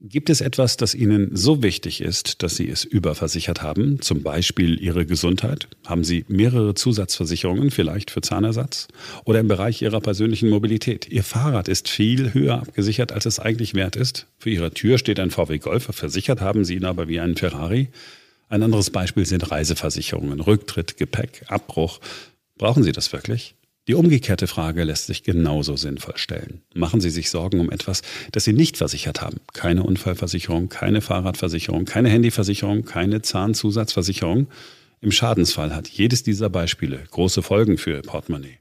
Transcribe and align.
Gibt 0.00 0.28
es 0.28 0.40
etwas, 0.40 0.76
das 0.76 0.94
Ihnen 0.94 1.34
so 1.34 1.62
wichtig 1.62 2.00
ist, 2.00 2.42
dass 2.42 2.56
Sie 2.56 2.68
es 2.68 2.84
überversichert 2.84 3.62
haben? 3.62 4.02
Zum 4.02 4.22
Beispiel 4.22 4.78
Ihre 4.78 5.06
Gesundheit? 5.06 5.68
Haben 5.86 6.04
Sie 6.04 6.26
mehrere 6.28 6.74
Zusatzversicherungen, 6.74 7.70
vielleicht 7.70 8.10
für 8.10 8.20
Zahnersatz? 8.20 8.88
Oder 9.24 9.40
im 9.40 9.48
Bereich 9.48 9.80
Ihrer 9.82 10.00
persönlichen 10.00 10.50
Mobilität? 10.50 11.08
Ihr 11.08 11.22
Fahrrad 11.22 11.68
ist 11.68 11.88
viel 11.88 12.34
höher 12.34 12.60
abgesichert, 12.60 13.12
als 13.12 13.24
es 13.24 13.38
eigentlich 13.38 13.72
wert 13.74 13.96
ist. 13.96 14.26
Für 14.36 14.50
Ihrer 14.50 14.74
Tür 14.74 14.98
steht 14.98 15.20
ein 15.20 15.30
VW 15.30 15.58
Golf, 15.58 15.84
versichert 15.84 16.40
haben 16.40 16.64
Sie 16.64 16.74
ihn 16.74 16.84
aber 16.84 17.08
wie 17.08 17.20
einen 17.20 17.36
Ferrari. 17.36 17.88
Ein 18.48 18.62
anderes 18.62 18.90
Beispiel 18.90 19.24
sind 19.24 19.50
Reiseversicherungen, 19.50 20.40
Rücktritt, 20.40 20.98
Gepäck, 20.98 21.44
Abbruch. 21.46 22.00
Brauchen 22.58 22.82
Sie 22.82 22.92
das 22.92 23.12
wirklich? 23.12 23.54
Die 23.86 23.94
umgekehrte 23.94 24.46
Frage 24.46 24.82
lässt 24.84 25.06
sich 25.06 25.24
genauso 25.24 25.76
sinnvoll 25.76 26.16
stellen. 26.16 26.62
Machen 26.74 27.02
Sie 27.02 27.10
sich 27.10 27.28
Sorgen 27.28 27.60
um 27.60 27.70
etwas, 27.70 28.00
das 28.32 28.44
Sie 28.44 28.54
nicht 28.54 28.78
versichert 28.78 29.20
haben. 29.20 29.40
Keine 29.52 29.82
Unfallversicherung, 29.82 30.70
keine 30.70 31.02
Fahrradversicherung, 31.02 31.84
keine 31.84 32.08
Handyversicherung, 32.08 32.86
keine 32.86 33.20
Zahnzusatzversicherung. 33.20 34.48
Im 35.02 35.10
Schadensfall 35.10 35.74
hat 35.76 35.88
jedes 35.88 36.22
dieser 36.22 36.48
Beispiele 36.48 37.04
große 37.10 37.42
Folgen 37.42 37.76
für 37.76 37.90
Ihr 37.90 38.02
Portemonnaie. 38.02 38.58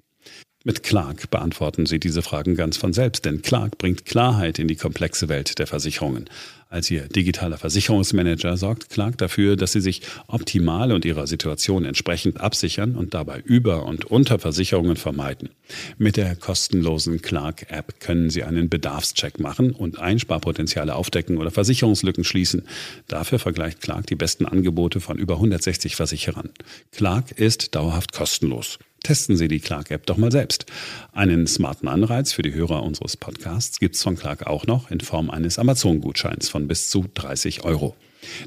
Mit 0.65 0.81
Clark 0.81 1.29
beantworten 1.29 1.85
Sie 1.85 1.99
diese 1.99 2.21
Fragen 2.21 2.55
ganz 2.55 2.77
von 2.77 2.93
selbst, 2.93 3.25
denn 3.25 3.41
Clark 3.41 3.77
bringt 3.77 4.05
Klarheit 4.05 4.59
in 4.59 4.69
die 4.69 4.77
komplexe 4.77 5.27
Welt 5.27 5.59
der 5.59 5.67
Versicherungen. 5.67 6.29
Als 6.69 6.89
Ihr 6.89 7.01
digitaler 7.09 7.57
Versicherungsmanager 7.57 8.55
sorgt 8.55 8.89
Clark 8.89 9.17
dafür, 9.17 9.57
dass 9.57 9.73
Sie 9.73 9.81
sich 9.81 10.03
optimal 10.27 10.93
und 10.93 11.03
Ihrer 11.03 11.27
Situation 11.27 11.83
entsprechend 11.83 12.39
absichern 12.39 12.95
und 12.95 13.13
dabei 13.13 13.41
Über- 13.41 13.85
und 13.85 14.05
Unterversicherungen 14.05 14.95
vermeiden. 14.95 15.49
Mit 15.97 16.15
der 16.15 16.37
kostenlosen 16.37 17.21
Clark-App 17.21 17.99
können 17.99 18.29
Sie 18.29 18.43
einen 18.43 18.69
Bedarfscheck 18.69 19.41
machen 19.41 19.71
und 19.71 19.99
Einsparpotenziale 19.99 20.95
aufdecken 20.95 21.39
oder 21.39 21.51
Versicherungslücken 21.51 22.23
schließen. 22.23 22.63
Dafür 23.09 23.37
vergleicht 23.37 23.81
Clark 23.81 24.07
die 24.07 24.15
besten 24.15 24.45
Angebote 24.45 25.01
von 25.01 25.17
über 25.17 25.35
160 25.35 25.97
Versicherern. 25.97 26.51
Clark 26.93 27.31
ist 27.31 27.75
dauerhaft 27.75 28.13
kostenlos. 28.13 28.79
Testen 29.03 29.35
Sie 29.35 29.49
die 29.49 29.59
Clark-App 29.59 30.05
doch 30.05 30.15
mal 30.15 30.31
selbst. 30.31 30.65
Einen 31.11 31.45
smarten 31.45 31.89
Anreiz 31.89 32.31
für 32.31 32.41
die 32.41 32.53
Hörer 32.53 32.83
unseres 32.83 33.17
Podcasts 33.17 33.79
gibt 33.79 33.95
es 33.95 34.03
von 34.03 34.15
Clark 34.15 34.47
auch 34.47 34.65
noch 34.65 34.89
in 34.89 35.01
Form 35.01 35.29
eines 35.29 35.59
Amazon-Gutscheins 35.59 36.47
von 36.47 36.69
bis 36.69 36.89
zu 36.89 37.05
30 37.13 37.65
Euro. 37.65 37.97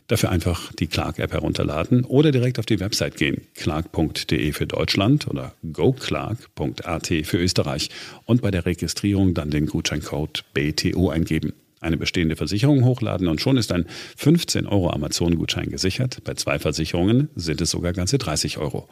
Dafür 0.06 0.30
einfach 0.30 0.72
die 0.72 0.86
Clark-App 0.86 1.32
herunterladen 1.32 2.04
oder 2.04 2.32
direkt 2.32 2.58
auf 2.58 2.64
die 2.64 2.80
Website 2.80 3.16
gehen. 3.16 3.42
clark.de 3.54 4.52
für 4.52 4.66
Deutschland 4.66 5.28
oder 5.28 5.52
goclark.at 5.70 7.06
für 7.24 7.36
Österreich 7.36 7.90
und 8.24 8.40
bei 8.40 8.50
der 8.50 8.64
Registrierung 8.64 9.34
dann 9.34 9.50
den 9.50 9.66
Gutscheincode 9.66 10.42
BTO 10.54 11.10
eingeben. 11.10 11.52
Eine 11.80 11.98
bestehende 11.98 12.36
Versicherung 12.36 12.84
hochladen 12.84 13.28
und 13.28 13.42
schon 13.42 13.58
ist 13.58 13.70
ein 13.72 13.84
15 14.16 14.66
Euro 14.66 14.88
Amazon-Gutschein 14.90 15.70
gesichert. 15.70 16.22
Bei 16.24 16.32
zwei 16.32 16.58
Versicherungen 16.58 17.28
sind 17.36 17.60
es 17.60 17.70
sogar 17.70 17.92
ganze 17.92 18.16
30 18.16 18.56
Euro. 18.56 18.88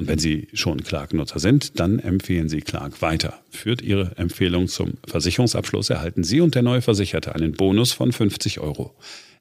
Und 0.00 0.08
wenn 0.08 0.18
Sie 0.18 0.48
schon 0.54 0.82
Clark-Nutzer 0.82 1.38
sind, 1.38 1.78
dann 1.78 1.98
empfehlen 1.98 2.48
Sie 2.48 2.62
Clark 2.62 3.02
weiter. 3.02 3.38
Führt 3.50 3.82
Ihre 3.82 4.16
Empfehlung 4.16 4.66
zum 4.66 4.94
Versicherungsabschluss, 5.06 5.90
erhalten 5.90 6.24
Sie 6.24 6.40
und 6.40 6.54
der 6.54 6.62
neue 6.62 6.80
Versicherte 6.80 7.34
einen 7.34 7.52
Bonus 7.52 7.92
von 7.92 8.10
50 8.10 8.60
Euro. 8.60 8.94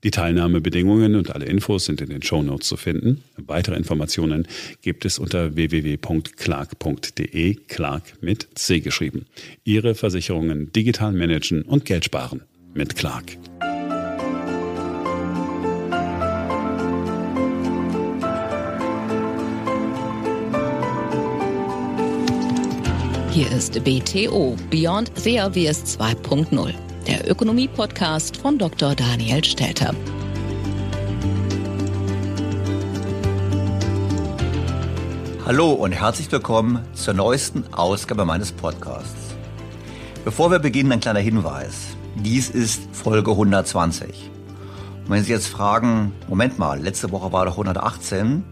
Die 0.04 0.12
Teilnahmebedingungen 0.12 1.16
und 1.16 1.34
alle 1.34 1.46
Infos 1.46 1.86
sind 1.86 2.02
in 2.02 2.10
den 2.10 2.24
Show 2.24 2.44
Notes 2.44 2.68
zu 2.68 2.76
finden. 2.76 3.24
Weitere 3.38 3.78
Informationen 3.78 4.50
gibt 4.82 5.06
es 5.06 5.18
unter 5.18 5.56
www.clark.de, 5.56 7.56
Clark 7.70 8.04
mit 8.20 8.50
C 8.56 8.82
geschrieben. 8.82 9.28
Ihre 9.64 9.96
Versicherungen 9.96 10.74
digital 10.74 11.14
managen 11.14 11.62
und 11.62 11.86
Geld 11.86 12.04
sparen 12.04 12.42
mit 12.74 12.98
Clark. 12.98 13.38
Hier 23.40 23.54
ist 23.54 23.82
BTO 23.86 24.58
Beyond 24.70 25.12
Obvious 25.16 25.98
2.0, 25.98 26.74
der 27.08 27.32
Ökonomie-Podcast 27.32 28.36
von 28.36 28.58
Dr. 28.58 28.96
Daniel 28.96 29.42
Stelter. 29.46 29.96
Hallo 35.46 35.72
und 35.72 35.94
herzlich 35.94 36.30
willkommen 36.30 36.86
zur 36.94 37.14
neuesten 37.14 37.64
Ausgabe 37.74 38.26
meines 38.26 38.52
Podcasts. 38.52 39.34
Bevor 40.26 40.52
wir 40.52 40.60
beginnen, 40.60 40.92
ein 40.92 41.00
kleiner 41.00 41.22
Hinweis. 41.22 41.96
Dies 42.18 42.50
ist 42.50 42.94
Folge 42.94 43.32
120. 43.32 44.32
Und 45.06 45.12
wenn 45.12 45.24
Sie 45.24 45.32
jetzt 45.32 45.48
fragen, 45.48 46.12
Moment 46.28 46.60
mal, 46.60 46.82
letzte 46.82 47.10
Woche 47.14 47.32
war 47.32 47.46
doch 47.46 47.54
118, 47.54 48.44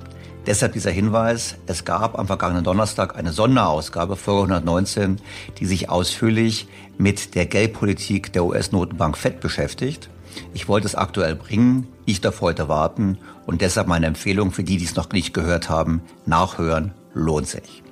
deshalb 0.47 0.73
dieser 0.73 0.91
Hinweis, 0.91 1.55
es 1.67 1.85
gab 1.85 2.17
am 2.17 2.25
vergangenen 2.25 2.63
Donnerstag 2.63 3.15
eine 3.15 3.31
Sonderausgabe, 3.31 4.15
Folge 4.15 4.53
119, 4.53 5.21
die 5.59 5.65
sich 5.65 5.89
ausführlich 5.89 6.67
mit 6.97 7.35
der 7.35 7.45
Geldpolitik 7.45 8.33
der 8.33 8.45
US-Notenbank 8.45 9.17
FED 9.17 9.39
beschäftigt. 9.39 10.09
Ich 10.53 10.67
wollte 10.67 10.87
es 10.87 10.95
aktuell 10.95 11.35
bringen, 11.35 11.87
ich 12.05 12.21
darf 12.21 12.41
heute 12.41 12.69
warten 12.69 13.17
und 13.45 13.61
deshalb 13.61 13.87
meine 13.87 14.07
Empfehlung 14.07 14.51
für 14.51 14.63
die, 14.63 14.77
die 14.77 14.85
es 14.85 14.95
noch 14.95 15.11
nicht 15.11 15.33
gehört 15.33 15.69
haben, 15.69 16.01
nachhören 16.25 16.93
lohnt 17.13 17.47
sich. 17.47 17.83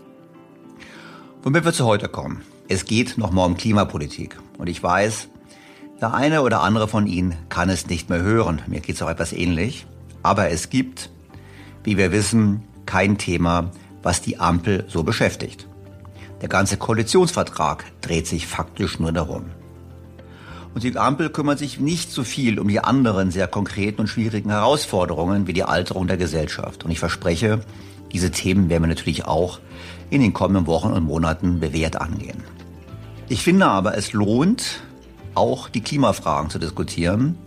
Womit 1.44 1.66
wir 1.66 1.74
zu 1.74 1.86
heute 1.86 2.08
kommen. 2.08 2.42
Es 2.68 2.86
geht 2.86 3.18
nochmal 3.18 3.46
um 3.46 3.58
Klimapolitik. 3.58 4.40
Und 4.58 4.68
ich 4.68 4.82
weiß, 4.82 5.28
der 6.02 6.14
eine 6.14 6.42
oder 6.42 6.62
andere 6.62 6.88
von 6.88 7.06
Ihnen 7.06 7.36
kann 7.50 7.70
es 7.70 7.88
nicht 7.88 8.10
mehr 8.10 8.22
hören. 8.22 8.62
Mir 8.68 8.80
geht 8.80 8.96
es 8.96 9.02
auch 9.02 9.10
etwas 9.10 9.34
ähnlich. 9.34 9.86
Aber 10.24 10.50
es 10.50 10.72
gibt, 10.72 11.12
wie 11.86 11.98
wir 11.98 12.12
wissen, 12.12 12.64
kein 12.86 13.18
Thema, 13.18 13.72
was 14.04 14.22
die 14.22 14.40
Ampel 14.40 14.86
so 14.88 15.04
beschäftigt. 15.04 15.68
Der 16.42 16.50
ganze 16.50 16.78
Koalitionsvertrag 16.78 17.86
dreht 18.02 18.28
sich 18.28 18.46
faktisch 18.46 19.00
nur 19.00 19.12
darum. 19.12 19.46
Und 20.74 20.84
die 20.84 20.98
Ampel 20.98 21.30
kümmert 21.30 21.58
sich 21.58 21.80
nicht 21.80 22.12
so 22.12 22.26
viel 22.26 22.60
um 22.60 22.68
die 22.68 22.82
anderen 22.82 23.32
sehr 23.32 23.48
konkreten 23.48 24.02
und 24.02 24.08
schwierigen 24.08 24.50
Herausforderungen 24.50 25.48
wie 25.48 25.54
die 25.54 25.64
Alterung 25.64 26.06
der 26.06 26.18
Gesellschaft. 26.18 26.84
Und 26.84 26.92
ich 26.92 27.00
verspreche, 27.00 27.62
diese 28.12 28.30
Themen 28.30 28.70
werden 28.70 28.84
wir 28.84 28.90
natürlich 28.90 29.26
auch 29.26 29.60
in 30.10 30.22
den 30.22 30.34
kommenden 30.34 30.68
Wochen 30.68 30.92
und 30.92 31.06
Monaten 31.06 31.62
bewährt 31.62 32.02
angehen. 32.02 32.44
Ich 33.30 33.42
finde 33.42 33.68
aber, 33.68 33.98
es 33.98 34.12
lohnt, 34.14 34.82
auch 35.34 35.70
die 35.70 35.82
Klimafragen 35.82 36.50
zu 36.50 36.60
diskutieren, 36.60 37.38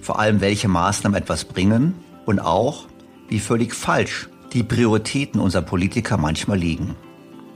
vor 0.00 0.18
allem 0.18 0.40
welche 0.40 0.68
Maßnahmen 0.68 1.20
etwas 1.20 1.44
bringen 1.44 1.94
und 2.26 2.40
auch, 2.40 2.86
wie 3.30 3.40
völlig 3.40 3.74
falsch 3.74 4.28
die 4.52 4.62
Prioritäten 4.62 5.40
unserer 5.40 5.62
Politiker 5.62 6.18
manchmal 6.18 6.58
liegen. 6.58 6.96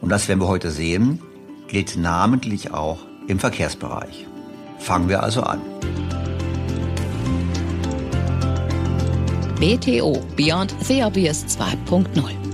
Und 0.00 0.08
das 0.08 0.28
werden 0.28 0.40
wir 0.40 0.48
heute 0.48 0.70
sehen, 0.70 1.20
gilt 1.68 1.96
namentlich 1.96 2.72
auch 2.72 3.00
im 3.26 3.38
Verkehrsbereich. 3.38 4.26
Fangen 4.78 5.08
wir 5.08 5.22
also 5.22 5.42
an. 5.42 5.60
BTO 9.60 10.22
Beyond 10.36 10.74
the 10.80 11.02
Obvious 11.02 11.44
2.0 11.46 12.44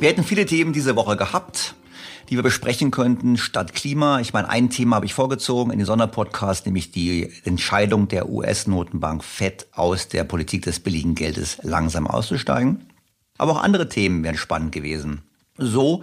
Wir 0.00 0.08
hätten 0.10 0.22
viele 0.22 0.46
Themen 0.46 0.72
diese 0.72 0.94
Woche 0.94 1.16
gehabt, 1.16 1.74
die 2.28 2.36
wir 2.36 2.42
besprechen 2.42 2.90
könnten, 2.90 3.36
statt 3.36 3.74
Klima. 3.74 4.20
Ich 4.20 4.32
meine, 4.32 4.48
ein 4.48 4.70
Thema 4.70 4.96
habe 4.96 5.06
ich 5.06 5.14
vorgezogen 5.14 5.72
in 5.72 5.78
den 5.78 5.86
Sonderpodcast, 5.86 6.66
nämlich 6.66 6.90
die 6.90 7.30
Entscheidung 7.44 8.08
der 8.08 8.28
US-Notenbank 8.28 9.24
FED 9.24 9.66
aus 9.72 10.08
der 10.08 10.24
Politik 10.24 10.62
des 10.62 10.80
billigen 10.80 11.14
Geldes 11.14 11.58
langsam 11.62 12.06
auszusteigen. 12.06 12.86
Aber 13.38 13.52
auch 13.52 13.62
andere 13.62 13.88
Themen 13.88 14.22
wären 14.24 14.36
spannend 14.36 14.72
gewesen. 14.72 15.22
So 15.56 16.02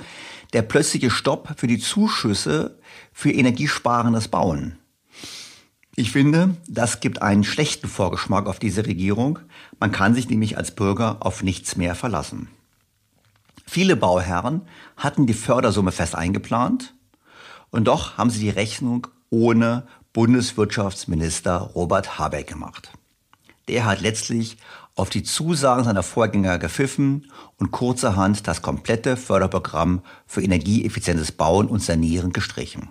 der 0.54 0.64
plötzliche 0.64 1.12
Stopp 1.12 1.56
für 1.58 1.68
die 1.68 1.80
Zuschüsse 1.80 2.80
für 3.14 3.32
energiesparendes 3.32 4.28
Bauen. 4.28 4.78
Ich 5.96 6.12
finde, 6.12 6.56
das 6.68 7.00
gibt 7.00 7.22
einen 7.22 7.44
schlechten 7.44 7.88
Vorgeschmack 7.88 8.48
auf 8.48 8.60
diese 8.60 8.86
Regierung. 8.86 9.40
Man 9.80 9.92
kann 9.92 10.14
sich 10.14 10.30
nämlich 10.30 10.58
als 10.58 10.72
Bürger 10.72 11.18
auf 11.22 11.42
nichts 11.42 11.78
mehr 11.78 11.96
verlassen. 11.96 12.50
Viele 13.66 13.96
Bauherren 13.96 14.62
hatten 14.96 15.26
die 15.26 15.34
Fördersumme 15.34 15.92
fest 15.92 16.16
eingeplant 16.16 16.94
und 17.72 17.86
doch 17.86 18.18
haben 18.18 18.30
sie 18.30 18.40
die 18.40 18.50
Rechnung 18.50 19.08
ohne 19.30 19.88
Bundeswirtschaftsminister 20.14 21.58
Robert 21.58 22.18
Habeck 22.20 22.48
gemacht. 22.48 22.92
Der 23.68 23.86
hat 23.86 24.02
letztlich 24.02 24.58
auf 24.96 25.10
die 25.10 25.24
Zusagen 25.24 25.84
seiner 25.84 26.04
Vorgänger 26.04 26.58
gepfiffen 26.58 27.32
und 27.58 27.72
kurzerhand 27.72 28.48
das 28.48 28.62
komplette 28.62 29.18
Förderprogramm 29.18 30.02
für 30.26 30.42
energieeffizientes 30.42 31.34
Bauen 31.34 31.68
und 31.68 31.82
Sanieren 31.82 32.32
gestrichen. 32.32 32.90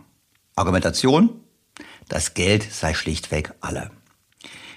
Argumentation? 0.55 1.31
Das 2.09 2.35
Geld 2.35 2.71
sei 2.71 2.93
schlichtweg 2.93 3.55
alle. 3.61 3.91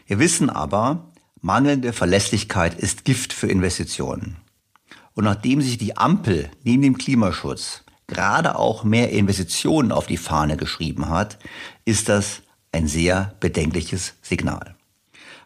Wir 0.06 0.20
wissen 0.20 0.50
aber, 0.50 1.12
mangelnde 1.42 1.92
Verlässlichkeit 1.92 2.76
ist 2.80 3.04
Gift 3.04 3.34
für 3.34 3.48
Investitionen. 3.48 4.38
Und 5.18 5.24
nachdem 5.24 5.62
sich 5.64 5.80
die 5.80 5.98
Ampel 5.98 6.52
neben 6.64 6.84
dem 6.84 6.96
Klimaschutz 6.96 7.84
gerade 8.06 8.56
auch 8.56 8.84
mehr 8.84 9.10
Investitionen 9.10 9.92
auf 9.92 10.06
die 10.06 10.16
Fahne 10.16 10.58
geschrieben 10.58 11.10
hat, 11.10 11.40
ist 11.86 12.08
das 12.08 12.44
ein 12.72 12.88
sehr 12.88 13.34
bedenkliches 13.40 14.14
Signal. 14.22 14.76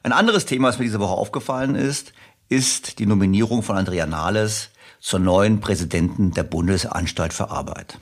Ein 0.04 0.12
anderes 0.12 0.46
Thema, 0.46 0.68
das 0.68 0.78
mir 0.78 0.84
diese 0.84 1.00
Woche 1.00 1.14
aufgefallen 1.14 1.76
ist, 1.76 2.12
ist 2.50 3.00
die 3.00 3.06
Nominierung 3.06 3.64
von 3.64 3.78
Andrea 3.78 4.06
Nahles 4.06 4.72
zur 5.00 5.20
neuen 5.20 5.62
Präsidenten 5.62 6.32
der 6.32 6.44
Bundesanstalt 6.44 7.32
für 7.32 7.50
Arbeit. 7.50 7.98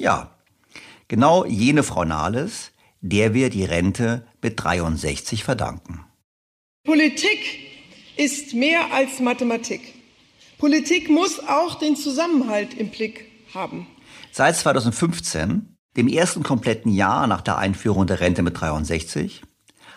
Ja, 0.00 0.32
genau 1.06 1.44
jene 1.44 1.84
Frau 1.84 2.04
Nahles, 2.04 2.72
der 3.02 3.34
wir 3.34 3.50
die 3.50 3.64
Rente 3.64 4.26
mit 4.42 4.60
63 4.60 5.44
verdanken. 5.44 6.04
Politik 6.82 7.38
ist 8.16 8.52
mehr 8.52 8.92
als 8.92 9.20
Mathematik. 9.20 9.97
Politik 10.58 11.08
muss 11.08 11.38
auch 11.38 11.76
den 11.76 11.94
Zusammenhalt 11.94 12.74
im 12.74 12.90
Blick 12.90 13.30
haben. 13.54 13.86
Seit 14.32 14.56
2015, 14.56 15.76
dem 15.96 16.08
ersten 16.08 16.42
kompletten 16.42 16.92
Jahr 16.92 17.28
nach 17.28 17.42
der 17.42 17.58
Einführung 17.58 18.06
der 18.08 18.20
Rente 18.20 18.42
mit 18.42 18.60
63, 18.60 19.42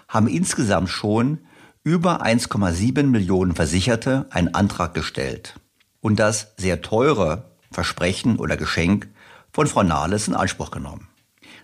haben 0.08 0.28
insgesamt 0.28 0.90
schon 0.90 1.40
über 1.84 2.24
1,7 2.24 3.04
Millionen 3.04 3.56
Versicherte 3.56 4.28
einen 4.30 4.54
Antrag 4.54 4.94
gestellt 4.94 5.56
und 6.00 6.20
das 6.20 6.54
sehr 6.58 6.82
teure 6.82 7.56
Versprechen 7.72 8.38
oder 8.38 8.56
Geschenk 8.56 9.10
von 9.52 9.66
Frau 9.66 9.82
Nahles 9.82 10.28
in 10.28 10.36
Anspruch 10.36 10.70
genommen. 10.70 11.08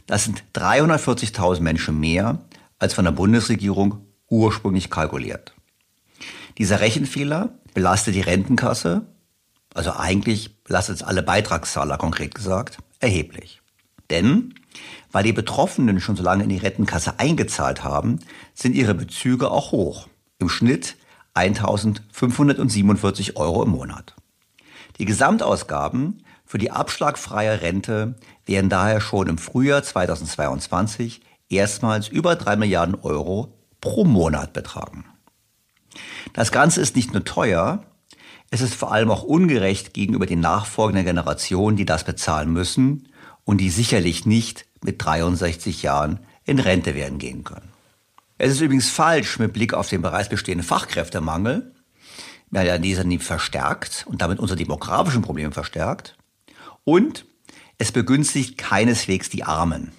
Das 0.08 0.24
sind 0.24 0.44
340.000 0.56 1.62
Menschen 1.62 2.00
mehr 2.00 2.40
als 2.80 2.96
von 2.96 3.06
der 3.06 3.12
Bundesregierung 3.12 4.08
ursprünglich 4.30 4.90
kalkuliert. 4.90 5.54
Dieser 6.58 6.80
Rechenfehler 6.80 7.57
belastet 7.78 8.16
die 8.16 8.22
Rentenkasse, 8.22 9.06
also 9.76 9.92
eigentlich 9.92 10.64
belastet 10.64 10.96
es 10.96 11.04
alle 11.04 11.22
Beitragszahler 11.22 12.00
konkret 12.00 12.34
gesagt, 12.34 12.80
erheblich. 13.00 13.62
Denn 14.10 14.56
weil 15.12 15.24
die 15.24 15.32
Betroffenen 15.32 16.00
schon 16.00 16.16
so 16.16 16.24
lange 16.24 16.42
in 16.42 16.50
die 16.50 16.58
Rentenkasse 16.58 17.20
eingezahlt 17.20 17.84
haben, 17.84 18.18
sind 18.56 18.74
ihre 18.74 18.96
Bezüge 18.96 19.52
auch 19.52 19.74
hoch. 19.74 20.08
Im 20.40 20.50
Schnitt 20.50 20.96
1547 21.36 23.38
Euro 23.38 23.62
im 23.62 23.70
Monat. 23.70 24.16
Die 24.98 25.06
Gesamtausgaben 25.06 26.24
für 26.46 26.58
die 26.58 26.72
abschlagfreie 26.72 27.62
Rente 27.62 28.16
werden 28.48 28.72
daher 28.72 29.02
schon 29.02 29.28
im 29.28 29.38
Frühjahr 29.38 29.84
2022 29.84 31.22
erstmals 31.48 32.08
über 32.08 32.38
3 32.38 32.56
Milliarden 32.56 32.96
Euro 32.96 33.54
pro 33.82 34.04
Monat 34.04 34.54
betragen. 34.54 35.06
Das 36.34 36.52
Ganze 36.52 36.82
ist 36.82 36.96
nicht 36.96 37.14
nur 37.14 37.24
teuer, 37.24 37.84
es 38.50 38.62
ist 38.62 38.76
vor 38.76 38.92
allem 38.92 39.12
auch 39.12 39.24
ungerecht 39.24 39.94
gegenüber 39.94 40.26
den 40.26 40.40
nachfolgenden 40.40 41.06
Generationen, 41.06 41.76
die 41.76 41.86
das 41.86 42.06
bezahlen 42.06 42.52
müssen 42.52 43.10
und 43.44 43.58
die 43.58 43.70
sicherlich 43.70 44.26
nicht 44.26 44.66
mit 44.82 45.04
63 45.04 45.84
Jahren 45.84 46.20
in 46.46 46.60
Rente 46.60 46.96
werden 46.96 47.18
gehen 47.18 47.44
können. 47.44 47.70
Es 48.38 48.52
ist 48.52 48.62
übrigens 48.62 48.90
falsch 48.90 49.40
mit 49.40 49.54
Blick 49.54 49.74
auf 49.74 49.90
den 49.90 50.02
bereits 50.02 50.30
bestehenden 50.30 50.66
Fachkräftemangel, 50.66 51.74
der 52.52 52.80
dieser 52.80 53.04
nie 53.04 53.18
verstärkt 53.18 54.06
und 54.08 54.22
damit 54.22 54.40
unsere 54.40 54.58
demografischen 54.58 55.24
Probleme 55.24 55.52
verstärkt. 55.52 56.16
Und 56.86 57.26
es 57.78 57.92
begünstigt 57.92 58.58
keineswegs 58.58 59.30
die 59.30 59.44
Armen. 59.44 59.92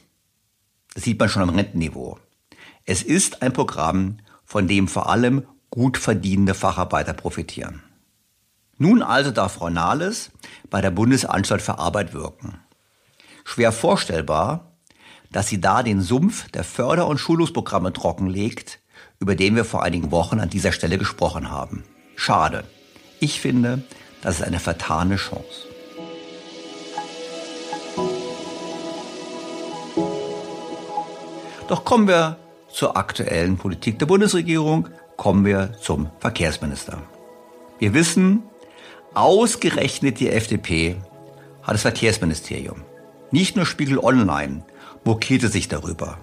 Das 0.94 1.04
sieht 1.04 1.18
man 1.18 1.28
schon 1.28 1.42
am 1.42 1.50
Rentenniveau. 1.50 2.18
Es 2.84 3.02
ist 3.02 3.42
ein 3.42 3.52
Programm, 3.52 4.18
von 4.44 4.66
dem 4.66 4.88
vor 4.88 5.10
allem 5.10 5.46
gut 5.70 5.98
verdienende 5.98 6.54
Facharbeiter 6.54 7.12
profitieren. 7.12 7.82
Nun 8.78 9.02
also 9.02 9.30
darf 9.30 9.54
Frau 9.54 9.70
Nahles 9.70 10.30
bei 10.70 10.80
der 10.80 10.90
Bundesanstalt 10.90 11.62
für 11.62 11.78
Arbeit 11.78 12.14
wirken. 12.14 12.60
Schwer 13.44 13.72
vorstellbar, 13.72 14.72
dass 15.32 15.48
sie 15.48 15.60
da 15.60 15.82
den 15.82 16.00
Sumpf 16.00 16.50
der 16.50 16.64
Förder- 16.64 17.08
und 17.08 17.18
Schulungsprogramme 17.18 17.92
trockenlegt, 17.92 18.80
über 19.18 19.34
den 19.34 19.56
wir 19.56 19.64
vor 19.64 19.82
einigen 19.82 20.10
Wochen 20.10 20.40
an 20.40 20.48
dieser 20.48 20.72
Stelle 20.72 20.96
gesprochen 20.96 21.50
haben. 21.50 21.84
Schade. 22.14 22.64
Ich 23.20 23.40
finde, 23.40 23.82
das 24.22 24.36
ist 24.36 24.46
eine 24.46 24.60
vertane 24.60 25.16
Chance. 25.16 25.66
Doch 31.68 31.84
kommen 31.84 32.08
wir 32.08 32.38
zur 32.72 32.96
aktuellen 32.96 33.58
Politik 33.58 33.98
der 33.98 34.06
Bundesregierung 34.06 34.88
kommen 35.18 35.44
wir 35.44 35.74
zum 35.78 36.08
Verkehrsminister. 36.20 37.02
Wir 37.78 37.92
wissen, 37.92 38.44
ausgerechnet 39.12 40.20
die 40.20 40.30
FDP 40.30 40.96
hat 41.62 41.74
das 41.74 41.82
Verkehrsministerium. 41.82 42.84
Nicht 43.30 43.56
nur 43.56 43.66
Spiegel 43.66 43.98
Online 43.98 44.62
mokierte 45.04 45.48
sich 45.48 45.68
darüber. 45.68 46.16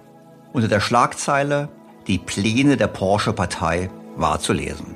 Unter 0.53 0.67
der 0.67 0.79
Schlagzeile 0.79 1.69
Die 2.07 2.19
Pläne 2.19 2.77
der 2.77 2.87
Porsche-Partei 2.87 3.89
war 4.15 4.39
zu 4.39 4.53
lesen. 4.53 4.95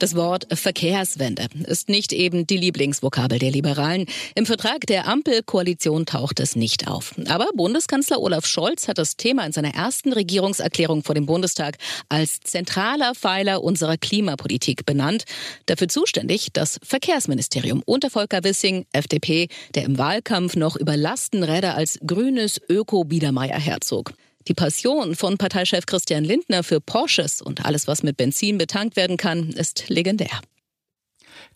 Das 0.00 0.16
Wort 0.16 0.46
Verkehrswende 0.50 1.48
ist 1.66 1.90
nicht 1.90 2.14
eben 2.14 2.46
die 2.46 2.56
Lieblingsvokabel 2.56 3.38
der 3.38 3.50
Liberalen. 3.50 4.06
Im 4.34 4.46
Vertrag 4.46 4.86
der 4.86 5.06
Ampelkoalition 5.06 6.06
taucht 6.06 6.40
es 6.40 6.56
nicht 6.56 6.88
auf. 6.88 7.12
Aber 7.28 7.48
Bundeskanzler 7.54 8.18
Olaf 8.18 8.46
Scholz 8.46 8.88
hat 8.88 8.96
das 8.96 9.18
Thema 9.18 9.44
in 9.44 9.52
seiner 9.52 9.74
ersten 9.74 10.14
Regierungserklärung 10.14 11.02
vor 11.02 11.14
dem 11.14 11.26
Bundestag 11.26 11.76
als 12.08 12.40
zentraler 12.40 13.14
Pfeiler 13.14 13.62
unserer 13.62 13.98
Klimapolitik 13.98 14.86
benannt. 14.86 15.24
Dafür 15.66 15.88
zuständig 15.88 16.48
das 16.54 16.80
Verkehrsministerium 16.82 17.82
unter 17.84 18.08
Volker 18.08 18.42
Wissing, 18.42 18.86
FDP, 18.92 19.48
der 19.74 19.84
im 19.84 19.98
Wahlkampf 19.98 20.56
noch 20.56 20.76
über 20.76 20.96
Lastenräder 20.96 21.74
als 21.74 21.98
grünes 22.06 22.58
Öko-Biedermeier 22.70 23.58
herzog. 23.58 24.14
Die 24.48 24.54
Passion 24.54 25.14
von 25.16 25.36
Parteichef 25.36 25.84
Christian 25.84 26.24
Lindner 26.24 26.62
für 26.62 26.80
Porsches 26.80 27.42
und 27.42 27.66
alles, 27.66 27.86
was 27.86 28.02
mit 28.02 28.16
Benzin 28.16 28.56
betankt 28.56 28.96
werden 28.96 29.18
kann, 29.18 29.50
ist 29.50 29.90
legendär. 29.90 30.40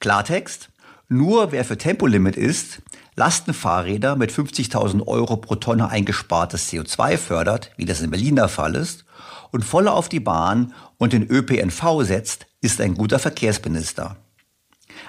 Klartext? 0.00 0.68
Nur 1.08 1.50
wer 1.50 1.64
für 1.64 1.78
Tempolimit 1.78 2.36
ist, 2.36 2.82
Lastenfahrräder 3.16 4.16
mit 4.16 4.30
50.000 4.30 5.06
Euro 5.06 5.38
pro 5.38 5.54
Tonne 5.54 5.88
eingespartes 5.88 6.70
CO2 6.70 7.16
fördert, 7.16 7.70
wie 7.76 7.86
das 7.86 8.02
in 8.02 8.10
Berlin 8.10 8.36
der 8.36 8.48
Fall 8.48 8.74
ist, 8.74 9.06
und 9.50 9.64
voll 9.64 9.88
auf 9.88 10.10
die 10.10 10.20
Bahn 10.20 10.74
und 10.98 11.14
den 11.14 11.26
ÖPNV 11.30 12.02
setzt, 12.02 12.46
ist 12.60 12.82
ein 12.82 12.96
guter 12.96 13.18
Verkehrsminister. 13.18 14.16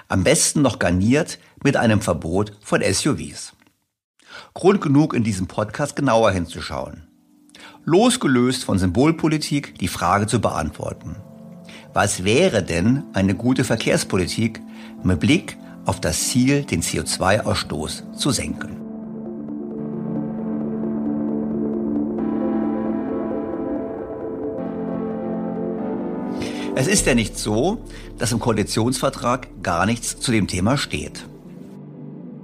Am 0.08 0.24
besten 0.24 0.62
noch 0.62 0.78
garniert 0.78 1.38
mit 1.62 1.76
einem 1.76 2.00
Verbot 2.00 2.52
von 2.62 2.82
SUVs. 2.82 3.52
Grund 4.54 4.80
genug, 4.80 5.12
in 5.12 5.24
diesem 5.24 5.46
Podcast 5.46 5.94
genauer 5.94 6.30
hinzuschauen 6.30 7.06
losgelöst 7.86 8.64
von 8.64 8.78
Symbolpolitik 8.78 9.78
die 9.78 9.86
Frage 9.86 10.26
zu 10.26 10.40
beantworten. 10.40 11.16
Was 11.94 12.24
wäre 12.24 12.62
denn 12.64 13.04
eine 13.12 13.34
gute 13.34 13.62
Verkehrspolitik 13.62 14.60
mit 15.04 15.20
Blick 15.20 15.56
auf 15.84 16.00
das 16.00 16.28
Ziel, 16.28 16.64
den 16.64 16.82
CO2-Ausstoß 16.82 18.12
zu 18.12 18.30
senken? 18.32 18.76
Es 26.74 26.88
ist 26.88 27.06
ja 27.06 27.14
nicht 27.14 27.38
so, 27.38 27.78
dass 28.18 28.32
im 28.32 28.40
Koalitionsvertrag 28.40 29.62
gar 29.62 29.86
nichts 29.86 30.18
zu 30.18 30.32
dem 30.32 30.48
Thema 30.48 30.76
steht. 30.76 31.26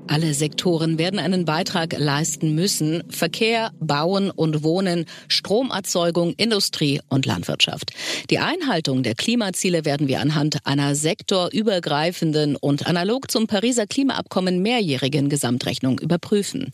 Alle 0.09 0.35
Sektoren 0.35 0.99
werden 0.99 1.21
einen 1.21 1.45
Beitrag 1.45 1.97
leisten 1.97 2.55
müssen. 2.55 3.05
Verkehr, 3.09 3.71
Bauen 3.79 4.31
und 4.31 4.65
Wohnen, 4.65 5.07
Stromerzeugung, 5.29 6.35
Industrie 6.37 7.01
und 7.09 7.25
Landwirtschaft. 7.25 7.93
Die 8.29 8.41
Einhaltung 8.41 9.05
der 9.05 9.15
Klimaziele 9.15 9.85
werden 9.85 10.09
wir 10.09 10.21
anhand 10.21 10.59
einer 10.67 10.97
sektorübergreifenden 10.97 12.57
und 12.57 12.87
analog 12.87 13.31
zum 13.31 13.47
Pariser 13.47 13.87
Klimaabkommen 13.87 14.61
mehrjährigen 14.61 15.29
Gesamtrechnung 15.29 16.01
überprüfen. 16.01 16.73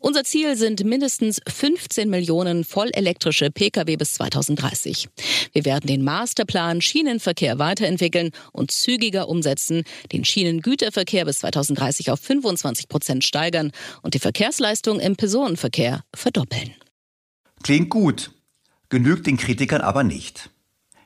Unser 0.00 0.24
Ziel 0.24 0.56
sind 0.56 0.84
mindestens 0.84 1.40
15 1.48 2.10
Millionen 2.10 2.64
vollelektrische 2.64 3.50
Pkw 3.50 3.96
bis 3.96 4.14
2030. 4.14 5.08
Wir 5.52 5.64
werden 5.64 5.86
den 5.86 6.04
Masterplan 6.04 6.82
Schienenverkehr 6.82 7.58
weiterentwickeln 7.58 8.32
und 8.52 8.70
zügiger 8.70 9.28
umsetzen, 9.28 9.84
den 10.12 10.24
Schienengüterverkehr 10.24 11.24
bis 11.24 11.38
2030 11.38 12.10
auf 12.10 12.20
25 12.20 12.65
25 12.66 12.88
Prozent 12.88 13.24
steigern 13.24 13.72
und 14.02 14.14
die 14.14 14.18
Verkehrsleistung 14.18 15.00
im 15.00 15.16
Personenverkehr 15.16 16.04
verdoppeln. 16.14 16.74
Klingt 17.62 17.90
gut, 17.90 18.32
genügt 18.88 19.26
den 19.26 19.36
Kritikern 19.36 19.80
aber 19.80 20.02
nicht. 20.02 20.50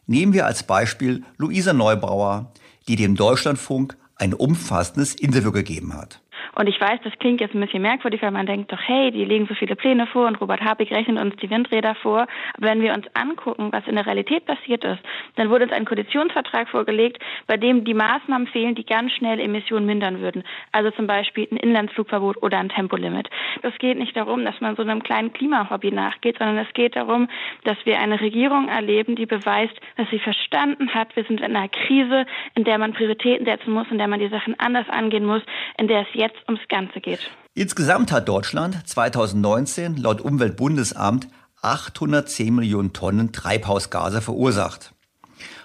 Nehmen 0.06 0.32
wir 0.32 0.46
als 0.46 0.62
Beispiel 0.62 1.22
Luisa 1.36 1.72
Neubauer, 1.72 2.52
die 2.88 2.96
dem 2.96 3.14
Deutschlandfunk 3.14 3.96
ein 4.16 4.34
umfassendes 4.34 5.14
Interview 5.14 5.52
gegeben 5.52 5.94
hat. 5.94 6.20
Und 6.54 6.68
ich 6.68 6.80
weiß, 6.80 7.00
das 7.04 7.12
klingt 7.18 7.40
jetzt 7.40 7.54
ein 7.54 7.61
bisschen 7.61 7.82
merkwürdig, 7.82 8.23
weil 8.23 8.30
man 8.30 8.47
denkt 8.47 8.73
doch, 8.73 8.80
hey, 8.80 9.11
die 9.11 9.25
legen 9.25 9.47
so 9.47 9.54
viele 9.54 9.76
Pläne 9.76 10.06
vor 10.06 10.26
und 10.26 10.40
Robert 10.40 10.61
Habig 10.61 10.90
rechnet 10.90 11.18
uns 11.18 11.37
die 11.37 11.50
Windräder 11.50 11.94
vor. 11.97 12.26
Aber 12.56 12.66
wenn 12.66 12.82
wir 12.82 12.94
uns 12.94 13.06
angucken, 13.14 13.68
was 13.73 13.87
in 13.87 13.97
der 13.97 14.06
Realität 14.06 14.47
passiert 14.47 14.85
ist, 14.85 15.00
dann 15.37 15.50
wurde 15.50 15.64
uns 15.64 15.73
ein 15.73 15.85
Koalitionsvertrag 15.85 16.68
vorgelegt, 16.68 17.23
bei 17.47 17.56
dem 17.56 17.85
die 17.85 17.94
Maßnahmen 17.94 18.47
fehlen, 18.49 18.75
die 18.75 18.85
ganz 18.85 19.12
schnell 19.12 19.40
Emissionen 19.40 19.87
mindern 19.87 20.20
würden. 20.20 20.44
Also 20.73 20.90
zum 20.90 21.06
Beispiel 21.06 21.49
ein 21.50 21.56
Inlandsflugverbot 21.56 22.42
oder 22.42 22.59
ein 22.59 22.68
Tempolimit. 22.68 23.28
Es 23.62 23.76
geht 23.78 23.99
nicht 23.99 24.16
darum, 24.16 24.44
dass 24.44 24.61
man 24.61 24.76
so 24.76 24.82
einem 24.82 25.02
kleinen 25.02 25.32
Klimahobby 25.32 25.90
nachgeht, 25.92 26.38
sondern 26.38 26.59
es 26.59 26.73
geht 26.75 26.97
darum, 26.97 27.28
dass 27.64 27.76
wir 27.85 27.99
eine 27.99 28.20
Regierung 28.20 28.68
erleben, 28.68 29.16
die 29.16 29.26
beweist, 29.26 29.75
dass 29.97 30.09
sie 30.11 30.18
verstanden 30.18 30.92
hat, 30.94 31.14
wir 31.16 31.25
sind 31.25 31.40
in 31.40 31.56
einer 31.56 31.68
Krise, 31.68 32.26
in 32.54 32.64
der 32.64 32.78
man 32.78 32.92
Prioritäten 32.92 33.47
setzen 33.47 33.73
muss, 33.73 33.87
in 33.90 33.99
der 33.99 34.09
man 34.09 34.20
die 34.20 34.28
Sachen 34.28 34.59
anders 34.59 34.88
angehen 34.88 35.25
muss, 35.25 35.42
in 35.78 35.88
der 35.88 36.02
es 36.02 36.09
jetzt 36.12 36.29
ums 36.49 36.66
Ganze 36.68 37.00
geht. 37.00 37.20
Insgesamt 37.54 38.12
hat 38.12 38.28
Deutschland 38.28 38.87
2019 38.87 39.96
laut 39.96 40.20
Umweltbundesamt 40.20 41.28
810 41.62 42.54
Millionen 42.54 42.92
Tonnen 42.92 43.32
Treibhausgase 43.32 44.20
verursacht. 44.20 44.94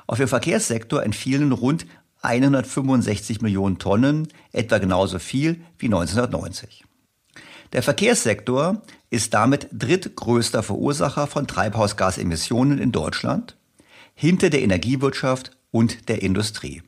Auf 0.08 0.18
den 0.18 0.28
Verkehrssektor 0.28 1.04
entfielen 1.04 1.52
rund 1.52 1.86
165 2.22 3.42
Millionen 3.42 3.78
Tonnen, 3.78 4.28
etwa 4.52 4.80
genauso 4.80 5.20
viel 5.20 5.62
wie 5.78 5.88
1990. 5.88 6.84
Der 7.74 7.84
Verkehrssektor 7.84 8.82
ist 9.10 9.34
damit 9.34 9.68
drittgrößter 9.72 10.64
Verursacher 10.64 11.28
von 11.28 11.48
Treibhausgasemissionen 11.48 12.80
in 12.80 12.92
Deutschland, 12.92 13.58
hinter 14.14 14.50
der 14.50 14.62
Energiewirtschaft 14.62 15.52
und 15.72 16.10
der 16.10 16.22
Industrie. 16.22 16.82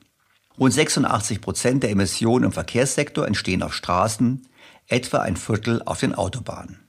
Rund 0.59 0.73
86 0.73 1.39
Prozent 1.39 1.83
der 1.83 1.91
Emissionen 1.91 2.45
im 2.45 2.51
Verkehrssektor 2.51 3.27
entstehen 3.27 3.61
auf 3.61 3.73
Straßen, 3.73 4.47
etwa 4.87 5.19
ein 5.19 5.37
Viertel 5.37 5.83
auf 5.85 5.99
den 5.99 6.15
Autobahnen. 6.15 6.79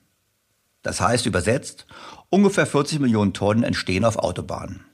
Das 0.82 1.00
heißt 1.00 1.26
übersetzt, 1.26 1.86
ungefähr 2.30 2.66
40 2.66 3.00
Millionen 3.00 3.34
Tonnen 3.34 3.64
entstehen 3.64 4.04
auf 4.04 4.16
Autobahnen. 4.16 4.84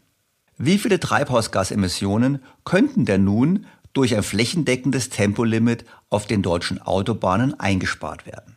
Wie 0.56 0.78
viele 0.78 0.98
Treibhausgasemissionen 0.98 2.42
könnten 2.64 3.04
denn 3.04 3.24
nun 3.24 3.66
durch 3.92 4.16
ein 4.16 4.22
flächendeckendes 4.22 5.08
Tempolimit 5.08 5.84
auf 6.10 6.26
den 6.26 6.42
deutschen 6.42 6.82
Autobahnen 6.82 7.58
eingespart 7.60 8.26
werden? 8.26 8.56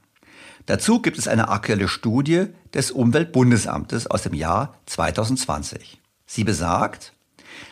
Dazu 0.65 1.01
gibt 1.01 1.17
es 1.17 1.27
eine 1.27 1.50
aktuelle 1.50 1.88
Studie 1.88 2.47
des 2.74 2.91
Umweltbundesamtes 2.91 4.07
aus 4.07 4.24
dem 4.24 4.33
Jahr 4.33 4.77
2020. 4.88 6.01
Sie 6.25 6.43
besagt, 6.43 7.13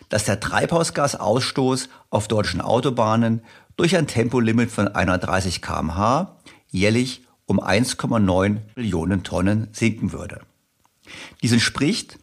dass 0.10 0.26
der 0.26 0.40
Treibhausgasausstoß 0.40 1.90
auf 2.10 2.28
deutschen 2.28 2.62
Autobahnen 2.62 3.42
durch 3.76 3.96
ein 3.98 4.08
Tempolimit 4.08 4.72
von 4.72 4.88
130 4.88 5.62
km/h 5.62 6.38
jährlich 6.70 7.24
um 7.46 7.60
1,9 7.60 8.58
Millionen 8.76 9.24
Tonnen 9.24 9.68
sinken 9.72 10.12
würde. 10.12 10.42
Dies 11.42 11.52
entspricht 11.52 12.18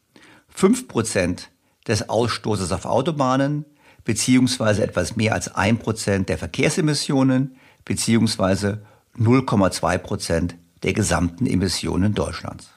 5% 0.56 1.44
des 1.86 2.08
Ausstoßes 2.08 2.72
auf 2.72 2.84
Autobahnen 2.84 3.64
beziehungsweise 4.04 4.82
etwas 4.82 5.16
mehr 5.16 5.34
als 5.34 5.54
1% 5.54 6.24
der 6.24 6.38
Verkehrsemissionen 6.38 7.56
beziehungsweise 7.84 8.84
0,2% 9.18 10.54
der 10.82 10.92
gesamten 10.92 11.46
Emissionen 11.46 12.14
Deutschlands. 12.14 12.70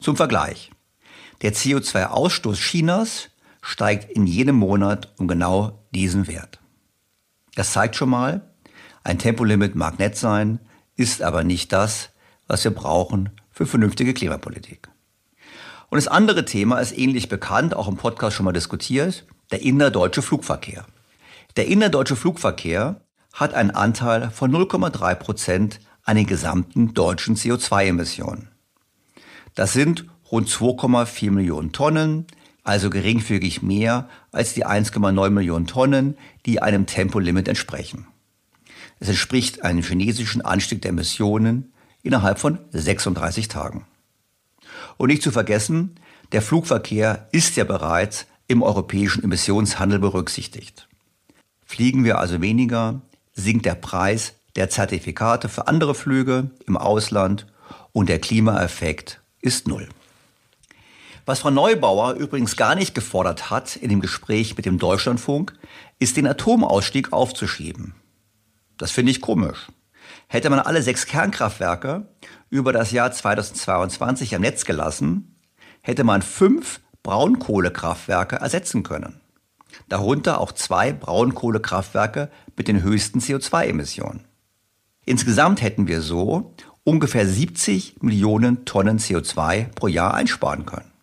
Zum 0.00 0.16
Vergleich. 0.16 0.70
Der 1.42 1.52
CO2-Ausstoß 1.52 2.56
Chinas 2.56 3.28
steigt 3.64 4.10
in 4.10 4.26
jedem 4.26 4.56
Monat 4.56 5.14
um 5.16 5.26
genau 5.26 5.86
diesen 5.94 6.28
Wert. 6.28 6.60
Das 7.54 7.72
zeigt 7.72 7.96
schon 7.96 8.10
mal, 8.10 8.52
ein 9.02 9.18
Tempolimit 9.18 9.74
mag 9.74 9.98
nett 9.98 10.18
sein, 10.18 10.60
ist 10.96 11.22
aber 11.22 11.44
nicht 11.44 11.72
das, 11.72 12.10
was 12.46 12.62
wir 12.62 12.72
brauchen 12.72 13.30
für 13.50 13.64
vernünftige 13.64 14.12
Klimapolitik. 14.12 14.90
Und 15.88 15.96
das 15.96 16.08
andere 16.08 16.44
Thema 16.44 16.78
ist 16.78 16.96
ähnlich 16.96 17.30
bekannt, 17.30 17.74
auch 17.74 17.88
im 17.88 17.96
Podcast 17.96 18.36
schon 18.36 18.44
mal 18.44 18.52
diskutiert, 18.52 19.24
der 19.50 19.62
innerdeutsche 19.62 20.20
Flugverkehr. 20.20 20.84
Der 21.56 21.66
innerdeutsche 21.66 22.16
Flugverkehr 22.16 23.00
hat 23.32 23.54
einen 23.54 23.70
Anteil 23.70 24.30
von 24.30 24.52
0,3 24.52 25.14
Prozent 25.14 25.80
an 26.02 26.16
den 26.16 26.26
gesamten 26.26 26.92
deutschen 26.92 27.36
CO2-Emissionen. 27.36 28.48
Das 29.54 29.72
sind 29.72 30.04
rund 30.30 30.50
2,4 30.50 31.30
Millionen 31.30 31.72
Tonnen, 31.72 32.26
also 32.64 32.90
geringfügig 32.90 33.62
mehr 33.62 34.08
als 34.32 34.54
die 34.54 34.66
1,9 34.66 35.30
Millionen 35.30 35.66
Tonnen, 35.66 36.16
die 36.46 36.60
einem 36.60 36.86
Tempolimit 36.86 37.46
entsprechen. 37.46 38.06
Es 38.98 39.08
entspricht 39.08 39.62
einem 39.62 39.82
chinesischen 39.82 40.42
Anstieg 40.42 40.82
der 40.82 40.90
Emissionen 40.90 41.72
innerhalb 42.02 42.38
von 42.38 42.58
36 42.72 43.48
Tagen. 43.48 43.86
Und 44.96 45.08
nicht 45.08 45.22
zu 45.22 45.30
vergessen, 45.30 45.96
der 46.32 46.42
Flugverkehr 46.42 47.28
ist 47.32 47.56
ja 47.56 47.64
bereits 47.64 48.26
im 48.48 48.62
europäischen 48.62 49.22
Emissionshandel 49.22 49.98
berücksichtigt. 49.98 50.88
Fliegen 51.64 52.04
wir 52.04 52.18
also 52.18 52.40
weniger, 52.40 53.02
sinkt 53.34 53.66
der 53.66 53.74
Preis 53.74 54.34
der 54.56 54.70
Zertifikate 54.70 55.48
für 55.48 55.66
andere 55.66 55.94
Flüge 55.94 56.50
im 56.66 56.76
Ausland 56.76 57.46
und 57.92 58.08
der 58.08 58.20
Klimaeffekt 58.20 59.20
ist 59.40 59.66
null. 59.66 59.88
Was 61.26 61.40
Frau 61.40 61.50
Neubauer 61.50 62.14
übrigens 62.14 62.56
gar 62.56 62.74
nicht 62.74 62.94
gefordert 62.94 63.50
hat 63.50 63.76
in 63.76 63.88
dem 63.88 64.00
Gespräch 64.00 64.56
mit 64.56 64.66
dem 64.66 64.78
Deutschlandfunk, 64.78 65.54
ist 65.98 66.18
den 66.18 66.26
Atomausstieg 66.26 67.14
aufzuschieben. 67.14 67.94
Das 68.76 68.90
finde 68.90 69.10
ich 69.10 69.22
komisch. 69.22 69.68
Hätte 70.28 70.50
man 70.50 70.58
alle 70.58 70.82
sechs 70.82 71.06
Kernkraftwerke 71.06 72.08
über 72.50 72.74
das 72.74 72.90
Jahr 72.90 73.10
2022 73.10 74.34
am 74.34 74.42
Netz 74.42 74.66
gelassen, 74.66 75.40
hätte 75.80 76.04
man 76.04 76.20
fünf 76.20 76.80
Braunkohlekraftwerke 77.02 78.36
ersetzen 78.36 78.82
können. 78.82 79.20
Darunter 79.88 80.40
auch 80.40 80.52
zwei 80.52 80.92
Braunkohlekraftwerke 80.92 82.30
mit 82.56 82.68
den 82.68 82.82
höchsten 82.82 83.20
CO2-Emissionen. 83.20 84.24
Insgesamt 85.06 85.62
hätten 85.62 85.86
wir 85.86 86.02
so 86.02 86.54
ungefähr 86.84 87.26
70 87.26 88.02
Millionen 88.02 88.64
Tonnen 88.66 88.98
CO2 88.98 89.72
pro 89.74 89.88
Jahr 89.88 90.14
einsparen 90.14 90.66
können. 90.66 90.93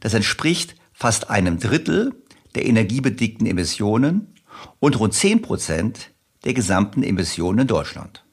Das 0.00 0.14
entspricht 0.14 0.76
fast 0.92 1.30
einem 1.30 1.58
Drittel 1.58 2.14
der 2.54 2.66
energiebedingten 2.66 3.46
Emissionen 3.46 4.34
und 4.80 4.98
rund 4.98 5.14
10 5.14 5.42
Prozent 5.42 6.10
der 6.44 6.54
gesamten 6.54 7.02
Emissionen 7.02 7.60
in 7.60 7.66
Deutschland. 7.66 8.24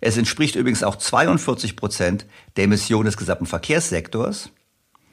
Es 0.00 0.16
entspricht 0.16 0.56
übrigens 0.56 0.82
auch 0.82 0.96
42 0.96 1.76
Prozent 1.76 2.26
der 2.56 2.64
Emissionen 2.64 3.06
des 3.06 3.16
gesamten 3.16 3.46
Verkehrssektors. 3.46 4.50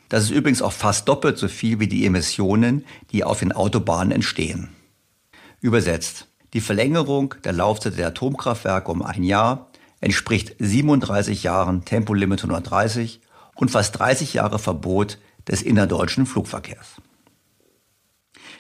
Das 0.10 0.24
ist 0.24 0.32
übrigens 0.32 0.62
auch 0.62 0.72
fast 0.72 1.08
doppelt 1.08 1.38
so 1.38 1.48
viel 1.48 1.80
wie 1.80 1.88
die 1.88 2.06
Emissionen, 2.06 2.86
die 3.12 3.24
auf 3.24 3.40
den 3.40 3.52
Autobahnen 3.52 4.12
entstehen. 4.12 4.70
Übersetzt, 5.62 6.28
die 6.54 6.62
Verlängerung 6.62 7.36
der 7.44 7.54
Laufzeit 7.54 7.98
der 7.98 8.08
Atomkraftwerke 8.08 8.92
um 8.92 9.02
ein 9.02 9.24
Jahr 9.24 9.70
entspricht 10.00 10.56
37 10.60 11.44
Jahren 11.44 11.86
Tempolimit 11.86 12.40
130 12.40 13.22
und 13.56 13.72
fast 13.72 13.98
30 14.00 14.36
Jahre 14.36 14.60
Verbot 14.60 15.18
des 15.48 15.62
innerdeutschen 15.62 16.26
Flugverkehrs. 16.26 17.02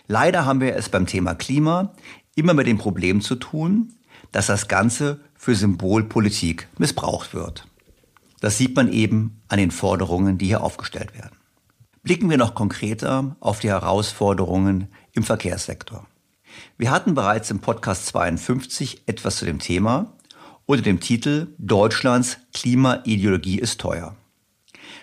Leider 0.07 0.45
haben 0.45 0.61
wir 0.61 0.75
es 0.75 0.89
beim 0.89 1.07
Thema 1.07 1.33
Klima 1.35 1.93
immer 2.35 2.53
mit 2.53 2.67
dem 2.67 2.77
Problem 2.77 3.21
zu 3.21 3.35
tun, 3.35 3.93
dass 4.31 4.47
das 4.47 4.67
Ganze 4.67 5.21
für 5.35 5.55
Symbolpolitik 5.55 6.67
missbraucht 6.77 7.33
wird. 7.33 7.67
Das 8.41 8.57
sieht 8.57 8.75
man 8.75 8.91
eben 8.91 9.41
an 9.47 9.57
den 9.57 9.71
Forderungen, 9.71 10.37
die 10.37 10.47
hier 10.47 10.61
aufgestellt 10.61 11.15
werden. 11.15 11.35
Blicken 12.03 12.29
wir 12.29 12.37
noch 12.37 12.53
konkreter 12.53 13.35
auf 13.39 13.59
die 13.59 13.69
Herausforderungen 13.69 14.89
im 15.13 15.23
Verkehrssektor. 15.23 16.05
Wir 16.77 16.91
hatten 16.91 17.15
bereits 17.15 17.49
im 17.49 17.59
Podcast 17.59 18.05
52 18.07 19.03
etwas 19.07 19.37
zu 19.37 19.45
dem 19.45 19.59
Thema 19.59 20.13
unter 20.65 20.83
dem 20.83 20.99
Titel 20.99 21.47
Deutschlands 21.57 22.37
Klimaideologie 22.53 23.59
ist 23.59 23.79
teuer. 23.81 24.15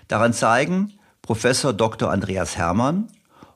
Daran 0.09 0.33
zeigen 0.33 0.93
Professor 1.23 1.73
Dr. 1.73 2.11
Andreas 2.11 2.57
Hermann 2.57 3.07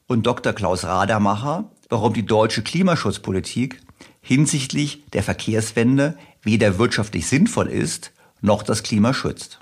und 0.06 0.24
Dr. 0.24 0.52
Klaus 0.52 0.84
Radermacher, 0.84 1.64
warum 1.88 2.12
die 2.12 2.24
deutsche 2.24 2.62
Klimaschutzpolitik 2.62 3.82
hinsichtlich 4.20 5.04
der 5.12 5.24
Verkehrswende 5.24 6.16
weder 6.42 6.78
wirtschaftlich 6.78 7.26
sinnvoll 7.26 7.66
ist, 7.66 8.12
noch 8.40 8.62
das 8.62 8.84
Klima 8.84 9.12
schützt. 9.12 9.58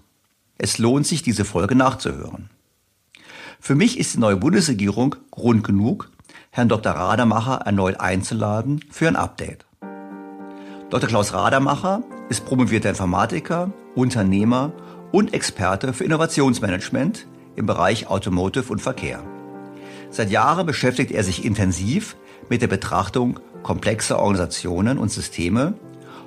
Es 0.59 0.77
lohnt 0.77 1.07
sich, 1.07 1.23
diese 1.23 1.47
Folge 1.47 1.75
nachzuhören. 1.77 2.51
Für 3.59 3.75
mich 3.75 3.99
ist 3.99 4.15
die 4.15 4.19
neue 4.19 4.37
Bundesregierung 4.37 5.17
Grund 5.31 5.65
genug, 5.65 6.11
Herrn 6.51 6.69
Dr. 6.69 6.93
Radermacher 6.93 7.63
erneut 7.65 8.01
einzuladen 8.01 8.81
für 8.91 9.09
ein 9.09 9.17
Update. 9.17 9.65
Dr. 10.91 11.09
Klaus 11.09 11.33
Radermacher 11.33 12.03
ist 12.29 12.45
promovierter 12.45 12.91
Informatiker, 12.91 13.73
Unternehmer 13.95 14.73
und 15.11 15.33
Experte 15.33 15.95
für 15.95 16.05
Innovationsmanagement 16.05 17.27
im 17.57 17.67
Bereich 17.67 18.09
Automotive 18.09 18.73
und 18.73 18.81
Verkehr. 18.81 19.23
Seit 20.11 20.31
Jahren 20.31 20.67
beschäftigt 20.67 21.11
er 21.11 21.25
sich 21.25 21.45
intensiv 21.45 22.17
mit 22.49 22.63
der 22.63 22.69
Betrachtung 22.69 23.41
komplexer 23.63 24.19
Organisationen 24.19 24.99
und 24.99 25.11
Systeme 25.11 25.75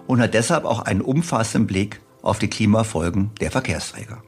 und 0.08 0.20
hat 0.22 0.34
deshalb 0.34 0.66
auch 0.66 0.80
einen 0.82 1.02
umfassenden 1.02 1.68
Blick 1.68 2.02
auf 2.22 2.40
die 2.40 2.50
Klimafolgen 2.50 3.32
der 3.40 3.52
Verkehrsträger. 3.52 4.24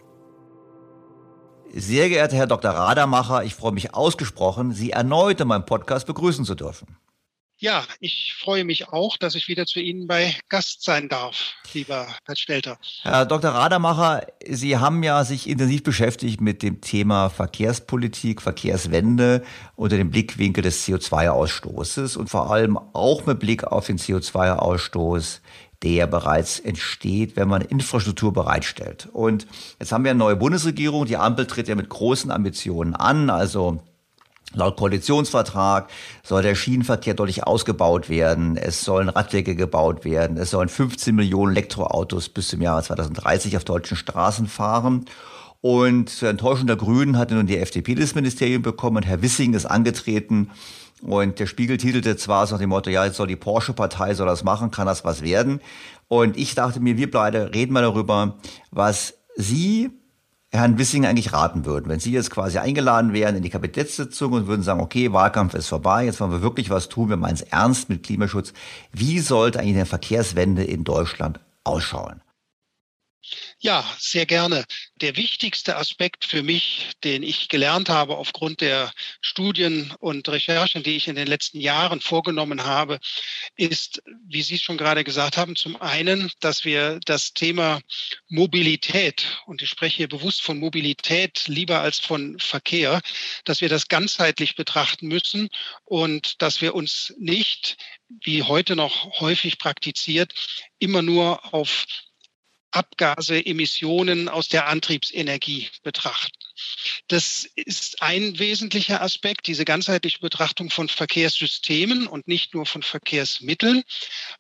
Sehr 1.74 2.10
geehrter 2.10 2.36
Herr 2.36 2.48
Dr. 2.48 2.72
Radermacher, 2.72 3.44
ich 3.44 3.54
freue 3.54 3.74
mich 3.74 3.94
ausgesprochen, 3.94 4.72
Sie 4.72 4.92
erneut 4.92 5.40
in 5.40 5.48
meinem 5.48 5.66
Podcast 5.66 6.08
begrüßen 6.08 6.46
zu 6.46 6.56
dürfen. 6.56 6.96
Ja, 7.62 7.84
ich 8.00 8.36
freue 8.40 8.64
mich 8.64 8.88
auch, 8.88 9.18
dass 9.18 9.36
ich 9.36 9.50
wieder 9.50 9.66
zu 9.66 9.82
Ihnen 9.82 10.08
bei 10.08 10.34
Gast 10.48 10.82
sein 10.82 11.10
darf, 11.10 11.56
lieber 11.74 12.08
Herr 12.24 12.38
Stelter. 12.38 12.78
Herr 13.02 13.26
Dr. 13.26 13.52
Radermacher, 13.52 14.26
Sie 14.48 14.78
haben 14.78 15.04
ja 15.04 15.26
sich 15.26 15.50
intensiv 15.50 15.84
beschäftigt 15.84 16.40
mit 16.40 16.64
dem 16.64 16.80
Thema 16.80 17.30
Verkehrspolitik, 17.30 18.42
Verkehrswende 18.42 19.44
unter 19.76 19.98
dem 19.98 20.10
Blickwinkel 20.10 20.64
des 20.64 20.88
CO2-Ausstoßes 20.88 22.16
und 22.16 22.30
vor 22.30 22.50
allem 22.50 22.78
auch 22.78 23.26
mit 23.26 23.40
Blick 23.40 23.66
auf 23.66 23.88
den 23.88 23.98
CO2-Ausstoß 23.98 25.42
der 25.84 26.08
bereits 26.08 26.60
entsteht, 26.60 27.36
wenn 27.36 27.48
man 27.48 27.62
Infrastruktur 27.62 28.34
bereitstellt. 28.34 29.08
Und 29.12 29.48
jetzt 29.80 29.92
haben 29.92 30.04
wir 30.04 30.12
eine 30.12 30.20
neue 30.20 30.36
Bundesregierung. 30.36 31.06
Die 31.06 31.16
Ampel 31.16 31.48
tritt 31.48 31.70
ja 31.70 31.76
mit 31.76 31.88
großen 31.88 32.32
Ambitionen 32.32 32.96
an. 32.96 33.30
Also 33.30 33.82
Laut 34.54 34.78
Koalitionsvertrag 34.78 35.90
soll 36.24 36.42
der 36.42 36.56
Schienenverkehr 36.56 37.14
deutlich 37.14 37.46
ausgebaut 37.46 38.10
werden. 38.10 38.58
Es 38.58 38.82
sollen 38.82 39.10
Radwege 39.10 39.56
gebaut 39.56 40.06
werden. 40.06 40.38
Es 40.38 40.50
sollen 40.50 40.70
15 40.70 41.14
Millionen 41.14 41.52
Elektroautos 41.52 42.30
bis 42.30 42.48
zum 42.48 42.62
Jahre 42.62 42.82
2030 42.82 43.58
auf 43.58 43.64
deutschen 43.64 43.96
Straßen 43.96 44.48
fahren. 44.48 45.06
Und 45.62 46.10
zur 46.10 46.30
Enttäuschung 46.30 46.66
der 46.66 46.78
Grünen 46.78 47.18
hatte 47.18 47.36
nun 47.36 47.46
die 47.46 47.58
FDP 47.58 47.94
das 47.94 48.16
Ministerium 48.16 48.64
bekommen 48.64 48.98
und 48.98 49.06
Herr 49.06 49.22
Wissing 49.22 49.54
ist 49.54 49.66
angetreten. 49.66 50.50
Und 51.02 51.40
der 51.40 51.46
Spiegel 51.46 51.78
titelte 51.78 52.18
zwar 52.18 52.48
so 52.48 52.56
nach 52.56 52.60
dem 52.60 52.70
Motto, 52.70 52.90
ja, 52.90 53.06
jetzt 53.06 53.18
soll 53.18 53.28
die 53.28 53.36
Porsche-Partei 53.36 54.16
soll 54.16 54.28
das 54.28 54.44
machen, 54.44 54.72
kann 54.72 54.88
das 54.88 55.06
was 55.06 55.22
werden. 55.22 55.62
Und 56.08 56.38
ich 56.38 56.56
dachte 56.56 56.80
mir, 56.80 56.98
wir 56.98 57.12
beide 57.12 57.54
reden 57.54 57.74
mal 57.74 57.84
darüber, 57.84 58.38
was 58.72 59.14
Sie 59.36 59.92
Herrn 60.52 60.80
Wissing 60.80 61.06
eigentlich 61.06 61.32
raten 61.32 61.66
würden, 61.66 61.90
wenn 61.90 62.00
Sie 62.00 62.12
jetzt 62.12 62.32
quasi 62.32 62.58
eingeladen 62.58 63.14
wären 63.14 63.36
in 63.36 63.44
die 63.44 63.52
Kabinettssitzung 63.52 64.34
und 64.34 64.48
würden 64.48 64.64
sagen, 64.64 64.82
okay, 64.82 65.14
Wahlkampf 65.14 65.54
ist 65.54 65.68
vorbei, 65.68 66.06
jetzt 66.06 66.20
wollen 66.20 66.32
wir 66.32 66.42
wirklich 66.42 66.72
was 66.72 66.90
tun, 66.90 67.10
wir 67.10 67.18
meinen 67.18 67.36
es 67.36 67.44
ernst 67.44 67.90
mit 67.90 68.02
Klimaschutz. 68.02 68.54
Wie 68.92 69.20
sollte 69.20 69.60
eigentlich 69.60 69.76
eine 69.76 69.86
Verkehrswende 69.86 70.64
in 70.64 70.84
Deutschland 70.84 71.40
ausschauen? 71.64 72.22
Ja, 73.60 73.86
sehr 74.00 74.26
gerne. 74.26 74.66
Der 75.02 75.18
wichtigste 75.18 75.76
Aspekt 75.76 76.26
für 76.26 76.44
mich, 76.44 76.92
den 77.04 77.24
ich 77.24 77.50
gelernt 77.50 77.90
habe 77.90 78.18
aufgrund 78.18 78.62
der 78.62 78.92
Studien 79.22 79.94
und 80.00 80.30
Recherchen, 80.30 80.84
die 80.84 80.96
ich 80.96 81.08
in 81.08 81.16
den 81.16 81.28
letzten 81.28 81.60
Jahren 81.60 82.00
vorgenommen 82.00 82.64
habe, 82.64 83.00
ist, 83.56 84.02
wie 84.28 84.42
Sie 84.42 84.58
schon 84.58 84.78
gerade 84.78 85.04
gesagt 85.04 85.38
haben, 85.38 85.56
zum 85.56 85.80
einen, 85.82 86.32
dass 86.40 86.64
wir 86.64 87.00
das 87.06 87.34
Thema 87.34 87.82
Mobilität, 88.30 89.26
und 89.46 89.62
ich 89.62 89.70
spreche 89.70 89.98
hier 89.98 90.10
bewusst 90.10 90.42
von 90.42 90.58
Mobilität 90.58 91.48
lieber 91.48 91.82
als 91.82 92.00
von 92.00 92.40
Verkehr, 92.40 93.02
dass 93.44 93.62
wir 93.62 93.70
das 93.70 93.90
ganzheitlich 93.90 94.56
betrachten 94.56 95.08
müssen 95.08 95.50
und 95.84 96.42
dass 96.42 96.62
wir 96.62 96.76
uns 96.76 97.14
nicht, 97.18 97.78
wie 98.24 98.44
heute 98.44 98.76
noch 98.76 99.20
häufig 99.20 99.60
praktiziert, 99.60 100.34
immer 100.80 101.02
nur 101.02 101.54
auf 101.54 101.86
Abgase, 102.72 103.46
Emissionen 103.46 104.30
aus 104.30 104.48
der 104.48 104.68
Antriebsenergie 104.68 105.70
betrachten. 105.84 106.40
Das 107.08 107.48
ist 107.56 108.02
ein 108.02 108.38
wesentlicher 108.40 109.02
Aspekt, 109.02 109.48
diese 109.48 109.64
ganzheitliche 109.66 110.20
Betrachtung 110.20 110.70
von 110.70 110.88
Verkehrssystemen 110.90 112.08
und 112.08 112.28
nicht 112.28 112.54
nur 112.54 112.66
von 112.66 112.84
Verkehrsmitteln. 112.84 113.84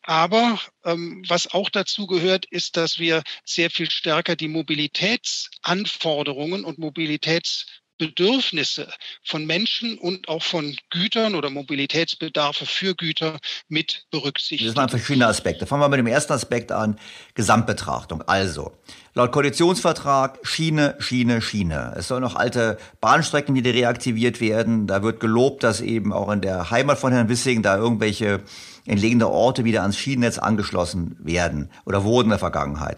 Aber 0.04 0.60
ähm, 0.84 1.24
was 1.28 1.52
auch 1.52 1.70
dazu 1.70 2.08
gehört, 2.08 2.46
ist, 2.46 2.78
dass 2.78 3.00
wir 3.00 3.24
sehr 3.46 3.70
viel 3.70 3.90
stärker 3.90 4.36
die 4.36 4.48
Mobilitätsanforderungen 4.48 6.66
und 6.66 6.78
Mobilitäts 6.78 7.66
Bedürfnisse 8.00 8.92
von 9.24 9.46
Menschen 9.46 10.00
und 10.00 10.30
auch 10.30 10.42
von 10.42 10.76
Gütern 10.90 11.36
oder 11.36 11.50
Mobilitätsbedarfe 11.52 12.66
für 12.66 12.96
Güter 12.96 13.40
mit 13.68 14.06
berücksichtigen. 14.10 14.70
Das 14.70 14.76
waren 14.76 14.90
verschiedene 14.90 15.28
Aspekte. 15.28 15.68
Fangen 15.68 15.84
wir 15.84 15.90
mit 15.90 16.00
dem 16.00 16.08
ersten 16.08 16.34
Aspekt 16.34 16.72
an, 16.72 16.98
Gesamtbetrachtung. 17.36 18.24
Also, 18.24 18.72
laut 19.14 19.32
Koalitionsvertrag 19.32 20.40
Schiene, 20.44 20.96
Schiene, 21.00 21.42
Schiene. 21.42 21.94
Es 21.98 22.08
sollen 22.08 22.24
noch 22.24 22.36
alte 22.36 22.80
Bahnstrecken 23.02 23.54
wieder 23.54 23.74
reaktiviert 23.74 24.40
werden. 24.40 24.88
Da 24.88 25.04
wird 25.04 25.20
gelobt, 25.20 25.64
dass 25.64 25.82
eben 25.82 26.14
auch 26.14 26.32
in 26.32 26.42
der 26.42 26.72
Heimat 26.72 26.98
von 26.98 27.12
Herrn 27.12 27.30
Wissing 27.30 27.62
da 27.62 27.78
irgendwelche 27.78 28.42
entlegene 28.86 29.28
Orte 29.28 29.66
wieder 29.66 29.82
ans 29.82 29.98
Schienennetz 29.98 30.40
angeschlossen 30.40 31.16
werden 31.20 31.70
oder 31.86 32.04
wurden 32.04 32.28
in 32.28 32.32
der 32.32 32.40
Vergangenheit. 32.40 32.98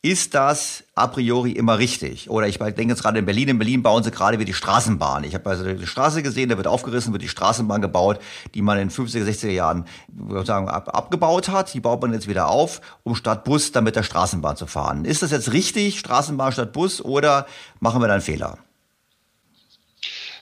Ist 0.00 0.34
das 0.34 0.84
a 0.94 1.08
priori 1.08 1.52
immer 1.52 1.78
richtig? 1.78 2.30
Oder 2.30 2.46
ich 2.46 2.58
denke 2.58 2.82
jetzt 2.84 3.02
gerade 3.02 3.18
in 3.18 3.24
Berlin. 3.24 3.48
In 3.48 3.58
Berlin 3.58 3.82
bauen 3.82 4.04
sie 4.04 4.12
gerade 4.12 4.38
wieder 4.38 4.46
die 4.46 4.54
Straßenbahn. 4.54 5.24
Ich 5.24 5.34
habe 5.34 5.50
also 5.50 5.64
die 5.64 5.86
Straße 5.86 6.22
gesehen, 6.22 6.50
da 6.50 6.56
wird 6.56 6.68
aufgerissen, 6.68 7.12
wird 7.12 7.22
die 7.22 7.28
Straßenbahn 7.28 7.82
gebaut, 7.82 8.20
die 8.54 8.62
man 8.62 8.78
in 8.78 8.90
50er, 8.90 9.24
60er 9.24 9.50
Jahren 9.50 9.86
sagen, 10.44 10.68
ab, 10.68 10.94
abgebaut 10.94 11.48
hat. 11.48 11.74
Die 11.74 11.80
baut 11.80 12.00
man 12.00 12.12
jetzt 12.12 12.28
wieder 12.28 12.48
auf, 12.48 12.80
um 13.02 13.16
statt 13.16 13.42
Bus 13.42 13.72
dann 13.72 13.82
mit 13.82 13.96
der 13.96 14.04
Straßenbahn 14.04 14.56
zu 14.56 14.68
fahren. 14.68 15.04
Ist 15.04 15.22
das 15.22 15.32
jetzt 15.32 15.52
richtig, 15.52 15.98
Straßenbahn 15.98 16.52
statt 16.52 16.72
Bus, 16.72 17.04
oder 17.04 17.46
machen 17.80 18.00
wir 18.00 18.06
da 18.06 18.14
einen 18.14 18.22
Fehler? 18.22 18.58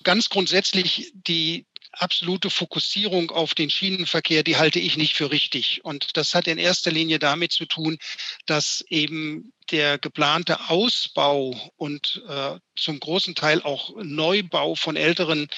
Ganz 0.05 0.29
grundsätzlich 0.29 1.12
die 1.27 1.64
absolute 1.97 2.51
Fokussierung 2.51 3.31
auf 3.31 3.55
den 3.55 3.71
Schienenverkehr, 3.71 4.43
die 4.43 4.57
halte 4.57 4.79
ich 4.79 4.97
nicht 4.97 5.15
für 5.15 5.31
richtig. 5.31 5.85
Und 5.85 6.17
das 6.17 6.35
hat 6.35 6.47
in 6.47 6.59
erster 6.59 6.93
Linie 6.93 7.19
damit 7.19 7.53
zu 7.53 7.67
tun, 7.67 7.99
dass 8.47 8.85
eben 8.89 9.53
der 9.71 9.99
geplante 9.99 10.71
Ausbau 10.71 11.73
und 11.77 12.23
äh, 12.29 12.59
zum 12.77 13.01
großen 13.01 13.35
Teil 13.35 13.63
auch 13.63 13.95
Neubau 13.97 14.75
von 14.75 14.97
älteren 14.97 15.49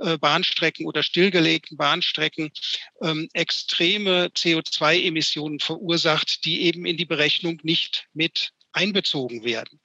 äh, 0.00 0.18
Bahnstrecken 0.18 0.86
oder 0.86 1.02
stillgelegten 1.02 1.76
Bahnstrecken 1.76 2.50
ähm, 3.02 3.28
extreme 3.34 4.30
CO2-Emissionen 4.34 5.60
verursacht, 5.60 6.44
die 6.44 6.62
eben 6.62 6.86
in 6.86 6.96
die 6.96 7.06
Berechnung 7.06 7.60
nicht 7.62 8.06
mit 8.14 8.50
einbezogen 8.72 9.44
werden 9.44 9.80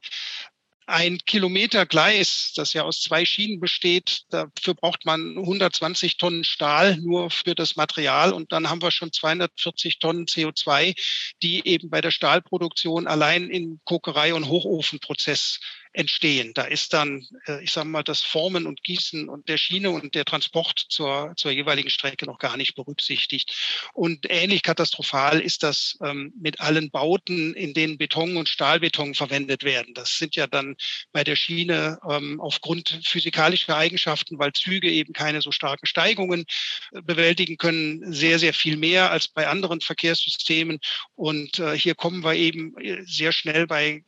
ein 0.87 1.17
Kilometer 1.19 1.85
Gleis, 1.85 2.53
das 2.55 2.71
ja 2.71 2.83
aus 2.83 3.01
zwei 3.01 3.25
Schienen 3.25 3.59
besteht, 3.59 4.23
dafür 4.29 4.73
braucht 4.73 5.05
man 5.05 5.37
120 5.37 6.17
Tonnen 6.17 6.45
Stahl 6.45 6.97
nur 6.97 7.29
für 7.29 7.55
das 7.55 7.75
Material. 7.75 8.31
Und 8.31 8.53
dann 8.53 8.69
haben 8.69 8.81
wir 8.81 8.91
schon 8.91 9.11
240 9.11 9.99
Tonnen 9.99 10.25
CO2, 10.25 10.95
die 11.43 11.67
eben 11.67 11.89
bei 11.89 11.99
der 11.99 12.11
Stahlproduktion 12.11 13.05
allein 13.05 13.49
in 13.49 13.81
Kokerei 13.83 14.33
und 14.33 14.47
Hochofenprozess 14.47 15.59
entstehen. 15.93 16.53
Da 16.53 16.63
ist 16.63 16.93
dann, 16.93 17.25
äh, 17.47 17.63
ich 17.63 17.71
sage 17.71 17.87
mal, 17.87 18.03
das 18.03 18.21
Formen 18.21 18.65
und 18.65 18.83
Gießen 18.83 19.29
und 19.29 19.47
der 19.49 19.57
Schiene 19.57 19.91
und 19.91 20.15
der 20.15 20.25
Transport 20.25 20.85
zur, 20.89 21.33
zur 21.35 21.51
jeweiligen 21.51 21.89
Strecke 21.89 22.25
noch 22.25 22.39
gar 22.39 22.57
nicht 22.57 22.75
berücksichtigt. 22.75 23.53
Und 23.93 24.25
ähnlich 24.29 24.63
katastrophal 24.63 25.39
ist 25.39 25.63
das 25.63 25.97
ähm, 26.03 26.33
mit 26.39 26.59
allen 26.59 26.91
Bauten, 26.91 27.53
in 27.53 27.73
denen 27.73 27.97
Beton 27.97 28.37
und 28.37 28.49
Stahlbeton 28.49 29.15
verwendet 29.15 29.63
werden. 29.63 29.93
Das 29.93 30.17
sind 30.17 30.35
ja 30.35 30.47
dann 30.47 30.75
bei 31.11 31.23
der 31.23 31.35
Schiene 31.35 31.99
ähm, 32.09 32.39
aufgrund 32.39 32.99
physikalischer 33.03 33.75
Eigenschaften, 33.75 34.39
weil 34.39 34.53
Züge 34.53 34.91
eben 34.91 35.13
keine 35.13 35.41
so 35.41 35.51
starken 35.51 35.85
Steigungen 35.85 36.45
äh, 36.91 37.01
bewältigen 37.01 37.57
können, 37.57 38.13
sehr, 38.13 38.39
sehr 38.39 38.53
viel 38.53 38.77
mehr 38.77 39.11
als 39.11 39.27
bei 39.27 39.47
anderen 39.47 39.81
Verkehrssystemen. 39.81 40.79
Und 41.15 41.59
äh, 41.59 41.77
hier 41.77 41.95
kommen 41.95 42.23
wir 42.23 42.33
eben 42.33 42.75
sehr 43.05 43.31
schnell 43.31 43.67
bei 43.67 44.03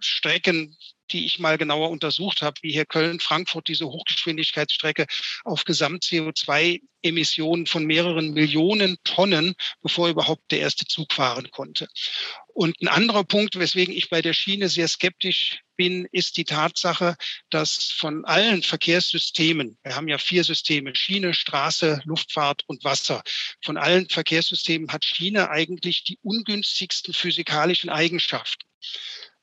Strecken 0.00 0.76
die 1.12 1.26
ich 1.26 1.38
mal 1.38 1.58
genauer 1.58 1.90
untersucht 1.90 2.42
habe, 2.42 2.56
wie 2.62 2.72
hier 2.72 2.86
Köln-Frankfurt, 2.86 3.68
diese 3.68 3.86
Hochgeschwindigkeitsstrecke 3.86 5.06
auf 5.44 5.64
Gesamt-CO2-Emissionen 5.64 7.66
von 7.66 7.84
mehreren 7.84 8.32
Millionen 8.32 8.96
Tonnen, 9.04 9.54
bevor 9.82 10.08
überhaupt 10.08 10.50
der 10.50 10.60
erste 10.60 10.86
Zug 10.86 11.12
fahren 11.12 11.50
konnte. 11.50 11.88
Und 12.56 12.80
ein 12.80 12.88
anderer 12.88 13.24
Punkt, 13.24 13.58
weswegen 13.58 13.94
ich 13.94 14.08
bei 14.08 14.22
der 14.22 14.32
Schiene 14.32 14.68
sehr 14.68 14.88
skeptisch 14.88 15.60
bin, 15.76 16.08
ist 16.10 16.38
die 16.38 16.44
Tatsache, 16.44 17.16
dass 17.50 17.92
von 17.92 18.24
allen 18.24 18.62
Verkehrssystemen, 18.62 19.76
wir 19.82 19.94
haben 19.94 20.08
ja 20.08 20.16
vier 20.16 20.42
Systeme, 20.42 20.94
Schiene, 20.94 21.34
Straße, 21.34 22.00
Luftfahrt 22.04 22.62
und 22.66 22.82
Wasser, 22.82 23.22
von 23.62 23.76
allen 23.76 24.08
Verkehrssystemen 24.08 24.90
hat 24.90 25.04
Schiene 25.04 25.50
eigentlich 25.50 26.04
die 26.04 26.18
ungünstigsten 26.22 27.12
physikalischen 27.12 27.90
Eigenschaften. 27.90 28.66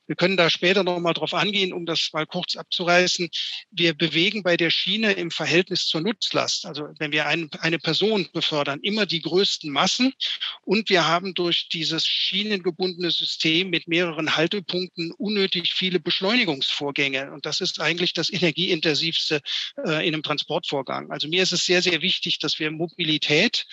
Wir 0.06 0.16
können 0.16 0.36
da 0.36 0.50
später 0.50 0.84
noch 0.84 0.98
mal 1.00 1.14
drauf 1.14 1.34
angehen, 1.34 1.72
um 1.72 1.86
das 1.86 2.10
mal 2.12 2.26
kurz 2.26 2.56
abzureißen. 2.56 3.28
Wir 3.70 3.94
bewegen 3.94 4.42
bei 4.42 4.56
der 4.56 4.70
Schiene 4.70 5.12
im 5.12 5.30
Verhältnis 5.30 5.86
zur 5.86 6.02
Nutzlast, 6.02 6.66
also 6.66 6.88
wenn 6.98 7.12
wir 7.12 7.26
ein, 7.26 7.48
eine 7.60 7.78
Person 7.78 8.28
befördern, 8.32 8.80
immer 8.82 9.06
die 9.06 9.22
größten 9.22 9.70
Massen. 9.70 10.12
Und 10.62 10.88
wir 10.90 11.06
haben 11.06 11.34
durch 11.34 11.68
dieses 11.68 12.06
schienengebundene 12.06 13.10
System 13.10 13.70
mit 13.70 13.88
mehreren 13.88 14.36
Haltepunkten 14.36 15.12
unnötig 15.12 15.72
viele 15.72 16.00
Beschleunigungsvorgänge. 16.00 17.32
Und 17.32 17.46
das 17.46 17.60
ist 17.60 17.80
eigentlich 17.80 18.12
das 18.12 18.32
energieintensivste 18.32 19.40
äh, 19.86 20.06
in 20.06 20.14
einem 20.14 20.22
Transportvorgang. 20.22 21.10
Also 21.10 21.28
mir 21.28 21.42
ist 21.42 21.52
es 21.52 21.64
sehr, 21.64 21.82
sehr 21.82 22.02
wichtig, 22.02 22.38
dass 22.38 22.58
wir 22.58 22.70
Mobilität 22.70 23.66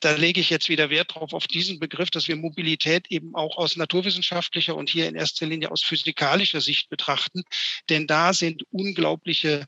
da 0.00 0.12
lege 0.12 0.40
ich 0.40 0.50
jetzt 0.50 0.68
wieder 0.68 0.90
Wert 0.90 1.14
drauf 1.14 1.32
auf 1.32 1.46
diesen 1.46 1.78
Begriff, 1.78 2.10
dass 2.10 2.28
wir 2.28 2.36
Mobilität 2.36 3.06
eben 3.10 3.34
auch 3.34 3.56
aus 3.56 3.76
naturwissenschaftlicher 3.76 4.76
und 4.76 4.90
hier 4.90 5.08
in 5.08 5.14
erster 5.14 5.46
Linie 5.46 5.70
aus 5.70 5.82
physikalischer 5.82 6.60
Sicht 6.60 6.88
betrachten. 6.88 7.42
Denn 7.88 8.06
da 8.06 8.32
sind 8.32 8.64
unglaubliche 8.70 9.66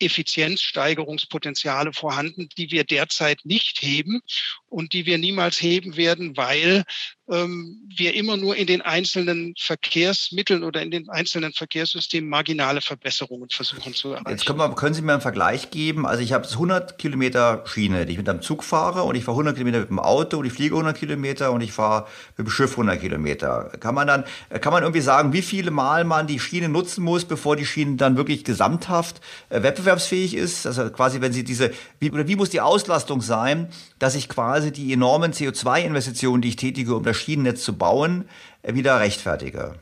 Effizienzsteigerungspotenziale 0.00 1.92
vorhanden, 1.92 2.48
die 2.56 2.70
wir 2.70 2.84
derzeit 2.84 3.40
nicht 3.44 3.82
heben 3.82 4.22
und 4.70 4.92
die 4.92 5.04
wir 5.04 5.18
niemals 5.18 5.60
heben 5.60 5.96
werden, 5.96 6.36
weil 6.36 6.84
ähm, 7.28 7.88
wir 7.96 8.14
immer 8.14 8.36
nur 8.36 8.56
in 8.56 8.66
den 8.66 8.82
einzelnen 8.82 9.54
Verkehrsmitteln 9.58 10.64
oder 10.64 10.80
in 10.80 10.90
den 10.90 11.08
einzelnen 11.08 11.52
Verkehrssystemen 11.52 12.28
marginale 12.28 12.80
Verbesserungen 12.80 13.48
versuchen 13.50 13.94
zu 13.94 14.10
erreichen. 14.10 14.30
Jetzt 14.30 14.46
können, 14.46 14.58
wir, 14.58 14.72
können 14.74 14.94
Sie 14.94 15.02
mir 15.02 15.12
einen 15.12 15.20
Vergleich 15.20 15.70
geben? 15.70 16.06
Also 16.06 16.22
ich 16.22 16.32
habe 16.32 16.48
100 16.48 16.98
Kilometer 16.98 17.64
Schiene, 17.66 18.06
die 18.06 18.12
ich 18.12 18.18
mit 18.18 18.28
einem 18.28 18.42
Zug 18.42 18.64
fahre 18.64 19.02
und 19.02 19.16
ich 19.16 19.24
fahre 19.24 19.36
100 19.36 19.56
Kilometer 19.56 19.80
mit 19.80 19.90
dem 19.90 19.98
Auto 19.98 20.38
und 20.38 20.46
ich 20.46 20.52
fliege 20.52 20.74
100 20.74 20.96
Kilometer 20.96 21.52
und 21.52 21.60
ich 21.60 21.72
fahre 21.72 22.06
mit 22.36 22.46
dem 22.46 22.50
Schiff 22.50 22.72
100 22.72 23.00
Kilometer. 23.00 23.72
Kann 23.80 23.94
man 23.94 24.06
dann, 24.06 24.24
kann 24.60 24.72
man 24.72 24.82
irgendwie 24.82 25.02
sagen, 25.02 25.32
wie 25.32 25.42
viele 25.42 25.70
Mal 25.70 26.04
man 26.04 26.26
die 26.26 26.38
Schiene 26.38 26.68
nutzen 26.68 27.02
muss, 27.02 27.24
bevor 27.24 27.56
die 27.56 27.66
Schiene 27.66 27.96
dann 27.96 28.16
wirklich 28.16 28.44
gesamthaft 28.44 29.20
äh, 29.48 29.62
wettbewerbsfähig 29.62 30.34
ist? 30.34 30.66
Also 30.66 30.90
quasi, 30.90 31.20
wenn 31.20 31.32
Sie 31.32 31.42
diese, 31.42 31.72
wie, 31.98 32.10
oder 32.10 32.28
wie 32.28 32.36
muss 32.36 32.50
die 32.50 32.60
Auslastung 32.60 33.20
sein, 33.20 33.68
dass 33.98 34.14
ich 34.14 34.28
quasi 34.28 34.59
die 34.60 34.92
enormen 34.92 35.32
CO2-Investitionen, 35.32 36.42
die 36.42 36.48
ich 36.50 36.56
tätige, 36.56 36.94
um 36.94 37.02
das 37.02 37.16
Schienennetz 37.16 37.62
zu 37.64 37.76
bauen, 37.76 38.28
äh, 38.62 38.74
wieder 38.74 39.00
rechtfertige? 39.00 39.78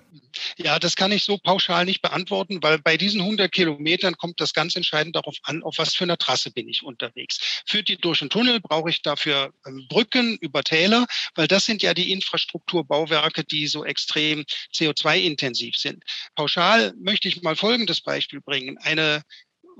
Ja, 0.56 0.78
das 0.78 0.96
kann 0.96 1.12
ich 1.12 1.24
so 1.24 1.38
pauschal 1.38 1.84
nicht 1.84 2.02
beantworten, 2.02 2.62
weil 2.62 2.78
bei 2.78 2.96
diesen 2.96 3.20
100 3.20 3.50
Kilometern 3.50 4.16
kommt 4.16 4.40
das 4.40 4.52
ganz 4.52 4.76
entscheidend 4.76 5.16
darauf 5.16 5.36
an, 5.42 5.62
auf 5.62 5.78
was 5.78 5.94
für 5.94 6.04
einer 6.04 6.18
Trasse 6.18 6.50
bin 6.50 6.68
ich 6.68 6.82
unterwegs. 6.82 7.62
Führt 7.66 7.88
die 7.88 7.96
durch 7.96 8.20
einen 8.20 8.30
Tunnel, 8.30 8.60
brauche 8.60 8.90
ich 8.90 9.02
dafür 9.02 9.52
ähm, 9.66 9.86
Brücken 9.88 10.36
über 10.40 10.62
Täler, 10.62 11.06
weil 11.34 11.48
das 11.48 11.64
sind 11.64 11.82
ja 11.82 11.94
die 11.94 12.12
Infrastrukturbauwerke, 12.12 13.44
die 13.44 13.66
so 13.66 13.84
extrem 13.84 14.44
CO2-intensiv 14.74 15.76
sind. 15.76 16.04
Pauschal 16.34 16.94
möchte 17.00 17.28
ich 17.28 17.42
mal 17.42 17.56
folgendes 17.56 18.00
Beispiel 18.00 18.40
bringen. 18.40 18.78
Eine 18.78 19.22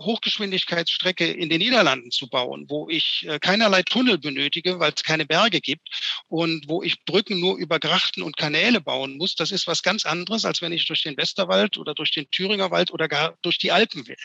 Hochgeschwindigkeitsstrecke 0.00 1.26
in 1.26 1.48
den 1.48 1.58
Niederlanden 1.58 2.10
zu 2.10 2.28
bauen, 2.28 2.66
wo 2.68 2.88
ich 2.88 3.26
äh, 3.28 3.38
keinerlei 3.38 3.82
Tunnel 3.82 4.18
benötige, 4.18 4.78
weil 4.78 4.92
es 4.94 5.02
keine 5.02 5.26
Berge 5.26 5.60
gibt 5.60 5.88
und 6.28 6.68
wo 6.68 6.82
ich 6.82 7.04
Brücken 7.04 7.40
nur 7.40 7.56
über 7.56 7.78
Grachten 7.78 8.22
und 8.22 8.36
Kanäle 8.36 8.80
bauen 8.80 9.16
muss, 9.16 9.34
das 9.34 9.50
ist 9.50 9.66
was 9.66 9.82
ganz 9.82 10.04
anderes, 10.04 10.44
als 10.44 10.62
wenn 10.62 10.72
ich 10.72 10.86
durch 10.86 11.02
den 11.02 11.16
Westerwald 11.16 11.76
oder 11.76 11.94
durch 11.94 12.12
den 12.12 12.30
Thüringer 12.30 12.70
Wald 12.70 12.90
oder 12.90 13.08
gar 13.08 13.36
durch 13.42 13.58
die 13.58 13.72
Alpen 13.72 14.06
will. 14.06 14.16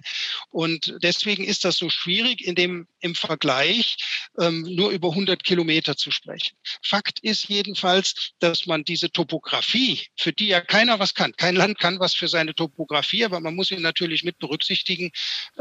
Und 0.50 0.96
deswegen 1.02 1.44
ist 1.44 1.66
das 1.66 1.78
so 1.78 1.90
schwierig, 1.90 2.46
in 2.46 2.56
dem 2.56 2.88
im 3.00 3.16
Vergleich 3.16 3.98
ähm, 4.40 4.62
nur 4.62 4.92
über 4.92 5.10
100 5.10 5.44
Kilometer 5.44 5.96
zu 5.98 6.12
sprechen. 6.12 6.56
Fakt 6.82 7.20
ist 7.20 7.50
jedenfalls, 7.50 8.32
dass 8.40 8.66
man 8.66 8.84
diese 8.84 9.12
Topografie, 9.12 10.08
für 10.16 10.34
die 10.34 10.48
ja 10.48 10.62
keiner 10.62 11.00
was 11.00 11.14
kann, 11.14 11.34
kein 11.36 11.56
Land 11.56 11.80
kann 11.80 12.00
was 12.00 12.14
für 12.14 12.28
seine 12.28 12.56
Topografie, 12.56 13.26
aber 13.26 13.40
man 13.40 13.56
muss 13.56 13.68
sie 13.68 13.78
natürlich 13.78 14.24
mit 14.24 14.40
berücksichtigen, 14.40 15.12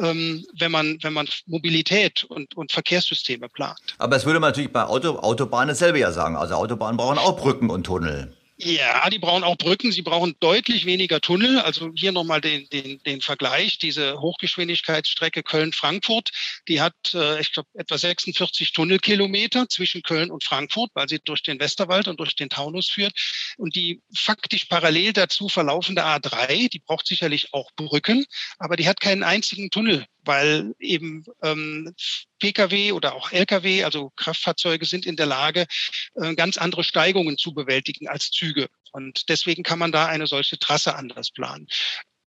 ähm, 0.02 0.44
wenn 0.58 0.70
man 0.70 0.98
wenn 1.02 1.12
man 1.12 1.28
Mobilität 1.46 2.24
und, 2.24 2.56
und 2.56 2.72
Verkehrssysteme 2.72 3.48
plant. 3.48 3.78
Aber 3.98 4.16
es 4.16 4.26
würde 4.26 4.40
man 4.40 4.50
natürlich 4.50 4.72
bei 4.72 4.84
Auto, 4.84 5.18
Autobahnen 5.18 5.68
dasselbe 5.68 5.98
ja 5.98 6.12
sagen. 6.12 6.36
Also 6.36 6.54
Autobahnen 6.54 6.96
brauchen 6.96 7.18
auch 7.18 7.36
Brücken 7.36 7.70
und 7.70 7.84
Tunnel. 7.84 8.34
Ja, 8.64 9.10
die 9.10 9.18
brauchen 9.18 9.42
auch 9.42 9.56
Brücken, 9.56 9.90
sie 9.90 10.02
brauchen 10.02 10.36
deutlich 10.38 10.86
weniger 10.86 11.20
Tunnel. 11.20 11.58
Also 11.58 11.90
hier 11.96 12.12
nochmal 12.12 12.40
den, 12.40 12.68
den, 12.68 13.02
den 13.02 13.20
Vergleich. 13.20 13.78
Diese 13.78 14.20
Hochgeschwindigkeitsstrecke 14.20 15.42
Köln-Frankfurt, 15.42 16.30
die 16.68 16.80
hat, 16.80 16.94
äh, 17.12 17.40
ich 17.40 17.52
glaube, 17.52 17.68
etwa 17.74 17.98
46 17.98 18.72
Tunnelkilometer 18.72 19.68
zwischen 19.68 20.02
Köln 20.04 20.30
und 20.30 20.44
Frankfurt, 20.44 20.90
weil 20.94 21.08
sie 21.08 21.18
durch 21.24 21.42
den 21.42 21.58
Westerwald 21.58 22.06
und 22.06 22.20
durch 22.20 22.36
den 22.36 22.50
Taunus 22.50 22.88
führt. 22.88 23.14
Und 23.56 23.74
die 23.74 24.00
faktisch 24.14 24.66
parallel 24.66 25.12
dazu 25.12 25.48
verlaufende 25.48 26.04
A3, 26.04 26.70
die 26.70 26.78
braucht 26.78 27.08
sicherlich 27.08 27.52
auch 27.52 27.72
Brücken, 27.74 28.24
aber 28.58 28.76
die 28.76 28.86
hat 28.86 29.00
keinen 29.00 29.24
einzigen 29.24 29.70
Tunnel 29.70 30.06
weil 30.22 30.74
eben 30.78 31.24
ähm, 31.42 31.94
Pkw 32.38 32.92
oder 32.92 33.14
auch 33.14 33.32
Lkw, 33.32 33.84
also 33.84 34.10
Kraftfahrzeuge, 34.16 34.84
sind 34.84 35.06
in 35.06 35.16
der 35.16 35.26
Lage, 35.26 35.66
äh, 36.14 36.34
ganz 36.34 36.56
andere 36.56 36.84
Steigungen 36.84 37.38
zu 37.38 37.54
bewältigen 37.54 38.08
als 38.08 38.30
Züge. 38.30 38.68
Und 38.92 39.28
deswegen 39.28 39.62
kann 39.62 39.78
man 39.78 39.92
da 39.92 40.06
eine 40.06 40.26
solche 40.26 40.58
Trasse 40.58 40.94
anders 40.94 41.30
planen. 41.30 41.66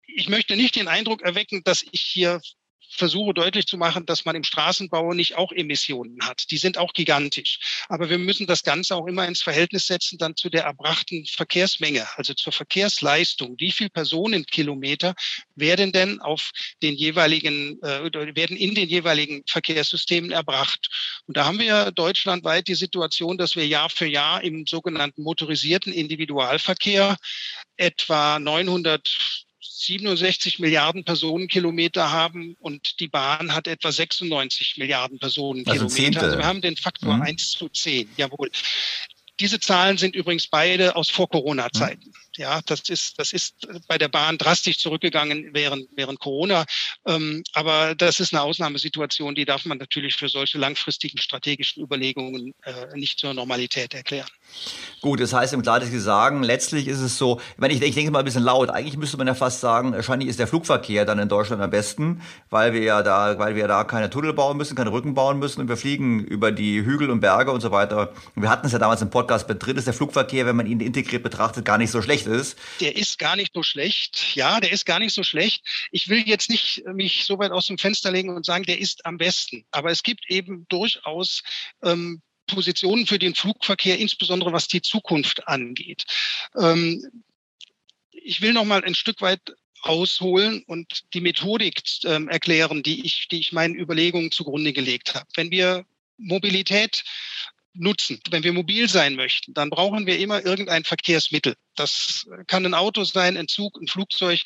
Ich 0.08 0.30
möchte 0.30 0.56
nicht 0.56 0.76
den 0.76 0.88
Eindruck 0.88 1.22
erwecken, 1.22 1.62
dass 1.64 1.84
ich 1.92 2.02
hier 2.02 2.42
versuche 2.96 3.34
deutlich 3.34 3.68
zu 3.68 3.78
machen, 3.78 4.06
dass 4.06 4.26
man 4.26 4.36
im 4.36 4.44
Straßenbau 4.44 5.14
nicht 5.14 5.36
auch 5.36 5.52
Emissionen 5.52 6.18
hat. 6.24 6.50
Die 6.52 6.58
sind 6.58 6.78
auch 6.78 6.94
gigantisch. 6.94 7.86
Aber 7.90 8.10
wir 8.10 8.18
müssen 8.18 8.48
das 8.48 8.64
Ganze 8.64 8.96
auch 8.96 9.08
immer 9.08 9.28
ins 9.28 9.42
Verhältnis 9.42 9.88
setzen 9.88 10.18
dann 10.18 10.36
zu 10.36 10.50
der 10.50 10.64
erbrachten 10.64 11.26
Verkehrsmenge, 11.26 12.08
also 12.16 12.34
zur 12.34 12.54
Verkehrsleistung. 12.54 13.56
Wie 13.60 13.72
viel 13.72 13.90
Personenkilometer 13.90 15.14
werden 15.56 15.92
denn 15.92 16.22
auf 16.22 16.52
den 16.82 16.96
jeweiligen, 16.96 17.82
äh, 17.82 18.12
werden 18.36 18.58
in 18.58 18.76
den 18.76 18.88
jeweiligen 18.88 19.44
Verkehrssystemen 19.48 20.32
erbracht? 20.32 20.88
Und 21.26 21.38
da 21.38 21.46
haben 21.46 21.60
wir 21.60 21.92
deutschlandweit 21.92 22.68
die 22.68 22.76
Situation, 22.76 23.38
dass 23.38 23.56
wir 23.56 23.68
Jahr 23.68 23.90
für 23.90 24.08
Jahr 24.08 24.44
im 24.44 24.66
sogenannten 24.66 25.24
motorisierten 25.24 25.94
Individualverkehr 25.94 27.18
etwa 27.78 28.40
900 28.40 29.45
67 29.78 30.60
Milliarden 30.60 31.04
Personenkilometer 31.04 32.12
haben 32.12 32.56
und 32.60 33.00
die 33.00 33.08
Bahn 33.08 33.54
hat 33.54 33.68
etwa 33.68 33.92
96 33.92 34.78
Milliarden 34.78 35.20
Personenkilometer. 35.20 36.22
Also, 36.22 36.26
also 36.26 36.38
wir 36.38 36.46
haben 36.46 36.62
den 36.62 36.78
Faktor 36.78 37.16
mhm. 37.16 37.24
1 37.24 37.52
zu 37.52 37.70
10, 37.70 38.10
jawohl. 38.18 38.52
Diese 39.40 39.60
Zahlen 39.60 39.98
sind 39.98 40.16
übrigens 40.16 40.48
beide 40.48 40.96
aus 40.96 41.10
Vor-Corona-Zeiten. 41.10 42.08
Mhm. 42.08 42.25
Ja, 42.38 42.62
das 42.66 42.90
ist, 42.90 43.18
das 43.20 43.34
ist 43.34 43.68
bei 43.88 43.98
der 43.98 44.08
Bahn 44.08 44.38
drastisch 44.38 44.80
zurückgegangen 44.80 45.50
während, 45.54 45.88
während 45.96 46.20
Corona. 46.20 46.66
Ähm, 47.06 47.44
aber 47.54 47.96
das 47.96 48.20
ist 48.20 48.34
eine 48.34 48.42
Ausnahmesituation, 48.42 49.36
die 49.36 49.46
darf 49.46 49.66
man 49.66 49.78
natürlich 49.78 50.16
für 50.16 50.30
solche 50.30 50.58
langfristigen 50.58 51.18
strategischen 51.18 51.84
Überlegungen 51.84 52.54
äh, 52.64 52.98
nicht 52.98 53.20
zur 53.20 53.34
Normalität 53.34 53.94
erklären. 53.94 54.28
Gut, 55.02 55.20
das 55.20 55.34
heißt 55.34 55.54
im 55.54 55.62
Klartext, 55.62 55.96
sagen, 56.00 56.44
letztlich 56.44 56.88
ist 56.88 57.00
es 57.00 57.18
so, 57.18 57.40
wenn 57.58 57.72
ich, 57.72 57.82
ich 57.82 57.96
denke 57.96 58.12
mal 58.12 58.20
ein 58.20 58.26
bisschen 58.26 58.44
laut, 58.44 58.70
eigentlich 58.70 58.98
müsste 58.98 59.18
man 59.18 59.28
ja 59.28 59.34
fast 59.34 59.60
sagen, 59.60 59.94
wahrscheinlich 59.94 60.30
ist 60.30 60.40
der 60.40 60.48
Flugverkehr 60.48 61.06
dann 61.06 61.20
in 61.20 61.30
Deutschland 61.30 61.62
am 61.62 61.70
besten, 61.70 62.22
weil 62.50 62.74
wir 62.74 62.82
ja 62.82 63.04
da, 63.04 63.38
weil 63.38 63.56
wir 63.56 63.68
da 63.68 63.84
keine 63.84 64.10
Tunnel 64.10 64.34
bauen 64.34 64.58
müssen, 64.58 64.76
keine 64.76 64.92
Rücken 64.92 65.14
bauen 65.14 65.40
müssen 65.40 65.62
und 65.62 65.70
wir 65.70 65.78
fliegen 65.78 66.24
über 66.24 66.52
die 66.52 66.84
Hügel 66.84 67.10
und 67.10 67.20
Berge 67.20 67.52
und 67.52 67.62
so 67.62 67.72
weiter. 67.72 68.14
wir 68.36 68.50
hatten 68.50 68.66
es 68.66 68.74
ja 68.74 68.80
damals 68.80 69.02
im 69.02 69.10
Podcast 69.10 69.48
drin, 69.48 69.78
ist 69.78 69.88
der 69.88 69.94
Flugverkehr, 69.94 70.46
wenn 70.46 70.56
man 70.56 70.68
ihn 70.68 70.80
integriert 70.80 71.24
betrachtet, 71.24 71.66
gar 71.66 71.78
nicht 71.78 71.92
so 71.92 72.02
schlecht 72.02 72.25
ist. 72.26 72.58
Der 72.80 72.96
ist 72.96 73.20
gar 73.20 73.36
nicht 73.36 73.54
so 73.54 73.64
schlecht. 73.64 74.36
Ja, 74.36 74.60
der 74.60 74.72
ist 74.72 74.86
gar 74.86 75.00
nicht 75.00 75.14
so 75.14 75.24
schlecht. 75.24 75.64
Ich 75.92 76.10
will 76.10 76.28
jetzt 76.28 76.50
nicht 76.50 76.84
mich 76.94 77.26
so 77.26 77.40
weit 77.40 77.52
aus 77.52 77.68
dem 77.68 77.78
Fenster 77.78 78.12
legen 78.12 78.30
und 78.30 78.46
sagen, 78.46 78.66
der 78.66 78.80
ist 78.80 79.06
am 79.06 79.18
besten. 79.18 79.66
Aber 79.72 79.92
es 79.92 80.04
gibt 80.04 80.30
eben 80.30 80.66
durchaus 80.70 81.44
ähm, 81.84 82.22
Positionen 82.48 83.08
für 83.08 83.20
den 83.20 83.36
Flugverkehr, 83.36 83.98
insbesondere 83.98 84.54
was 84.54 84.68
die 84.68 84.82
Zukunft 84.82 85.48
angeht. 85.48 86.06
Ähm, 86.56 87.02
ich 88.12 88.42
will 88.42 88.54
noch 88.54 88.66
mal 88.66 88.84
ein 88.84 88.96
Stück 88.96 89.22
weit 89.22 89.56
ausholen 89.82 90.64
und 90.66 91.14
die 91.14 91.22
Methodik 91.22 91.82
ähm, 92.06 92.28
erklären, 92.28 92.82
die 92.82 93.06
ich, 93.06 93.28
die 93.28 93.40
ich 93.40 93.52
meinen 93.52 93.76
Überlegungen 93.76 94.32
zugrunde 94.32 94.74
gelegt 94.74 95.14
habe. 95.14 95.28
Wenn 95.36 95.52
wir 95.52 95.86
Mobilität 96.18 97.04
nutzen. 97.76 98.20
Wenn 98.30 98.44
wir 98.44 98.54
mobil 98.54 98.90
sein 98.90 99.16
möchten, 99.16 99.54
dann 99.54 99.70
brauchen 99.70 100.06
wir 100.06 100.20
immer 100.20 100.46
irgendein 100.46 100.84
Verkehrsmittel. 100.84 101.56
Das 101.76 102.26
kann 102.48 102.66
ein 102.66 102.74
Auto 102.74 103.04
sein, 103.04 103.38
ein 103.38 103.48
Zug, 103.48 103.80
ein 103.82 103.88
Flugzeug 103.88 104.42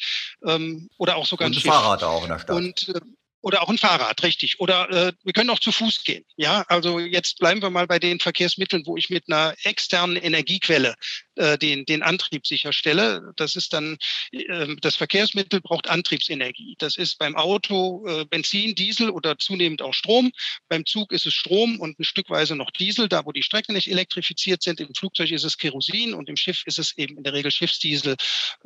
ähm, 0.46 0.90
oder 0.98 1.16
auch 1.16 1.26
sogar 1.26 1.48
ein, 1.48 1.54
ein 1.54 1.60
Fahrrad 1.60 2.04
auch 2.04 2.24
in 2.24 2.30
der 2.30 2.40
Stadt. 2.40 2.56
Und 2.56 2.90
äh, 2.90 3.00
oder 3.42 3.62
auch 3.62 3.70
ein 3.70 3.78
Fahrrad, 3.78 4.22
richtig. 4.24 4.60
Oder 4.60 4.90
äh, 4.90 5.14
wir 5.24 5.34
können 5.34 5.50
auch 5.50 5.60
zu 5.60 5.72
Fuß 5.72 6.04
gehen. 6.04 6.26
Ja, 6.36 6.66
also 6.68 7.00
jetzt 7.00 7.40
bleiben 7.40 7.62
wir 7.62 7.70
mal 7.70 7.88
bei 7.88 8.00
den 8.00 8.20
Verkehrsmitteln, 8.20 8.84
wo 8.86 8.98
ich 8.98 9.10
mit 9.10 9.26
einer 9.28 9.56
externen 9.64 10.18
Energiequelle 10.18 10.96
äh, 11.36 11.58
den, 11.58 11.86
den 11.86 12.04
Antrieb 12.04 12.46
sicherstelle. 12.46 13.32
Das 13.38 13.56
ist 13.56 13.72
dann, 13.72 13.98
äh, 14.32 14.76
das 14.82 14.98
Verkehrsmittel 14.98 15.62
braucht 15.62 15.90
Antriebsenergie. 15.90 16.76
Das 16.80 16.98
ist 16.98 17.18
beim 17.18 17.36
Auto 17.36 18.06
äh, 18.08 18.26
Benzin, 18.26 18.76
Diesel 18.76 19.10
oder 19.10 19.38
zunehmend 19.38 19.82
auch 19.82 19.94
Strom. 19.94 20.32
Beim 20.68 20.86
Zug 20.86 21.14
ist 21.14 21.26
es 21.26 21.34
Strom 21.34 21.80
und 21.80 21.98
ein 21.98 22.04
Stückweise 22.04 22.56
noch 22.56 22.72
Diesel, 22.72 23.08
da 23.08 23.26
wo 23.26 23.32
die 23.32 23.44
Strecken 23.44 23.74
nicht 23.74 23.90
elektrifiziert 23.90 24.64
sind. 24.64 24.82
Im 24.82 24.94
Flugzeug 24.94 25.32
ist 25.32 25.46
es 25.46 25.58
Kerosin 25.58 26.14
und 26.14 26.28
im 26.28 26.36
Schiff 26.36 26.64
ist 26.66 26.78
es 26.78 26.98
eben 26.98 27.18
in 27.18 27.24
der 27.24 27.34
Regel 27.34 27.52
Schiffsdiesel 27.52 28.18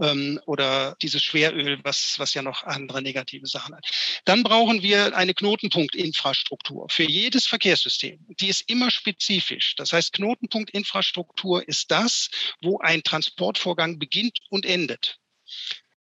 ähm, 0.02 0.40
oder 0.48 0.96
dieses 1.02 1.22
Schweröl, 1.24 1.80
was, 1.84 2.16
was 2.18 2.34
ja 2.34 2.42
noch 2.42 2.64
andere 2.64 3.04
negative 3.04 3.46
Sachen 3.46 3.76
hat. 3.76 3.86
Dann 4.26 4.42
brauchen 4.64 4.82
wir 4.82 5.14
eine 5.18 5.34
Knotenpunktinfrastruktur 5.34 6.88
für 6.90 7.04
jedes 7.04 7.46
Verkehrssystem. 7.46 8.26
Die 8.40 8.48
ist 8.48 8.64
immer 8.70 8.92
spezifisch. 8.92 9.76
Das 9.76 9.92
heißt, 9.92 10.14
Knotenpunktinfrastruktur 10.14 11.68
ist 11.68 11.92
das, 11.92 12.30
wo 12.62 12.80
ein 12.80 13.04
Transportvorgang 13.04 14.00
beginnt 14.00 14.40
und 14.50 14.66
endet. 14.66 15.20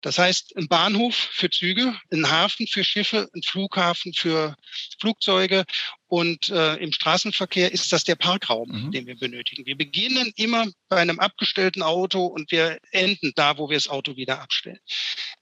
Das 0.02 0.18
heißt, 0.18 0.56
ein 0.56 0.68
Bahnhof 0.68 1.14
für 1.14 1.48
Züge, 1.48 1.98
ein 2.12 2.30
Hafen 2.30 2.66
für 2.66 2.84
Schiffe, 2.84 3.28
ein 3.34 3.42
Flughafen 3.42 4.12
für 4.12 4.56
Flugzeuge 4.98 5.64
und 6.06 6.50
äh, 6.50 6.76
im 6.76 6.92
Straßenverkehr 6.92 7.72
ist 7.72 7.92
das 7.92 8.04
der 8.04 8.16
Parkraum, 8.16 8.68
mhm. 8.68 8.92
den 8.92 9.06
wir 9.06 9.18
benötigen. 9.18 9.66
Wir 9.66 9.76
beginnen 9.76 10.32
immer 10.36 10.66
bei 10.88 10.96
einem 10.96 11.18
abgestellten 11.18 11.82
Auto 11.82 12.26
und 12.26 12.50
wir 12.50 12.78
enden 12.92 13.32
da, 13.36 13.58
wo 13.58 13.70
wir 13.70 13.76
das 13.76 13.88
Auto 13.88 14.16
wieder 14.16 14.40
abstellen. 14.40 14.80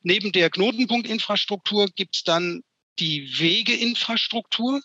Neben 0.02 0.32
der 0.32 0.50
Knotenpunktinfrastruktur 0.50 1.88
gibt 1.94 2.16
es 2.16 2.22
dann 2.24 2.62
die 3.00 3.38
Wegeinfrastruktur. 3.38 4.80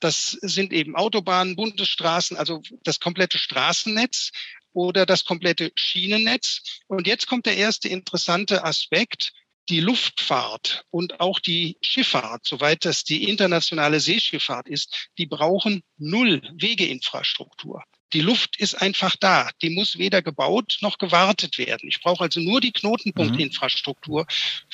Das 0.00 0.32
sind 0.42 0.72
eben 0.72 0.96
Autobahnen, 0.96 1.56
Bundesstraßen, 1.56 2.36
also 2.36 2.62
das 2.82 3.00
komplette 3.00 3.38
Straßennetz 3.38 4.30
oder 4.72 5.06
das 5.06 5.24
komplette 5.24 5.72
Schienennetz. 5.76 6.80
Und 6.86 7.06
jetzt 7.06 7.26
kommt 7.26 7.46
der 7.46 7.56
erste 7.56 7.88
interessante 7.88 8.64
Aspekt. 8.64 9.32
Die 9.70 9.80
Luftfahrt 9.80 10.84
und 10.90 11.20
auch 11.20 11.40
die 11.40 11.78
Schifffahrt, 11.80 12.44
soweit 12.44 12.84
das 12.84 13.02
die 13.02 13.26
internationale 13.26 13.98
Seeschifffahrt 13.98 14.68
ist, 14.68 15.08
die 15.16 15.24
brauchen 15.24 15.82
null 15.96 16.42
Wegeinfrastruktur. 16.54 17.82
Die 18.12 18.20
Luft 18.20 18.56
ist 18.58 18.74
einfach 18.74 19.16
da. 19.16 19.50
Die 19.62 19.70
muss 19.70 19.98
weder 19.98 20.22
gebaut 20.22 20.78
noch 20.80 20.98
gewartet 20.98 21.58
werden. 21.58 21.88
Ich 21.88 22.00
brauche 22.00 22.24
also 22.24 22.40
nur 22.40 22.60
die 22.60 22.72
Knotenpunktinfrastruktur, 22.72 24.26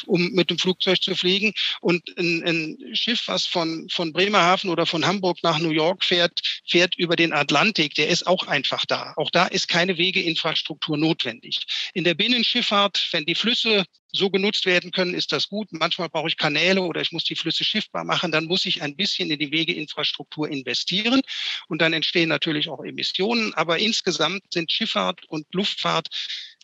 um 0.06 0.30
mit 0.32 0.50
dem 0.50 0.58
Flugzeug 0.58 1.02
zu 1.02 1.14
fliegen. 1.14 1.52
Und 1.80 2.02
ein, 2.18 2.42
ein 2.44 2.94
Schiff, 2.94 3.28
was 3.28 3.46
von, 3.46 3.88
von 3.90 4.12
Bremerhaven 4.12 4.68
oder 4.68 4.84
von 4.84 5.06
Hamburg 5.06 5.38
nach 5.42 5.58
New 5.58 5.70
York 5.70 6.04
fährt, 6.04 6.40
fährt 6.66 6.96
über 6.96 7.16
den 7.16 7.32
Atlantik. 7.32 7.94
Der 7.94 8.08
ist 8.08 8.26
auch 8.26 8.46
einfach 8.46 8.84
da. 8.86 9.14
Auch 9.16 9.30
da 9.30 9.46
ist 9.46 9.68
keine 9.68 9.96
Wegeinfrastruktur 9.96 10.98
notwendig. 10.98 11.60
In 11.94 12.04
der 12.04 12.14
Binnenschifffahrt, 12.14 13.08
wenn 13.12 13.24
die 13.24 13.34
Flüsse 13.34 13.84
so 14.12 14.30
genutzt 14.30 14.66
werden 14.66 14.90
können, 14.90 15.14
ist 15.14 15.32
das 15.32 15.48
gut. 15.48 15.68
Manchmal 15.70 16.08
brauche 16.08 16.28
ich 16.28 16.36
Kanäle 16.36 16.82
oder 16.82 17.00
ich 17.00 17.12
muss 17.12 17.24
die 17.24 17.36
Flüsse 17.36 17.64
schiffbar 17.64 18.04
machen. 18.04 18.32
Dann 18.32 18.46
muss 18.46 18.66
ich 18.66 18.82
ein 18.82 18.96
bisschen 18.96 19.30
in 19.30 19.38
die 19.38 19.52
Wegeinfrastruktur 19.52 20.48
investieren. 20.48 21.22
Und 21.68 21.80
dann 21.80 21.92
entstehen 21.92 22.28
natürlich 22.28 22.68
auch 22.68 22.82
Emissionen. 22.84 23.54
Aber 23.54 23.78
insgesamt 23.78 24.42
sind 24.52 24.70
Schifffahrt 24.70 25.24
und 25.26 25.46
Luftfahrt 25.52 26.08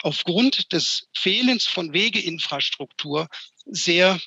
aufgrund 0.03 0.73
des 0.73 1.09
Fehlens 1.15 1.67
von 1.67 1.93
Wegeinfrastruktur 1.93 3.29
sehr 3.67 4.21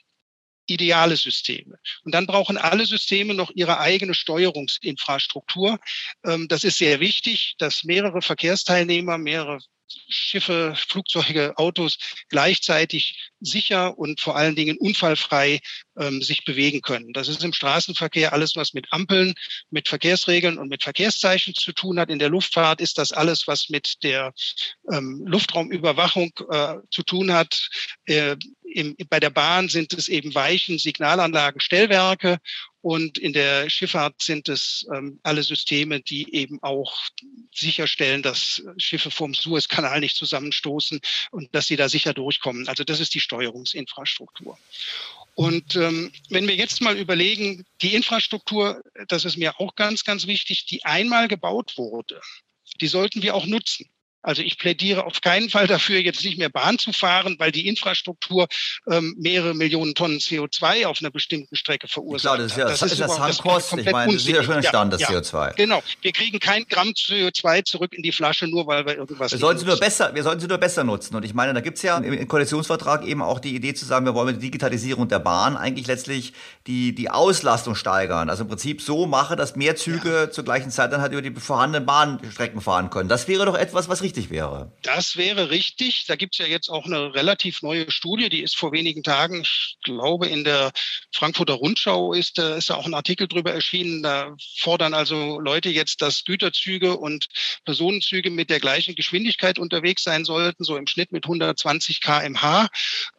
ideale 0.70 1.18
Systeme. 1.18 1.80
Und 2.04 2.14
dann 2.14 2.28
brauchen 2.28 2.58
alle 2.58 2.86
Systeme 2.86 3.34
noch 3.34 3.52
ihre 3.54 3.80
eigene 3.80 4.14
Steuerungsinfrastruktur. 4.14 5.80
Ähm, 6.24 6.48
das 6.48 6.64
ist 6.64 6.78
sehr 6.78 7.00
wichtig, 7.00 7.56
dass 7.58 7.84
mehrere 7.84 8.22
Verkehrsteilnehmer, 8.22 9.18
mehrere 9.18 9.60
Schiffe, 10.08 10.74
Flugzeuge, 10.76 11.58
Autos 11.58 11.98
gleichzeitig 12.30 13.32
sicher 13.40 13.98
und 13.98 14.20
vor 14.20 14.36
allen 14.36 14.56
Dingen 14.56 14.78
unfallfrei 14.78 15.60
ähm, 15.98 16.22
sich 16.22 16.46
bewegen 16.46 16.82
können. 16.82 17.14
Das 17.14 17.28
ist 17.28 17.44
im 17.44 17.54
Straßenverkehr 17.54 18.34
alles, 18.34 18.56
was 18.56 18.74
mit 18.74 18.88
Ampeln, 18.92 19.34
mit 19.70 19.88
Verkehrsregeln 19.88 20.58
und 20.58 20.70
mit 20.70 20.84
Verkehrszeichen 20.84 21.54
zu 21.54 21.74
tun 21.74 22.00
hat. 22.00 22.10
In 22.10 22.20
der 22.20 22.30
Luftfahrt 22.30 22.82
ist 22.82 22.98
das 22.98 23.12
alles, 23.12 23.48
was 23.48 23.70
mit 23.70 24.04
der 24.04 24.34
ähm, 24.92 25.24
Luftraumüberwachung 25.26 26.32
äh, 26.50 26.76
zu 26.92 27.04
tun 27.04 27.34
hat. 27.34 27.70
Äh, 28.06 28.36
im, 28.74 28.96
bei 29.10 29.20
der 29.20 29.30
Bahn 29.30 29.70
sind 29.70 29.94
es 29.94 30.08
eben 30.08 30.34
Weichen, 30.36 30.78
Signalanlagen, 30.78 31.62
Stellwerke 31.62 32.40
und 32.82 33.18
in 33.18 33.34
der 33.34 33.70
Schifffahrt 33.70 34.22
sind 34.22 34.48
es 34.48 34.88
ähm, 34.94 35.20
alle 35.24 35.44
Systeme, 35.44 36.00
die 36.00 36.34
eben 36.34 36.62
auch 36.64 36.94
sicherstellen, 37.54 38.22
dass 38.22 38.64
Schiffe 38.78 39.12
vom 39.12 39.34
Suezkanal 39.34 40.00
nicht 40.00 40.16
zusammenstoßen 40.16 41.02
und 41.32 41.54
dass 41.54 41.68
sie 41.68 41.76
da 41.76 41.90
sicher 41.90 42.14
durchkommen. 42.14 42.68
Also 42.68 42.84
das 42.84 43.00
ist 43.00 43.14
die 43.14 43.20
Steuerungsinfrastruktur. 43.20 44.58
Und 45.36 45.76
ähm, 45.76 46.12
wenn 46.30 46.48
wir 46.48 46.56
jetzt 46.56 46.82
mal 46.82 46.98
überlegen, 46.98 47.66
die 47.82 47.96
Infrastruktur, 47.96 48.82
das 49.08 49.26
ist 49.26 49.38
mir 49.38 49.60
auch 49.60 49.76
ganz, 49.76 50.04
ganz 50.04 50.28
wichtig, 50.28 50.66
die 50.66 50.84
einmal 50.86 51.28
gebaut 51.28 51.78
wurde, 51.78 52.22
die 52.82 52.88
sollten 52.88 53.22
wir 53.22 53.36
auch 53.36 53.46
nutzen. 53.46 53.90
Also 54.22 54.42
ich 54.42 54.58
plädiere 54.58 55.06
auf 55.06 55.22
keinen 55.22 55.50
Fall 55.50 55.68
dafür, 55.68 56.00
jetzt 56.00 56.24
nicht 56.26 56.38
mehr 56.38 56.50
Bahn 56.50 56.78
zu 56.78 56.92
fahren, 56.92 57.36
weil 57.40 57.52
die 57.52 57.68
Infrastruktur 57.68 58.48
ähm, 58.92 59.16
mehrere 59.18 59.54
Millionen 59.54 59.96
Tonnen 59.96 60.20
CO2 60.20 60.86
auf 60.88 61.00
einer 61.00 61.10
bestimmten 61.10 61.56
Strecke 61.56 61.88
verursacht. 61.88 62.36
Klar, 62.36 62.38
das 62.38 62.52
ist 62.52 62.58
ja 62.58 62.66
das, 62.66 62.80
das, 62.80 62.92
ist 62.92 63.02
das 63.02 63.20
Handkost. 63.20 63.78
Ich 63.78 63.92
meine, 63.92 64.14
das 64.14 64.24
ist 64.24 64.28
ja 64.28 64.44
schon 64.44 64.56
entstanden, 64.56 64.92
das 64.92 65.02
ja, 65.02 65.10
CO2. 65.10 65.56
Genau. 65.56 65.82
Wir 66.02 66.12
kriegen 66.12 66.40
kein 66.40 66.66
Gramm 66.66 66.90
CO2 66.90 67.64
zurück 67.64 67.94
in 67.94 68.04
die 68.04 68.12
Flasche, 68.12 68.48
nur 68.48 68.68
weil 68.68 68.86
wir 68.86 68.98
irgendwas. 68.98 69.32
Wir 69.32 69.40
sollten 69.40 69.62
sie 69.62 69.66
nur 69.66 69.78
besser, 69.78 70.14
wir 70.14 70.24
sollten 70.24 70.42
sie 70.42 70.48
nur 70.48 70.58
besser 70.58 70.84
nutzen. 70.84 71.16
Und 71.16 71.24
ich 71.24 71.34
meine, 71.34 71.54
da 71.54 71.62
gibt 71.62 71.78
es 71.78 71.84
ja 71.84 71.98
im 71.98 72.28
Koalitionsvertrag 72.28 73.06
eben 73.06 73.22
auch 73.22 73.40
die 73.40 73.56
Idee 73.56 73.74
zu 73.74 73.86
sagen, 73.86 74.06
wir 74.06 74.14
wollen 74.16 74.28
mit 74.28 74.36
der 74.36 74.42
Digitalisierung 74.42 75.08
der 75.08 75.20
Bahn 75.20 75.56
eigentlich 75.56 75.88
letztlich 75.88 76.34
die, 76.68 76.94
die 76.94 77.10
Auslastung 77.10 77.76
steigern. 77.76 78.30
Also 78.30 78.44
im 78.44 78.50
Prinzip 78.50 78.82
so 78.82 79.06
mache, 79.06 79.38
dass 79.38 79.56
mehr 79.56 79.78
Züge 79.78 80.10
ja. 80.10 80.32
zur 80.32 80.44
gleichen 80.44 80.72
Zeit 80.72 80.92
dann 80.92 81.02
halt 81.02 81.14
über 81.14 81.22
die 81.22 81.32
vorhandenen 81.32 81.86
Bahnstrecken 81.86 82.60
fahren 82.60 82.90
können. 82.90 83.08
Das 83.08 83.28
wäre 83.30 83.46
doch 83.46 83.56
etwas, 83.56 83.88
was 83.88 84.02
richtig 84.02 84.09
wäre. 84.30 84.72
Das 84.84 85.18
wäre 85.18 85.50
richtig. 85.50 86.06
Da 86.08 86.16
gibt 86.16 86.36
es 86.36 86.40
ja 86.40 86.46
jetzt 86.46 86.70
auch 86.70 86.86
eine 86.86 87.14
relativ 87.14 87.62
neue 87.62 87.90
Studie, 87.92 88.30
die 88.30 88.42
ist 88.42 88.56
vor 88.56 88.72
wenigen 88.72 89.04
Tagen, 89.04 89.42
ich 89.42 89.78
glaube, 89.84 90.28
in 90.28 90.44
der 90.44 90.72
Frankfurter 91.14 91.54
Rundschau 91.54 92.14
ist, 92.14 92.40
äh, 92.40 92.58
ist 92.58 92.70
da 92.70 92.76
auch 92.76 92.86
ein 92.86 92.94
Artikel 92.94 93.28
drüber 93.28 93.54
erschienen. 93.54 94.04
Da 94.04 94.36
fordern 94.58 94.94
also 94.94 95.40
Leute 95.40 95.70
jetzt, 95.70 96.02
dass 96.02 96.24
Güterzüge 96.24 96.98
und 96.98 97.28
Personenzüge 97.66 98.30
mit 98.30 98.50
der 98.50 98.60
gleichen 98.60 98.96
Geschwindigkeit 98.96 99.60
unterwegs 99.60 100.04
sein 100.04 100.26
sollten, 100.26 100.64
so 100.64 100.78
im 100.78 100.88
Schnitt 100.88 101.12
mit 101.12 101.26
120 101.26 102.02
kmh, 102.02 102.70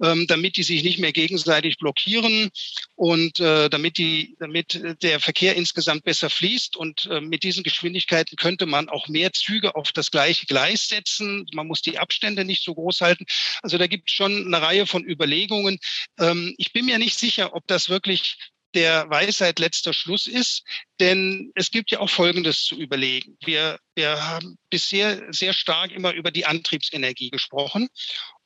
ähm, 0.02 0.26
damit 0.26 0.56
die 0.56 0.62
sich 0.62 0.82
nicht 0.82 0.98
mehr 0.98 1.12
gegenseitig 1.12 1.78
blockieren 1.78 2.50
und 2.96 3.40
äh, 3.40 3.68
damit, 3.68 3.98
die, 3.98 4.36
damit 4.38 4.80
der 5.02 5.20
Verkehr 5.20 5.56
insgesamt 5.56 6.04
besser 6.04 6.30
fließt. 6.30 6.76
Und 6.76 7.06
äh, 7.06 7.20
mit 7.20 7.42
diesen 7.42 7.62
Geschwindigkeiten 7.62 8.36
könnte 8.36 8.66
man 8.66 8.88
auch 8.88 9.08
mehr 9.08 9.32
Züge 9.32 9.74
auf 9.74 9.92
das 9.92 10.10
gleiche 10.10 10.46
Gleis 10.46 10.79
setzen. 10.88 11.46
Man 11.52 11.66
muss 11.66 11.82
die 11.82 11.98
Abstände 11.98 12.44
nicht 12.44 12.62
so 12.62 12.74
groß 12.74 13.00
halten. 13.00 13.24
Also 13.62 13.78
da 13.78 13.86
gibt 13.86 14.08
es 14.08 14.14
schon 14.14 14.46
eine 14.46 14.62
Reihe 14.62 14.86
von 14.86 15.04
Überlegungen. 15.04 15.78
Ähm, 16.18 16.54
ich 16.58 16.72
bin 16.72 16.86
mir 16.86 16.98
nicht 16.98 17.18
sicher, 17.18 17.54
ob 17.54 17.66
das 17.66 17.88
wirklich 17.88 18.36
der 18.74 19.10
Weisheit 19.10 19.58
letzter 19.58 19.92
Schluss 19.92 20.26
ist, 20.26 20.62
denn 21.00 21.50
es 21.54 21.70
gibt 21.70 21.90
ja 21.90 22.00
auch 22.00 22.10
Folgendes 22.10 22.64
zu 22.64 22.76
überlegen. 22.76 23.36
Wir, 23.44 23.78
wir 23.94 24.28
haben 24.28 24.58
bisher 24.70 25.32
sehr 25.32 25.52
stark 25.52 25.90
immer 25.90 26.12
über 26.12 26.30
die 26.30 26.46
Antriebsenergie 26.46 27.30
gesprochen 27.30 27.88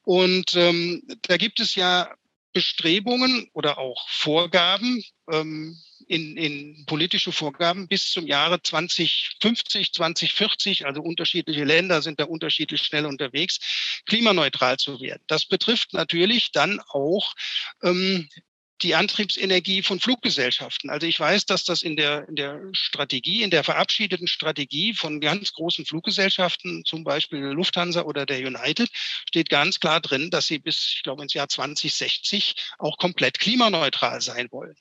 und 0.02 0.54
ähm, 0.54 1.02
da 1.22 1.36
gibt 1.36 1.60
es 1.60 1.74
ja 1.74 2.14
Bestrebungen 2.52 3.48
oder 3.52 3.78
auch 3.78 4.08
Vorgaben, 4.08 5.02
ähm, 5.30 5.76
in, 6.08 6.36
in 6.36 6.84
politische 6.86 7.32
Vorgaben 7.32 7.88
bis 7.88 8.10
zum 8.10 8.26
Jahre 8.26 8.62
2050, 8.62 9.92
2040, 9.92 10.86
also 10.86 11.02
unterschiedliche 11.02 11.64
Länder 11.64 12.02
sind 12.02 12.20
da 12.20 12.24
unterschiedlich 12.24 12.82
schnell 12.82 13.06
unterwegs, 13.06 14.02
klimaneutral 14.06 14.76
zu 14.76 15.00
werden. 15.00 15.22
Das 15.26 15.46
betrifft 15.46 15.92
natürlich 15.92 16.52
dann 16.52 16.80
auch 16.88 17.34
ähm, 17.82 18.28
die 18.82 18.94
Antriebsenergie 18.94 19.82
von 19.82 20.00
Fluggesellschaften. 20.00 20.90
Also 20.90 21.06
ich 21.06 21.18
weiß, 21.18 21.46
dass 21.46 21.64
das 21.64 21.82
in 21.82 21.96
der, 21.96 22.28
in 22.28 22.36
der 22.36 22.60
Strategie, 22.72 23.42
in 23.42 23.50
der 23.50 23.64
verabschiedeten 23.64 24.26
Strategie 24.26 24.94
von 24.94 25.20
ganz 25.20 25.52
großen 25.52 25.86
Fluggesellschaften, 25.86 26.84
zum 26.84 27.04
Beispiel 27.04 27.38
Lufthansa 27.38 28.02
oder 28.02 28.26
der 28.26 28.38
United, 28.38 28.88
steht 29.28 29.48
ganz 29.48 29.80
klar 29.80 30.00
drin, 30.00 30.30
dass 30.30 30.46
sie 30.46 30.58
bis, 30.58 30.94
ich 30.96 31.02
glaube, 31.02 31.22
ins 31.22 31.34
Jahr 31.34 31.48
2060 31.48 32.56
auch 32.78 32.98
komplett 32.98 33.38
klimaneutral 33.38 34.20
sein 34.20 34.48
wollen. 34.50 34.76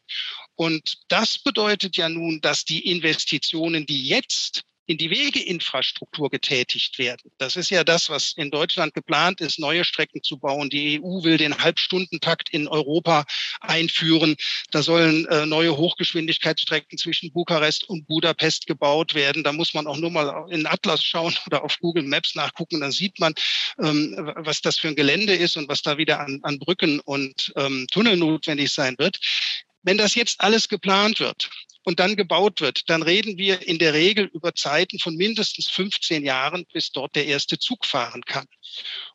Und 0.56 0.98
das 1.08 1.40
bedeutet 1.40 1.96
ja 1.96 2.10
nun, 2.10 2.42
dass 2.42 2.66
die 2.66 2.90
Investitionen, 2.90 3.86
die 3.86 4.08
jetzt 4.08 4.64
in 4.86 4.98
die 4.98 5.10
Wegeinfrastruktur 5.10 6.30
getätigt 6.30 7.00
werden. 7.00 7.32
Das 7.38 7.56
ist 7.56 7.70
ja 7.70 7.84
das, 7.84 8.10
was 8.10 8.34
in 8.36 8.52
Deutschland 8.52 8.94
geplant 8.94 9.40
ist, 9.40 9.60
neue 9.60 9.86
Strecken 9.86 10.22
zu 10.24 10.38
bauen. 10.38 10.70
Die 10.70 11.00
EU 11.02 11.24
will 11.24 11.38
den 11.38 11.58
Halbstundentakt 11.58 12.50
in 12.50 12.68
Europa 12.68 13.26
einführen. 13.62 14.36
Da 14.72 14.84
sollen 14.84 15.26
äh, 15.28 15.46
neue 15.46 15.78
Hochgeschwindigkeitsstrecken 15.78 16.98
zwischen 16.98 17.32
Bukarest 17.32 17.88
und 17.90 18.08
Budapest 18.08 18.68
gebaut 18.68 19.16
werden. 19.16 19.44
Da 19.44 19.54
muss 19.54 19.74
man 19.74 19.88
auch 19.88 19.98
nur 19.98 20.12
mal 20.12 20.52
in 20.52 20.66
Atlas 20.66 21.04
schauen 21.04 21.36
oder 21.48 21.64
auf 21.64 21.80
Google 21.80 22.04
Maps 22.04 22.36
nachgucken. 22.36 22.82
Dann 22.82 22.92
sieht 22.92 23.20
man, 23.20 23.34
ähm, 23.82 24.32
was 24.36 24.62
das 24.62 24.78
für 24.78 24.90
ein 24.90 24.96
Gelände 24.96 25.34
ist 25.34 25.56
und 25.56 25.70
was 25.70 25.82
da 25.82 25.98
wieder 25.98 26.20
an, 26.20 26.40
an 26.44 26.60
Brücken 26.60 27.00
und 27.00 27.54
ähm, 27.56 27.88
Tunnel 27.92 28.18
notwendig 28.18 28.72
sein 28.72 28.96
wird. 28.98 29.20
Wenn 29.84 29.98
das 29.98 30.16
jetzt 30.16 30.42
alles 30.42 30.70
geplant 30.70 31.20
wird, 31.20 31.50
und 31.84 32.00
dann 32.00 32.16
gebaut 32.16 32.62
wird, 32.62 32.90
dann 32.90 33.04
reden 33.04 33.38
wir 33.38 33.68
in 33.68 33.80
der 33.80 33.94
Regel 33.94 34.26
über 34.34 34.54
Zeiten 34.56 35.00
von 35.00 35.16
mindestens 35.16 35.70
15 35.70 36.24
Jahren, 36.24 36.66
bis 36.72 36.92
dort 36.92 37.16
der 37.16 37.26
erste 37.26 37.60
Zug 37.60 37.86
fahren 37.86 38.24
kann. 38.26 38.48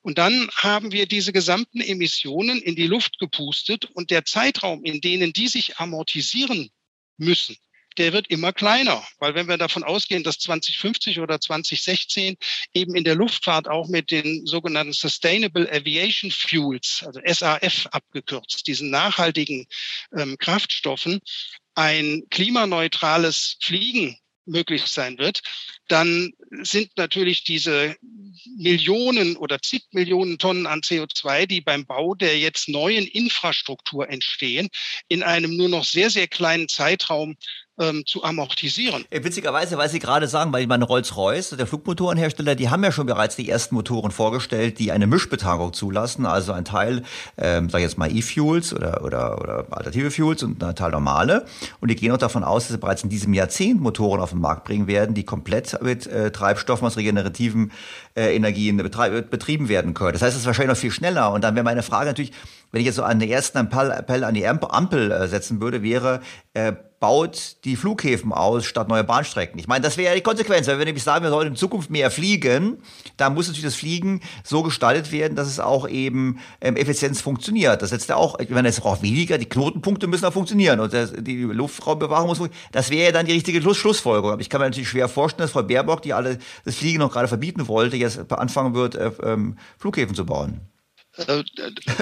Und 0.03 0.19
dann 0.19 0.49
haben 0.55 0.93
wir 0.93 1.07
diese 1.07 1.33
gesamten 1.33 1.81
Emissionen 1.81 2.61
in 2.61 2.77
die 2.77 2.87
Luft 2.87 3.19
gepustet 3.19 3.87
und 3.95 4.11
der 4.11 4.25
Zeitraum, 4.25 4.85
in 4.85 5.01
denen 5.01 5.33
die 5.33 5.49
sich 5.49 5.79
amortisieren 5.79 6.71
müssen, 7.17 7.57
der 7.99 8.13
wird 8.13 8.29
immer 8.29 8.53
kleiner. 8.53 9.05
Weil 9.19 9.35
wenn 9.35 9.49
wir 9.49 9.59
davon 9.59 9.83
ausgehen, 9.83 10.23
dass 10.23 10.39
2050 10.39 11.19
oder 11.21 11.41
2016 11.41 12.37
eben 12.73 12.95
in 12.95 13.05
der 13.05 13.17
Luftfahrt 13.17 13.69
auch 13.69 13.89
mit 13.89 14.11
den 14.11 14.47
sogenannten 14.47 14.93
Sustainable 14.93 15.71
Aviation 15.71 16.31
Fuels, 16.31 17.05
also 17.05 17.21
SAF 17.25 17.87
abgekürzt, 17.91 18.67
diesen 18.67 18.91
nachhaltigen 18.91 19.67
ähm, 20.17 20.37
Kraftstoffen, 20.39 21.21
ein 21.79 22.25
klimaneutrales 22.31 23.57
Fliegen 23.63 24.19
möglich 24.47 24.87
sein 24.87 25.17
wird, 25.19 25.43
dann 25.87 26.33
sind 26.63 26.91
natürlich 26.97 27.45
diese 27.45 27.97
Millionen 28.57 29.37
oder 29.37 29.61
zig 29.63 29.85
Millionen 29.93 30.39
Tonnen 30.39 30.67
an 30.67 30.81
CO2, 30.81 31.47
die 31.47 31.61
beim 31.61 31.87
Bau 31.87 32.17
der 32.17 32.37
jetzt 32.37 32.69
neuen 32.69 33.07
Infrastruktur 33.07 34.09
entstehen, 34.09 34.69
in 35.07 35.23
einem 35.23 35.57
nur 35.57 35.69
noch 35.69 35.85
sehr, 35.85 36.11
sehr 36.11 36.27
kleinen 36.27 36.69
Zeitraum 36.69 37.37
ähm, 37.79 38.05
zu 38.07 38.25
amortisieren. 38.25 39.05
Äh, 39.11 39.23
witzigerweise, 39.25 39.79
weil 39.79 39.89
Sie 39.89 39.99
gerade 39.99 40.29
sagen, 40.29 40.53
weil 40.53 40.63
ich 40.63 40.69
meine 40.69 40.85
Rolls-Royce, 40.85 41.51
der 41.51 41.67
Flugmotorenhersteller, 41.67 42.55
die 42.55 42.69
haben 42.69 42.85
ja 42.85 42.93
schon 42.93 43.07
bereits 43.07 43.37
die 43.37 43.49
ersten 43.49 43.75
Motoren 43.75 44.11
vorgestellt, 44.11 44.79
die 44.79 44.93
eine 44.93 45.07
Mischbetankung 45.07 45.73
zulassen, 45.73 46.27
also 46.27 46.53
ein 46.53 46.65
Teil, 46.65 47.03
ähm, 47.37 47.71
sag 47.71 47.79
ich 47.79 47.85
jetzt 47.85 47.99
mal 47.99 48.15
E-Fuels 48.15 48.75
oder, 48.75 49.05
oder, 49.05 49.41
oder 49.41 49.67
alternative 49.71 50.11
Fuels 50.11 50.43
und 50.43 50.63
ein 50.63 50.75
Teil 50.75 50.91
normale. 50.91 51.47
Und 51.81 51.91
die 51.91 51.97
gehen 51.97 52.13
auch 52.13 52.19
davon 52.19 52.45
aus, 52.45 52.65
dass 52.65 52.73
sie 52.73 52.79
bereits 52.79 53.03
in 53.03 53.11
diesem 53.11 53.35
Jahrzehnt 53.35 53.81
Motoren 53.81 54.21
auf 54.21 54.31
den 54.31 54.41
Markt 54.41 54.65
bringen 54.65 54.87
werden, 54.87 55.15
die 55.15 55.25
komplett 55.25 55.81
mit 55.83 56.07
äh, 56.07 56.31
Treibstoffen 56.31 56.87
aus 56.87 56.97
regenerativen 56.97 57.73
äh, 58.15 58.35
Energien 58.35 58.77
betrieben 58.77 59.69
werden 59.69 59.95
können. 59.95 60.13
Das 60.13 60.23
heißt, 60.23 60.35
es 60.35 60.41
ist 60.41 60.47
wahrscheinlich 60.47 60.75
noch 60.75 60.81
viel 60.81 60.91
schneller. 60.91 61.33
Und 61.33 61.45
dann 61.45 61.55
wäre 61.55 61.65
meine 61.65 61.83
Frage 61.83 62.07
natürlich, 62.07 62.33
wenn 62.73 62.81
ich 62.81 62.87
jetzt 62.87 62.97
so 62.97 63.03
einen 63.03 63.21
ersten 63.23 63.59
Appell, 63.59 63.91
Appell 63.91 64.25
an 64.25 64.35
die 64.35 64.47
Ampel 64.47 65.11
äh, 65.11 65.29
setzen 65.29 65.61
würde, 65.61 65.83
wäre, 65.83 66.21
äh, 66.55 66.73
baut 67.01 67.57
die 67.65 67.77
Flughäfen 67.77 68.33
aus 68.33 68.65
statt 68.65 68.89
neue 68.89 69.05
Bahnstrecken. 69.05 69.59
Ich 69.59 69.69
meine, 69.69 69.83
das 69.83 69.97
wäre 69.97 70.11
ja 70.11 70.15
die 70.15 70.23
Konsequenz. 70.23 70.67
Wenn 70.67 70.79
wir 70.79 70.85
nämlich 70.85 71.05
sagen, 71.05 71.25
wir 71.25 71.31
sollen 71.31 71.49
in 71.49 71.57
Zukunft 71.57 71.91
mehr 71.91 72.11
fliegen, 72.11 72.79
dann 73.17 73.35
muss 73.35 73.47
natürlich 73.47 73.65
das 73.65 73.77
Fliegen 73.77 74.21
so 74.43 74.63
gestaltet 74.63 75.13
werden, 75.13 75.37
dass 75.37 75.49
es 75.49 75.61
auch 75.61 75.89
eben 75.89 76.39
ähm, 76.61 76.77
Effizienz 76.77 77.21
funktioniert. 77.21 77.83
Das 77.83 77.91
setzt 77.91 78.09
ja 78.09 78.17
auch, 78.17 78.39
ich 78.39 78.51
meine, 78.51 78.69
es 78.69 78.83
auch 78.83 79.03
weniger, 79.03 79.39
die 79.39 79.49
Knotenpunkte 79.49 80.07
müssen 80.07 80.25
auch 80.25 80.33
funktionieren 80.33 80.81
und 80.81 80.93
das, 80.93 81.13
die 81.17 81.43
Luftraumbewahrung 81.43 82.29
muss 82.29 82.39
funktionieren. 82.39 82.69
Das 82.73 82.91
wäre 82.91 83.07
ja 83.07 83.13
dann 83.13 83.27
die 83.27 83.33
richtige 83.33 83.61
Schluss 83.63 83.77
Schlussfolgerung. 83.77 84.33
Aber 84.33 84.41
ich 84.41 84.51
kann 84.51 84.61
mir 84.61 84.67
natürlich 84.67 84.89
schwer 84.89 85.09
vorstellen, 85.09 85.45
dass 85.45 85.53
Frau 85.53 85.63
Baerbock, 85.63 86.03
die 86.03 86.13
alle 86.13 86.39
das 86.65 86.77
Fliegen 86.77 86.99
noch 86.99 87.13
gerade 87.13 87.29
verbieten 87.29 87.69
wollte, 87.69 87.97
jetzt 87.97 88.33
anfangen 88.33 88.75
wird, 88.75 88.95
äh, 88.95 89.11
ähm, 89.23 89.57
Flughäfen 89.79 90.15
zu 90.15 90.27
bauen. 90.27 90.61
Äh, 91.27 91.43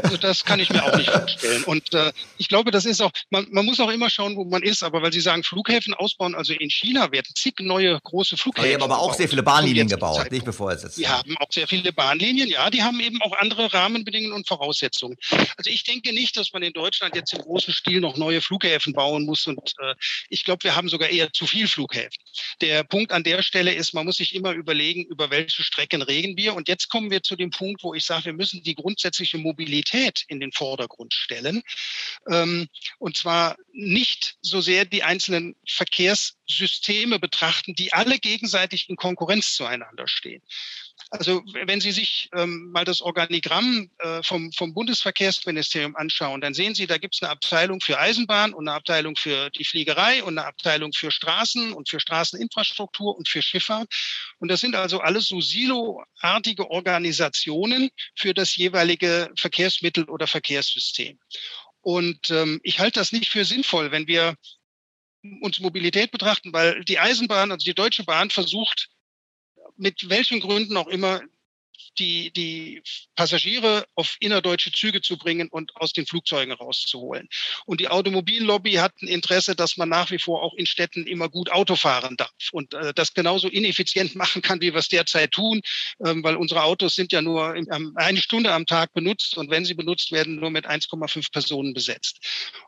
also 0.03 0.17
das 0.17 0.45
kann 0.45 0.61
ich 0.61 0.71
mir 0.71 0.85
auch 0.85 0.97
nicht 0.97 1.11
vorstellen. 1.11 1.65
Und 1.65 1.95
äh, 1.95 2.13
ich 2.39 2.49
glaube, 2.49 2.71
das 2.71 2.85
ist 2.85 3.01
auch, 3.01 3.11
man, 3.31 3.47
man 3.51 3.65
muss 3.65 3.81
auch 3.81 3.91
immer 3.91 4.11
schauen, 4.11 4.37
wo 4.37 4.45
man 4.45 4.63
ist. 4.63 4.83
Aber 4.83 5.03
weil 5.03 5.13
Sie 5.13 5.21
sagen, 5.21 5.43
Flughäfen 5.43 5.95
ausbauen, 5.95 6.35
also 6.35 6.53
in 6.53 6.71
China 6.71 7.11
werden 7.13 7.33
zig 7.35 7.55
neue 7.61 7.99
große 8.03 8.37
Flughäfen. 8.37 8.69
Die 8.69 8.75
haben 8.75 8.83
aber 8.83 8.99
auch 8.99 9.15
sehr 9.15 9.29
viele 9.29 9.43
Bahnlinien 9.43 9.89
gebaut, 9.89 10.31
nicht 10.31 10.45
bevor 10.45 10.73
es 10.73 10.83
jetzt. 10.83 10.99
Die 10.99 11.09
haben 11.09 11.37
auch 11.39 11.51
sehr 11.51 11.67
viele 11.67 11.93
Bahnlinien, 11.93 12.49
ja. 12.49 12.69
Die 12.71 12.83
haben 12.83 13.01
eben 13.01 13.21
auch 13.23 13.37
andere 13.39 13.73
Rahmenbedingungen 13.73 14.35
und 14.35 14.47
Voraussetzungen. 14.47 15.17
Also 15.57 15.71
ich 15.71 15.85
denke 15.85 16.13
nicht, 16.13 16.37
dass 16.37 16.53
man 16.53 16.63
in 16.63 16.73
Deutschland 16.73 17.17
jetzt 17.17 17.33
im 17.33 17.41
großen 17.41 17.73
Stil 17.73 18.01
noch 18.01 18.17
neue 18.17 18.41
Flughäfen 18.41 18.93
bauen 18.93 19.25
muss. 19.25 19.47
Und 19.47 19.75
äh, 19.81 19.95
ich 20.29 20.45
glaube, 20.45 20.65
wir 20.65 20.77
haben 20.77 20.89
sogar 20.89 21.09
eher 21.09 21.33
zu 21.33 21.47
viel 21.47 21.69
Flughäfen. 21.69 22.23
Der 22.61 22.85
Punkt 22.85 23.13
an 23.13 23.25
der 23.25 23.43
Stelle 23.43 23.73
ist, 23.73 23.95
man 23.95 24.05
muss 24.05 24.17
sich 24.17 24.35
immer 24.35 24.53
überlegen, 24.53 25.05
über 25.05 25.31
welche 25.31 25.63
Strecken 25.63 26.03
reden 26.03 26.37
wir. 26.37 26.55
Und 26.55 26.69
jetzt 26.69 26.89
kommen 26.89 27.11
wir 27.11 27.23
zu 27.23 27.37
dem 27.37 27.51
Punkt, 27.51 27.83
wo 27.83 27.95
ich 27.95 28.05
sage, 28.05 28.27
wir 28.27 28.33
müssen 28.33 28.63
die 28.63 28.75
grundsätzlichen 28.75 29.06
grundsätzliche 29.07 29.39
Mobilität 29.39 30.25
in 30.29 30.41
den 30.41 30.51
Vordergrund 30.51 31.15
stellen. 31.15 31.63
Ähm, 32.29 32.69
und 32.99 33.17
zwar 33.17 33.57
nicht 33.73 34.37
so 34.43 34.61
sehr 34.61 34.85
die 34.85 35.05
einzelnen 35.05 35.55
Verkehrssysteme 35.69 37.21
betrachten, 37.21 37.75
die 37.75 37.93
alle 37.93 38.19
gegenseitig 38.19 38.89
in 38.89 38.97
Konkurrenz 38.97 39.55
zueinander 39.55 40.09
stehen. 40.09 40.43
Also 41.11 41.43
wenn 41.65 41.81
Sie 41.81 41.93
sich 41.93 42.29
ähm, 42.35 42.71
mal 42.73 42.85
das 42.85 43.01
Organigramm 43.01 43.91
äh, 43.99 44.23
vom, 44.23 44.51
vom 44.53 44.75
Bundesverkehrsministerium 44.75 45.95
anschauen, 45.95 46.41
dann 46.41 46.53
sehen 46.53 46.75
Sie, 46.75 46.87
da 46.87 46.99
gibt 46.99 47.15
es 47.15 47.23
eine 47.23 47.31
Abteilung 47.31 47.81
für 47.81 47.99
Eisenbahn 47.99 48.53
und 48.53 48.67
eine 48.67 48.77
Abteilung 48.77 49.15
für 49.15 49.51
die 49.51 49.65
Fliegerei 49.65 50.25
und 50.25 50.37
eine 50.37 50.47
Abteilung 50.47 50.93
für 50.93 51.11
Straßen 51.13 51.73
und 51.73 51.89
für 51.89 52.01
Straßeninfrastruktur 52.01 53.17
und 53.17 53.29
für 53.29 53.41
Schifffahrt. 53.41 53.89
Und 54.39 54.49
das 54.49 54.61
sind 54.61 54.75
also 54.75 55.01
alles 55.01 55.27
so 55.27 55.41
siloartige 55.41 56.71
Organisationen 56.71 57.91
für 58.17 58.35
das 58.35 58.57
jeweilige 58.57 59.31
Verkehrsmittel 59.37 60.05
oder 60.05 60.27
Verkehrssystem. 60.27 61.19
Und 61.83 62.31
ähm, 62.31 62.61
ich 62.65 62.81
halte 62.81 62.99
das 62.99 63.13
nicht 63.13 63.29
für 63.29 63.45
sinnvoll, 63.45 63.93
wenn 63.93 64.09
wir 64.09 64.35
uns 65.41 65.61
Mobilität 65.61 66.11
betrachten, 66.11 66.53
weil 66.53 66.85
die 66.85 66.99
Eisenbahn, 66.99 67.53
also 67.53 67.65
die 67.65 67.75
Deutsche 67.75 68.05
Bahn 68.05 68.31
versucht 68.31 68.89
mit 69.77 70.09
welchen 70.09 70.41
Gründen 70.41 70.77
auch 70.77 70.89
immer 70.89 71.23
die, 71.99 72.31
die 72.33 72.83
Passagiere 73.15 73.87
auf 73.95 74.17
innerdeutsche 74.21 74.73
Züge 74.73 75.01
zu 75.01 75.17
bringen 75.17 75.49
und 75.49 75.75
aus 75.77 75.93
den 75.93 76.07
Flugzeugen 76.07 76.53
rauszuholen. 76.53 77.29
Und 77.65 77.81
die 77.81 77.89
Automobillobby 77.89 78.75
hat 78.75 78.93
ein 79.03 79.09
Interesse, 79.09 79.55
dass 79.55 79.77
man 79.77 79.89
nach 79.89 80.11
wie 80.11 80.19
vor 80.19 80.43
auch 80.43 80.55
in 80.55 80.67
Städten 80.67 81.07
immer 81.07 81.29
gut 81.29 81.51
Auto 81.51 81.77
fahren 81.77 82.17
darf 82.17 82.31
und 82.53 82.75
äh, 82.75 82.93
das 82.95 83.15
genauso 83.15 83.49
ineffizient 83.49 84.15
machen 84.17 84.43
kann, 84.43 84.61
wie 84.61 84.73
wir 84.73 84.81
es 84.81 84.89
derzeit 84.89 85.33
tun, 85.33 85.61
ähm, 86.05 86.23
weil 86.23 86.37
unsere 86.37 86.63
Autos 86.63 86.95
sind 86.95 87.13
ja 87.13 87.23
nur 87.23 87.55
in, 87.55 87.67
um, 87.73 87.97
eine 87.97 88.21
Stunde 88.21 88.53
am 88.53 88.67
Tag 88.67 88.93
benutzt 88.93 89.37
und 89.37 89.51
wenn 89.51 89.65
sie 89.65 89.75
benutzt 89.75 90.13
werden, 90.13 90.37
nur 90.37 90.51
mit 90.51 90.67
1,5 90.67 91.33
Personen 91.33 91.75
besetzt. 91.75 92.19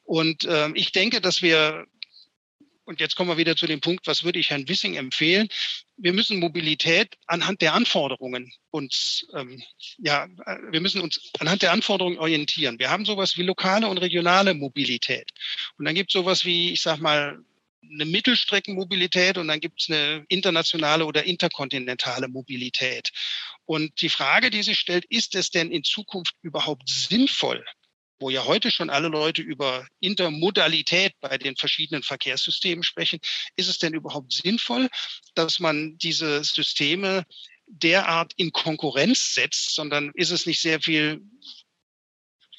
Und 0.04 0.46
ähm, 0.48 0.74
ich 0.74 0.92
denke, 0.92 1.20
dass 1.20 1.42
wir 1.42 1.86
und 2.88 3.00
jetzt 3.00 3.16
kommen 3.16 3.28
wir 3.28 3.36
wieder 3.36 3.54
zu 3.54 3.66
dem 3.66 3.82
Punkt, 3.82 4.06
was 4.06 4.24
würde 4.24 4.38
ich 4.38 4.48
Herrn 4.48 4.66
Wissing 4.66 4.96
empfehlen? 4.96 5.48
Wir 5.98 6.14
müssen 6.14 6.38
Mobilität 6.38 7.18
anhand 7.26 7.60
der 7.60 7.74
Anforderungen 7.74 8.50
uns, 8.70 9.26
ähm, 9.36 9.62
ja, 9.98 10.24
äh, 10.46 10.56
wir 10.70 10.80
müssen 10.80 11.02
uns 11.02 11.30
anhand 11.38 11.60
der 11.60 11.72
Anforderungen 11.72 12.18
orientieren. 12.18 12.78
Wir 12.78 12.88
haben 12.88 13.04
sowas 13.04 13.36
wie 13.36 13.42
lokale 13.42 13.88
und 13.88 13.98
regionale 13.98 14.54
Mobilität. 14.54 15.30
Und 15.76 15.84
dann 15.84 15.94
gibt 15.94 16.10
es 16.10 16.14
sowas 16.14 16.46
wie, 16.46 16.72
ich 16.72 16.80
sag 16.80 16.98
mal, 16.98 17.38
eine 17.82 18.06
Mittelstreckenmobilität 18.06 19.36
und 19.36 19.48
dann 19.48 19.60
gibt 19.60 19.82
es 19.82 19.90
eine 19.90 20.24
internationale 20.28 21.04
oder 21.04 21.24
interkontinentale 21.24 22.28
Mobilität. 22.28 23.10
Und 23.66 24.00
die 24.00 24.08
Frage, 24.08 24.48
die 24.48 24.62
sich 24.62 24.78
stellt, 24.78 25.04
ist 25.10 25.34
es 25.34 25.50
denn 25.50 25.70
in 25.70 25.84
Zukunft 25.84 26.34
überhaupt 26.40 26.88
sinnvoll, 26.88 27.62
wo 28.20 28.30
ja 28.30 28.44
heute 28.44 28.70
schon 28.70 28.90
alle 28.90 29.08
Leute 29.08 29.42
über 29.42 29.86
Intermodalität 30.00 31.12
bei 31.20 31.38
den 31.38 31.56
verschiedenen 31.56 32.02
Verkehrssystemen 32.02 32.82
sprechen, 32.82 33.20
ist 33.56 33.68
es 33.68 33.78
denn 33.78 33.94
überhaupt 33.94 34.32
sinnvoll, 34.32 34.88
dass 35.34 35.60
man 35.60 35.96
diese 35.98 36.42
Systeme 36.44 37.24
derart 37.66 38.32
in 38.36 38.52
Konkurrenz 38.52 39.34
setzt, 39.34 39.74
sondern 39.74 40.10
ist 40.14 40.30
es 40.30 40.46
nicht 40.46 40.60
sehr 40.60 40.80
viel 40.80 41.20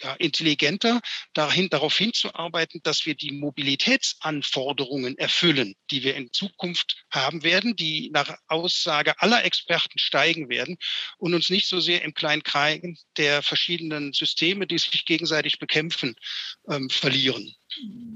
ja, 0.02 0.14
intelligenter 0.16 1.02
dahin, 1.34 1.70
darauf 1.70 1.98
hinzuarbeiten, 1.98 2.82
dass 2.84 3.06
wir 3.06 3.16
die 3.16 3.32
Mobilitätsanforderungen 3.32 5.18
erfüllen, 5.18 5.76
die 5.92 6.04
wir 6.04 6.16
in 6.16 6.32
Zukunft 6.32 7.04
haben 7.12 7.44
werden, 7.44 7.76
die 7.76 8.10
nach 8.14 8.36
Aussage 8.48 9.20
aller 9.22 9.44
Experten 9.44 10.00
steigen 10.00 10.50
werden 10.50 10.78
und 11.18 11.34
uns 11.34 11.50
nicht 11.50 11.68
so 11.68 11.80
sehr 11.80 12.04
im 12.04 12.14
kleinen 12.14 12.44
Kreis 12.44 12.70
der 13.18 13.42
verschiedenen 13.42 14.14
Systeme, 14.14 14.68
die 14.68 14.78
sich 14.78 15.06
gegenseitig 15.06 15.60
bekämpfen, 15.60 16.16
ähm, 16.70 16.90
verlieren. 16.90 17.54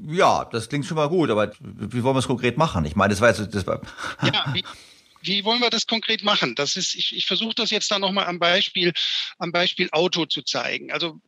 Ja, 0.08 0.46
das 0.46 0.70
klingt 0.70 0.86
schon 0.86 0.96
mal 0.96 1.10
gut, 1.10 1.30
aber 1.30 1.54
wie 1.60 2.04
wollen 2.04 2.16
wir 2.16 2.20
es 2.20 2.28
konkret 2.28 2.58
machen? 2.58 2.86
Ich 2.86 2.96
meine, 2.96 3.14
das 3.14 3.22
war 3.22 3.30
jetzt 3.30 3.54
das 3.54 3.68
war 3.68 3.82
ja, 4.22 4.46
wie, 4.54 4.64
wie 5.22 5.46
wollen 5.46 5.62
wir 5.62 5.70
das 5.70 5.88
konkret 5.88 6.24
machen? 6.24 6.56
Das 6.56 6.76
ist, 6.76 6.96
ich, 6.96 7.16
ich 7.16 7.26
versuche 7.26 7.56
das 7.56 7.70
jetzt 7.70 7.90
dann 7.92 8.02
nochmal 8.02 8.26
am 8.26 8.40
Beispiel, 8.40 8.92
am 9.38 9.52
Beispiel 9.52 9.90
Auto 9.92 10.26
zu 10.26 10.42
zeigen. 10.42 10.92
Also 10.92 11.20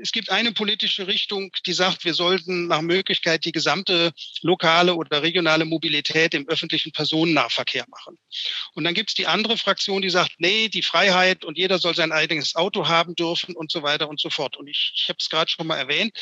es 0.00 0.12
gibt 0.12 0.30
eine 0.30 0.52
politische 0.52 1.06
Richtung, 1.06 1.50
die 1.66 1.72
sagt, 1.72 2.04
wir 2.04 2.14
sollten 2.14 2.66
nach 2.66 2.80
Möglichkeit 2.80 3.44
die 3.44 3.52
gesamte 3.52 4.12
lokale 4.42 4.94
oder 4.94 5.22
regionale 5.22 5.64
Mobilität 5.64 6.34
im 6.34 6.48
öffentlichen 6.48 6.92
Personennahverkehr 6.92 7.84
machen. 7.88 8.18
Und 8.74 8.84
dann 8.84 8.94
gibt 8.94 9.10
es 9.10 9.14
die 9.14 9.26
andere 9.26 9.56
Fraktion, 9.56 10.02
die 10.02 10.10
sagt, 10.10 10.32
nee, 10.38 10.68
die 10.68 10.82
Freiheit 10.82 11.44
und 11.44 11.58
jeder 11.58 11.78
soll 11.78 11.94
sein 11.94 12.12
eigenes 12.12 12.56
Auto 12.56 12.88
haben 12.88 13.14
dürfen 13.14 13.54
und 13.54 13.70
so 13.70 13.82
weiter 13.82 14.08
und 14.08 14.20
so 14.20 14.30
fort. 14.30 14.56
Und 14.56 14.68
ich, 14.68 14.92
ich 14.94 15.08
habe 15.08 15.18
es 15.18 15.28
gerade 15.28 15.50
schon 15.50 15.66
mal 15.66 15.76
erwähnt. 15.76 16.16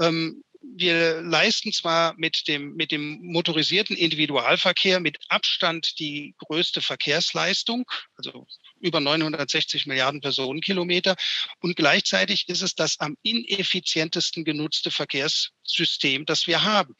Ähm, 0.00 0.42
wir 0.62 1.20
leisten 1.22 1.72
zwar 1.72 2.14
mit 2.16 2.46
dem, 2.46 2.74
mit 2.74 2.92
dem 2.92 3.18
motorisierten 3.22 3.96
Individualverkehr 3.96 5.00
mit 5.00 5.18
Abstand 5.28 5.98
die 5.98 6.34
größte 6.38 6.80
Verkehrsleistung, 6.80 7.84
also 8.16 8.46
über 8.82 9.00
960 9.00 9.86
Milliarden 9.86 10.20
Personenkilometer. 10.20 11.16
Und 11.60 11.76
gleichzeitig 11.76 12.48
ist 12.48 12.62
es 12.62 12.74
das 12.74 13.00
am 13.00 13.16
ineffizientesten 13.22 14.44
genutzte 14.44 14.90
Verkehrssystem, 14.90 16.26
das 16.26 16.46
wir 16.46 16.64
haben, 16.64 16.94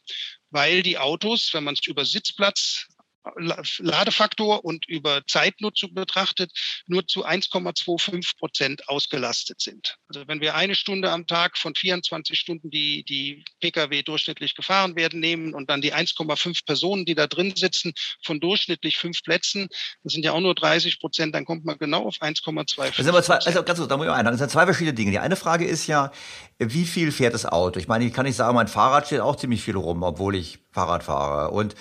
weil 0.51 0.83
die 0.83 0.99
Autos, 0.99 1.51
wenn 1.53 1.64
man 1.64 1.74
es 1.74 1.87
über 1.87 2.05
Sitzplatz 2.05 2.87
Ladefaktor 3.78 4.64
und 4.64 4.88
über 4.88 5.22
Zeitnutzung 5.26 5.94
betrachtet 5.94 6.50
nur 6.86 7.06
zu 7.06 7.24
1,25 7.24 8.36
Prozent 8.38 8.88
ausgelastet 8.88 9.60
sind. 9.60 9.96
Also 10.08 10.26
wenn 10.26 10.40
wir 10.40 10.54
eine 10.54 10.74
Stunde 10.74 11.10
am 11.10 11.26
Tag 11.26 11.56
von 11.56 11.74
24 11.74 12.38
Stunden, 12.38 12.70
die 12.70 13.04
die 13.04 13.44
Pkw 13.60 14.02
durchschnittlich 14.02 14.54
gefahren 14.54 14.96
werden, 14.96 15.20
nehmen 15.20 15.54
und 15.54 15.70
dann 15.70 15.80
die 15.80 15.94
1,5 15.94 16.66
Personen, 16.66 17.04
die 17.04 17.14
da 17.14 17.26
drin 17.26 17.54
sitzen, 17.54 17.92
von 18.24 18.40
durchschnittlich 18.40 18.98
fünf 18.98 19.22
Plätzen, 19.22 19.68
das 20.02 20.12
sind 20.12 20.24
ja 20.24 20.32
auch 20.32 20.40
nur 20.40 20.54
30 20.54 21.00
Prozent, 21.00 21.34
dann 21.34 21.44
kommt 21.44 21.64
man 21.64 21.78
genau 21.78 22.06
auf 22.06 22.16
1,25. 22.16 22.86
Das 22.86 22.96
sind 22.96 23.08
aber 23.08 23.22
zwei, 23.22 23.36
also 23.36 23.62
ganz 23.62 23.78
kurz, 23.78 23.88
da 23.88 23.96
muss 23.96 24.06
ich 24.06 24.12
einhaken. 24.12 24.32
Das 24.32 24.40
sind 24.40 24.50
zwei 24.50 24.64
verschiedene 24.64 24.94
Dinge. 24.94 25.12
Die 25.12 25.18
eine 25.18 25.36
Frage 25.36 25.64
ist 25.64 25.86
ja, 25.86 26.10
wie 26.58 26.84
viel 26.84 27.12
fährt 27.12 27.34
das 27.34 27.46
Auto? 27.46 27.78
Ich 27.78 27.88
meine, 27.88 28.04
ich 28.04 28.12
kann 28.12 28.26
nicht 28.26 28.36
sagen, 28.36 28.54
mein 28.54 28.68
Fahrrad 28.68 29.06
steht 29.06 29.20
auch 29.20 29.36
ziemlich 29.36 29.62
viel 29.62 29.76
rum, 29.76 30.02
obwohl 30.02 30.34
ich 30.34 30.58
Fahrrad 30.72 31.04
fahre. 31.04 31.50
Und 31.50 31.74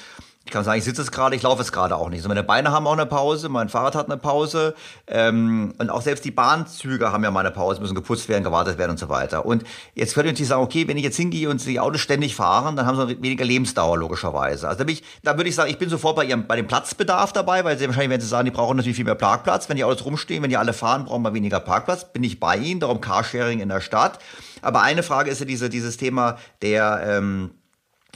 ich 0.44 0.52
kann 0.52 0.64
sagen, 0.64 0.80
ich 0.80 0.84
sitze 0.84 1.04
es 1.04 1.12
gerade, 1.12 1.36
ich 1.36 1.44
laufe 1.44 1.62
es 1.62 1.72
gerade 1.72 1.96
auch 1.96 2.10
nicht. 2.10 2.20
Also 2.20 2.28
meine 2.28 2.42
Beine 2.42 2.72
haben 2.72 2.88
auch 2.88 2.94
eine 2.94 3.06
Pause, 3.06 3.48
mein 3.48 3.70
Fahrrad 3.70 3.94
hat 3.94 4.08
eine 4.08 4.18
Pause 4.18 4.74
ähm, 5.06 5.74
und 5.78 5.92
auch 5.92 6.02
selbst 6.02 6.26
die 6.26 6.32
Bahnzüge 6.32 7.12
haben 7.12 7.24
ja 7.24 7.30
mal 7.30 7.42
eine 7.42 7.52
Pause, 7.52 7.80
müssen 7.80 7.94
geputzt 7.94 8.28
werden, 8.28 8.44
gewartet 8.44 8.80
werden 8.80 8.92
und 8.92 8.98
so 8.98 9.08
weiter. 9.08 9.46
Und 9.46 9.64
jetzt 9.94 10.16
könnte 10.16 10.30
ich 10.30 10.34
natürlich 10.34 10.50
sagen, 10.50 10.64
okay, 10.64 10.88
wenn 10.88 10.98
ich 10.98 11.04
jetzt 11.04 11.18
hingehe 11.18 11.48
und 11.48 11.64
die 11.64 11.80
Autos 11.80 12.02
ständig 12.02 12.36
fahren, 12.36 12.76
dann 12.76 12.88
haben 12.88 12.98
sie 12.98 13.22
weniger 13.22 13.46
Lebensdauer 13.46 14.00
logischerweise. 14.00 14.68
Also 14.68 14.80
da, 14.80 14.84
bin 14.84 14.96
ich, 14.96 15.04
da 15.22 15.38
würde 15.38 15.48
ich 15.48 15.56
sagen, 15.56 15.70
ich 15.70 15.78
bin 15.78 15.90
sofort 15.90 16.16
bei 16.16 16.26
ihrem 16.26 16.48
bei 16.48 16.56
dem 16.56 16.66
Platzbedarf 16.66 17.32
dabei, 17.34 17.64
weil 17.64 17.78
sie 17.78 17.86
wahrscheinlich 17.86 18.10
werden 18.10 18.22
sie 18.22 18.28
sagen, 18.28 18.46
die 18.46 18.52
brauchen 18.52 18.78
natürlich 18.78 18.96
viel 18.96 19.06
mehr 19.06 19.14
Parkplatz. 19.14 19.70
Wenn 19.70 19.78
die 19.78 19.84
Autos 19.84 20.06
rumstehen, 20.06 20.42
wenn 20.42 20.50
die 20.50 20.58
alle 20.58 20.74
fahren, 20.74 21.06
brauchen 21.06 21.22
wir 21.22 21.36
weniger 21.36 21.60
Parkplatz. 21.60 22.12
Bin 22.12 22.24
ich 22.24 22.40
bei 22.40 22.58
ihnen, 22.58 22.80
darum 22.80 23.00
Carsharing 23.00 23.60
in 23.60 23.70
der 23.70 23.80
Stadt. 23.80 24.18
Aber 24.64 24.82
eine 24.82 25.04
Frage 25.04 25.30
ist 25.30 25.40
ja 25.40 25.46
diese, 25.46 25.70
dieses 25.70 25.98
Thema 25.98 26.38
der 26.62 27.04
ähm, 27.06 27.52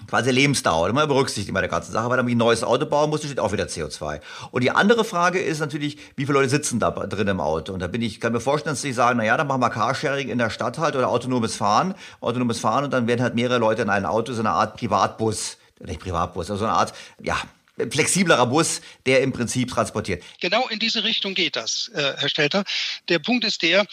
quasi 0.08 0.32
Lebensdauer. 0.32 0.90
Immer 0.90 1.08
berücksichtigt 1.08 1.54
bei 1.54 1.62
der 1.62 1.70
ganzen 1.70 1.92
Sache, 1.92 2.10
weil 2.10 2.18
dann 2.18 2.28
ein 2.28 2.38
neues 2.38 2.64
Auto 2.64 2.86
bauen 2.86 3.10
muss, 3.10 3.24
steht 3.24 3.40
auch 3.40 3.52
wieder 3.52 3.66
CO2. 3.66 4.22
Und 4.52 4.64
die 4.64 4.72
andere 4.72 5.04
Frage 5.04 5.40
ist 5.40 5.60
natürlich, 5.60 5.98
wie 6.16 6.26
viele 6.26 6.40
Leute 6.40 6.50
sitzen 6.50 6.80
da 6.80 6.92
drin 6.92 7.28
im 7.28 7.40
Auto? 7.40 7.74
Und 7.74 7.80
da 7.80 7.88
bin 7.88 8.02
ich, 8.02 8.20
kann 8.20 8.34
mir 8.34 8.40
vorstellen, 8.40 8.74
dass 8.74 8.82
sie 8.82 8.94
sagen, 8.94 9.18
na 9.18 9.26
ja, 9.26 9.38
dann 9.38 9.48
machen 9.48 9.62
wir 9.62 9.70
Carsharing 9.70 10.30
in 10.30 10.38
der 10.38 10.50
Stadt 10.50 10.78
halt 10.78 10.96
oder 10.96 11.10
autonomes 11.10 11.56
Fahren, 11.56 11.96
autonomes 12.22 12.60
Fahren 12.60 12.84
und 12.86 12.94
dann 12.94 13.08
werden 13.08 13.22
halt 13.22 13.36
mehrere 13.36 13.60
Leute 13.60 13.82
in 13.82 13.90
einem 13.90 14.06
Auto, 14.06 14.34
so 14.34 14.42
eine 14.42 14.52
Art 14.52 14.78
Privatbus, 14.78 15.58
nicht 15.80 16.00
Privatbus, 16.00 16.50
aber 16.50 16.60
so 16.60 16.66
eine 16.66 16.74
Art, 16.74 16.94
ja, 17.22 17.38
flexiblerer 17.78 18.46
Bus, 18.46 18.82
der 19.06 19.22
im 19.22 19.34
Prinzip 19.34 19.70
transportiert. 19.70 20.24
Genau 20.40 20.68
in 20.70 20.80
diese 20.80 21.04
Richtung 21.04 21.34
geht 21.34 21.56
das, 21.56 21.92
äh, 21.94 22.14
Herr 22.18 22.30
Stelter. 22.30 22.64
Der 23.10 23.20
Punkt 23.20 23.44
ist 23.44 23.62
der, 23.62 23.86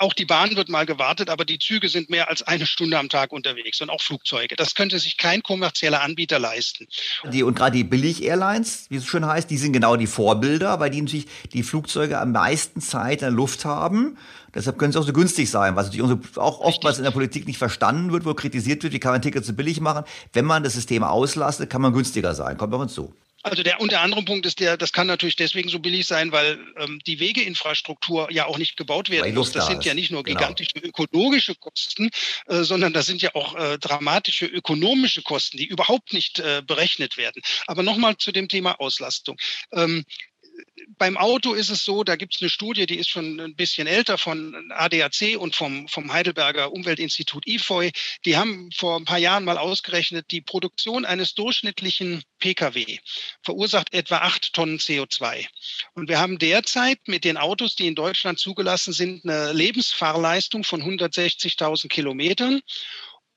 auch 0.00 0.14
die 0.14 0.24
Bahn 0.24 0.56
wird 0.56 0.70
mal 0.70 0.86
gewartet, 0.86 1.28
aber 1.28 1.44
die 1.44 1.58
Züge 1.58 1.88
sind 1.90 2.08
mehr 2.08 2.30
als 2.30 2.42
eine 2.42 2.66
Stunde 2.66 2.98
am 2.98 3.10
Tag 3.10 3.32
unterwegs 3.32 3.80
und 3.82 3.90
auch 3.90 4.00
Flugzeuge. 4.00 4.56
Das 4.56 4.74
könnte 4.74 4.98
sich 4.98 5.18
kein 5.18 5.42
kommerzieller 5.42 6.02
Anbieter 6.02 6.38
leisten. 6.38 6.88
Die, 7.30 7.42
und 7.42 7.54
gerade 7.54 7.76
die 7.76 7.84
Billig-Airlines, 7.84 8.86
wie 8.88 8.96
es 8.96 9.06
schön 9.06 9.26
heißt, 9.26 9.50
die 9.50 9.58
sind 9.58 9.72
genau 9.72 9.96
die 9.96 10.06
Vorbilder, 10.06 10.80
weil 10.80 10.88
die 10.90 11.02
natürlich 11.02 11.26
die 11.52 11.62
Flugzeuge 11.62 12.18
am 12.18 12.32
meisten 12.32 12.80
Zeit 12.80 13.20
in 13.20 13.26
der 13.26 13.30
Luft 13.30 13.66
haben. 13.66 14.16
Deshalb 14.54 14.78
können 14.78 14.92
sie 14.92 14.98
auch 14.98 15.06
so 15.06 15.12
günstig 15.12 15.50
sein, 15.50 15.76
was 15.76 15.86
natürlich 15.92 16.36
auch 16.36 16.60
oftmals 16.60 16.96
in 16.96 17.04
der 17.04 17.10
Politik 17.10 17.46
nicht 17.46 17.58
verstanden 17.58 18.10
wird, 18.10 18.24
wo 18.24 18.32
kritisiert 18.32 18.82
wird, 18.82 18.94
wie 18.94 19.00
kann 19.00 19.12
man 19.12 19.22
Tickets 19.22 19.46
so 19.46 19.52
billig 19.52 19.80
machen. 19.80 20.04
Wenn 20.32 20.46
man 20.46 20.64
das 20.64 20.72
System 20.72 21.04
auslastet, 21.04 21.68
kann 21.68 21.82
man 21.82 21.92
günstiger 21.92 22.34
sein. 22.34 22.56
Kommt 22.56 22.72
auch 22.72 22.80
hinzu. 22.80 23.14
Also 23.42 23.62
der 23.62 23.80
unter 23.80 24.00
anderem 24.00 24.24
Punkt 24.24 24.44
ist 24.44 24.60
der, 24.60 24.76
das 24.76 24.92
kann 24.92 25.06
natürlich 25.06 25.36
deswegen 25.36 25.68
so 25.68 25.78
billig 25.78 26.06
sein, 26.06 26.30
weil 26.30 26.58
ähm, 26.76 27.00
die 27.06 27.20
Wegeinfrastruktur 27.20 28.30
ja 28.30 28.46
auch 28.46 28.58
nicht 28.58 28.76
gebaut 28.76 29.08
werden 29.08 29.34
muss. 29.34 29.52
Das 29.52 29.66
sind 29.66 29.84
ja 29.84 29.94
nicht 29.94 30.10
nur 30.10 30.22
genau. 30.22 30.38
gigantische 30.38 30.74
genau. 30.74 30.88
ökologische 30.88 31.54
Kosten, 31.54 32.10
äh, 32.46 32.62
sondern 32.62 32.92
das 32.92 33.06
sind 33.06 33.22
ja 33.22 33.34
auch 33.34 33.54
äh, 33.54 33.78
dramatische 33.78 34.46
ökonomische 34.46 35.22
Kosten, 35.22 35.56
die 35.56 35.66
überhaupt 35.66 36.12
nicht 36.12 36.38
äh, 36.38 36.62
berechnet 36.66 37.16
werden. 37.16 37.40
Aber 37.66 37.82
nochmal 37.82 38.16
zu 38.16 38.30
dem 38.30 38.48
Thema 38.48 38.78
Auslastung. 38.78 39.38
Ähm, 39.72 40.04
beim 40.98 41.16
Auto 41.16 41.54
ist 41.54 41.70
es 41.70 41.84
so, 41.84 42.04
da 42.04 42.16
gibt 42.16 42.34
es 42.34 42.42
eine 42.42 42.50
Studie, 42.50 42.86
die 42.86 42.98
ist 42.98 43.08
schon 43.08 43.40
ein 43.40 43.54
bisschen 43.54 43.86
älter 43.86 44.18
von 44.18 44.70
ADAC 44.70 45.36
und 45.38 45.54
vom, 45.54 45.88
vom 45.88 46.12
Heidelberger 46.12 46.72
Umweltinstitut 46.72 47.46
IFOI. 47.46 47.92
Die 48.24 48.36
haben 48.36 48.70
vor 48.72 48.96
ein 48.96 49.04
paar 49.04 49.18
Jahren 49.18 49.44
mal 49.44 49.58
ausgerechnet, 49.58 50.26
die 50.30 50.40
Produktion 50.40 51.04
eines 51.04 51.34
durchschnittlichen 51.34 52.22
Pkw 52.38 52.98
verursacht 53.42 53.92
etwa 53.92 54.18
acht 54.18 54.52
Tonnen 54.52 54.78
CO2. 54.78 55.46
Und 55.94 56.08
wir 56.08 56.18
haben 56.18 56.38
derzeit 56.38 56.98
mit 57.06 57.24
den 57.24 57.36
Autos, 57.36 57.74
die 57.76 57.86
in 57.86 57.94
Deutschland 57.94 58.38
zugelassen 58.38 58.92
sind, 58.92 59.24
eine 59.24 59.52
Lebensfahrleistung 59.52 60.64
von 60.64 60.82
160.000 60.82 61.88
Kilometern. 61.88 62.60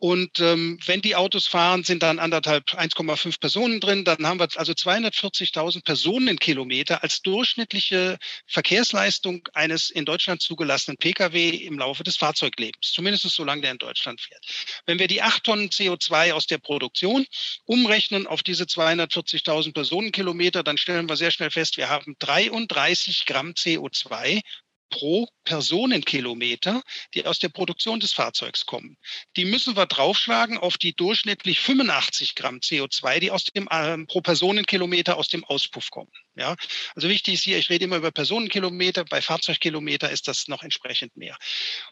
Und 0.04 0.42
ähm, 0.42 0.78
wenn 0.86 1.00
die 1.00 1.16
Autos 1.16 1.48
fahren, 1.48 1.86
sind 1.86 2.04
dann 2.04 2.20
anderthalb 2.20 2.72
1,5 2.74 3.40
Personen 3.40 3.80
drin. 3.80 4.04
Dann 4.04 4.28
haben 4.28 4.38
wir 4.38 4.50
also 4.56 4.74
240.000 4.74 5.82
Personenkilometer 5.86 7.04
als 7.04 7.22
durchschnittliche 7.22 8.18
Verkehrsleistung 8.46 9.48
eines 9.54 9.92
in 9.92 10.04
Deutschland 10.04 10.42
zugelassenen 10.42 10.98
Pkw 10.98 11.52
im 11.52 11.80
Laufe 11.80 12.04
des 12.04 12.18
Fahrzeuglebens. 12.18 12.92
Zumindest 12.92 13.30
solange 13.30 13.62
der 13.62 13.72
in 13.72 13.78
Deutschland 13.78 14.20
fährt. 14.20 14.46
Wenn 14.86 15.00
wir 15.00 15.08
die 15.08 15.22
8 15.22 15.42
Tonnen 15.42 15.70
CO2 15.70 16.34
aus 16.34 16.48
der 16.48 16.58
Produktion 16.58 17.26
umrechnen 17.64 18.28
auf 18.28 18.44
diese 18.44 18.66
240.000 18.66 19.72
Personenkilometer, 19.72 20.64
dann 20.64 20.78
stellen 20.78 21.08
wir 21.08 21.16
sehr 21.16 21.32
schnell 21.32 21.50
fest, 21.50 21.78
wir 21.78 21.88
haben 21.88 22.18
33 22.20 23.26
Gramm 23.26 23.52
CO2 23.52 24.42
pro 24.94 25.28
Personenkilometer, 25.44 26.84
die 27.16 27.26
aus 27.26 27.40
der 27.40 27.50
Produktion 27.50 28.00
des 28.00 28.14
Fahrzeugs 28.14 28.68
kommen. 28.68 28.96
Die 29.36 29.44
müssen 29.44 29.76
wir 29.76 29.88
draufschlagen 29.88 30.60
auf 30.60 30.78
die 30.78 30.94
durchschnittlich 30.94 31.60
85 31.60 32.36
Gramm 32.36 32.60
CO2, 32.60 33.20
die 33.20 33.32
aus 33.32 33.46
dem 33.46 33.68
äh, 33.72 33.98
pro 34.06 34.22
Personenkilometer 34.22 35.18
aus 35.18 35.30
dem 35.30 35.44
Auspuff 35.46 35.90
kommen. 35.90 36.12
Ja, 36.36 36.56
also 36.96 37.10
wichtig 37.10 37.34
ist 37.36 37.44
hier, 37.44 37.58
ich 37.58 37.72
rede 37.72 37.86
immer 37.86 37.98
über 37.98 38.12
Personenkilometer, 38.12 39.04
bei 39.06 39.22
Fahrzeugkilometer 39.22 40.12
ist 40.12 40.28
das 40.28 40.48
noch 40.48 40.62
entsprechend 40.62 41.18
mehr. 41.18 41.38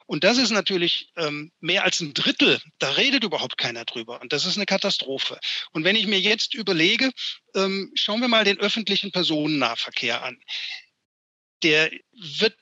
Und 0.06 0.24
das 0.24 0.38
ist 0.38 0.52
natürlich 0.52 1.10
ähm, 1.18 1.52
mehr 1.60 1.84
als 1.84 2.02
ein 2.02 2.14
Drittel, 2.14 2.62
da 2.78 2.92
redet 2.92 3.24
überhaupt 3.24 3.58
keiner 3.58 3.84
drüber. 3.86 4.22
Und 4.22 4.32
das 4.32 4.46
ist 4.46 4.58
eine 4.58 4.68
Katastrophe. 4.68 5.40
Und 5.72 5.84
wenn 5.86 5.96
ich 5.96 6.06
mir 6.06 6.20
jetzt 6.20 6.54
überlege, 6.54 7.10
ähm, 7.56 7.92
schauen 7.96 8.22
wir 8.22 8.28
mal 8.28 8.46
den 8.46 8.60
öffentlichen 8.60 9.12
Personennahverkehr 9.12 10.24
an 10.24 10.38
der 11.64 11.92
wird 12.12 12.58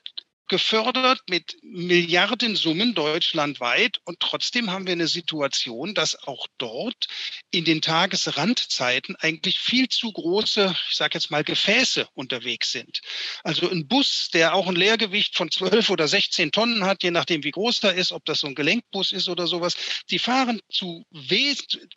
gefördert 0.50 1.20
mit 1.30 1.56
Milliardensummen 1.62 2.94
deutschlandweit. 2.94 4.00
Und 4.04 4.20
trotzdem 4.20 4.70
haben 4.70 4.86
wir 4.86 4.92
eine 4.92 5.06
Situation, 5.06 5.94
dass 5.94 6.16
auch 6.26 6.46
dort 6.58 7.06
in 7.50 7.64
den 7.64 7.80
Tagesrandzeiten 7.80 9.16
eigentlich 9.16 9.58
viel 9.58 9.88
zu 9.88 10.12
große, 10.12 10.76
ich 10.90 10.96
sage 10.96 11.14
jetzt 11.14 11.30
mal, 11.30 11.44
Gefäße 11.44 12.08
unterwegs 12.14 12.72
sind. 12.72 13.00
Also 13.44 13.70
ein 13.70 13.86
Bus, 13.86 14.28
der 14.34 14.54
auch 14.54 14.66
ein 14.66 14.74
Leergewicht 14.74 15.36
von 15.36 15.50
12 15.50 15.88
oder 15.88 16.08
16 16.08 16.50
Tonnen 16.52 16.84
hat, 16.84 17.02
je 17.04 17.12
nachdem 17.12 17.44
wie 17.44 17.52
groß 17.52 17.84
er 17.84 17.94
ist, 17.94 18.10
ob 18.12 18.24
das 18.24 18.40
so 18.40 18.48
ein 18.48 18.56
Gelenkbus 18.56 19.12
ist 19.12 19.28
oder 19.28 19.46
sowas, 19.46 19.76
die 20.10 20.18
fahren 20.18 20.60
zu 20.68 21.06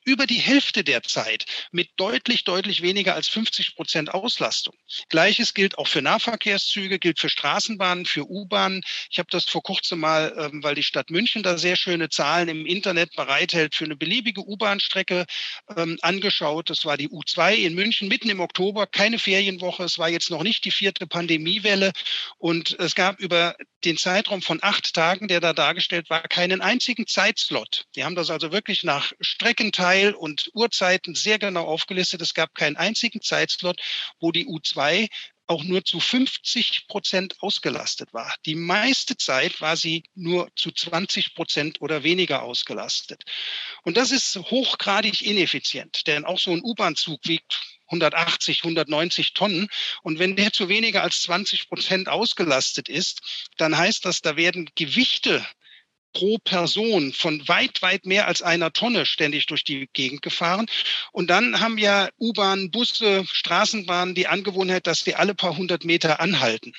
über 0.06 0.28
die 0.28 0.40
Hälfte 0.40 0.84
der 0.84 1.02
Zeit 1.02 1.46
mit 1.72 1.90
deutlich, 1.98 2.44
deutlich 2.44 2.84
weniger 2.84 3.16
als 3.16 3.28
50 3.30 3.76
Prozent 3.76 4.14
Auslastung. 4.14 4.76
Gleiches 5.10 5.56
gilt 5.56 5.80
auch 5.80 5.88
für 5.88 6.04
Nahverkehrszüge, 6.04 7.00
gilt 7.00 7.20
für 7.20 7.30
Straßenbahnen, 7.30 8.06
für 8.06 8.30
U 8.30 8.43
U-Bahn. 8.44 8.82
Ich 9.10 9.20
habe 9.20 9.30
das 9.32 9.46
vor 9.46 9.64
kurzem 9.64 10.00
mal, 10.00 10.34
ähm, 10.38 10.64
weil 10.64 10.76
die 10.76 10.84
Stadt 10.84 11.10
München 11.10 11.44
da 11.44 11.58
sehr 11.58 11.76
schöne 11.76 12.10
Zahlen 12.10 12.50
im 12.50 12.66
Internet 12.66 13.16
bereithält, 13.16 13.76
für 13.76 13.86
eine 13.86 13.96
beliebige 13.96 14.46
U-Bahn-Strecke 14.46 15.26
ähm, 15.76 15.98
angeschaut. 16.02 16.70
Das 16.70 16.86
war 16.86 16.98
die 16.98 17.10
U2 17.10 17.56
in 17.56 17.76
München 17.76 18.08
mitten 18.08 18.30
im 18.30 18.40
Oktober, 18.40 18.88
keine 18.88 19.20
Ferienwoche. 19.20 19.84
Es 19.84 19.98
war 19.98 20.10
jetzt 20.10 20.30
noch 20.30 20.44
nicht 20.44 20.66
die 20.66 20.72
vierte 20.72 21.08
Pandemiewelle 21.08 21.92
und 22.38 22.78
es 22.80 22.96
gab 22.96 23.20
über 23.20 23.56
den 23.86 23.98
Zeitraum 23.98 24.42
von 24.42 24.60
acht 24.62 24.94
Tagen, 24.94 25.28
der 25.28 25.40
da 25.40 25.54
dargestellt 25.54 26.10
war, 26.10 26.22
keinen 26.24 26.62
einzigen 26.62 27.08
Zeitslot. 27.08 27.86
Die 27.96 28.04
haben 28.04 28.16
das 28.16 28.30
also 28.30 28.52
wirklich 28.52 28.84
nach 28.84 29.12
Streckenteil 29.20 30.14
und 30.14 30.50
Uhrzeiten 30.54 31.16
sehr 31.16 31.40
genau 31.40 31.66
aufgelistet. 31.66 32.22
Es 32.22 32.34
gab 32.34 32.56
keinen 32.56 32.78
einzigen 32.78 33.22
Zeitslot, 33.22 33.82
wo 34.20 34.32
die 34.32 34.48
U2 34.48 35.10
auch 35.48 35.64
nur 35.64 35.84
zu 35.84 36.00
50 36.00 36.88
Prozent 36.88 37.36
ausgelastet 37.42 38.14
war. 38.14 38.34
Die 38.46 38.56
meiste 38.56 39.18
Zeit 39.18 39.60
war 39.62 39.76
sie 39.76 40.04
nur 40.16 40.50
zu 40.56 40.72
20 40.72 41.36
Prozent 41.36 41.82
oder 41.82 42.04
weniger 42.04 42.44
ausgelastet. 42.44 43.24
Und 43.84 43.98
das 43.98 44.12
ist 44.12 44.36
hochgradig 44.36 45.22
ineffizient, 45.22 46.08
denn 46.08 46.26
auch 46.26 46.40
so 46.40 46.52
ein 46.52 46.62
U-Bahn-Zug 46.64 47.20
wiegt 47.26 47.62
180, 47.88 48.60
190 48.64 49.34
Tonnen. 49.34 49.68
Und 50.02 50.20
wenn 50.20 50.36
der 50.36 50.52
zu 50.52 50.70
weniger 50.70 51.04
als 51.04 51.22
20 51.24 51.70
Prozent 51.70 52.10
ausgelastet 52.10 52.90
ist, 52.90 53.50
dann 53.58 53.78
heißt 53.78 54.06
das, 54.06 54.22
da 54.22 54.36
werden 54.36 54.70
Gewichte 54.76 55.46
pro 56.14 56.38
Person 56.38 57.12
von 57.14 57.48
weit, 57.48 57.82
weit 57.82 58.06
mehr 58.06 58.28
als 58.28 58.42
einer 58.42 58.72
Tonne 58.72 59.06
ständig 59.06 59.48
durch 59.48 59.64
die 59.64 59.90
Gegend 59.94 60.22
gefahren. 60.22 60.68
Und 61.12 61.28
dann 61.30 61.60
haben 61.60 61.78
ja 61.78 62.10
U-Bahn, 62.20 62.72
Busse, 62.72 63.26
Straßenbahnen 63.32 64.16
die 64.16 64.28
Angewohnheit, 64.28 64.88
dass 64.88 65.06
wir 65.06 65.20
alle 65.20 65.36
paar 65.36 65.58
hundert 65.58 65.84
Meter 65.84 66.20
anhalten. 66.20 66.74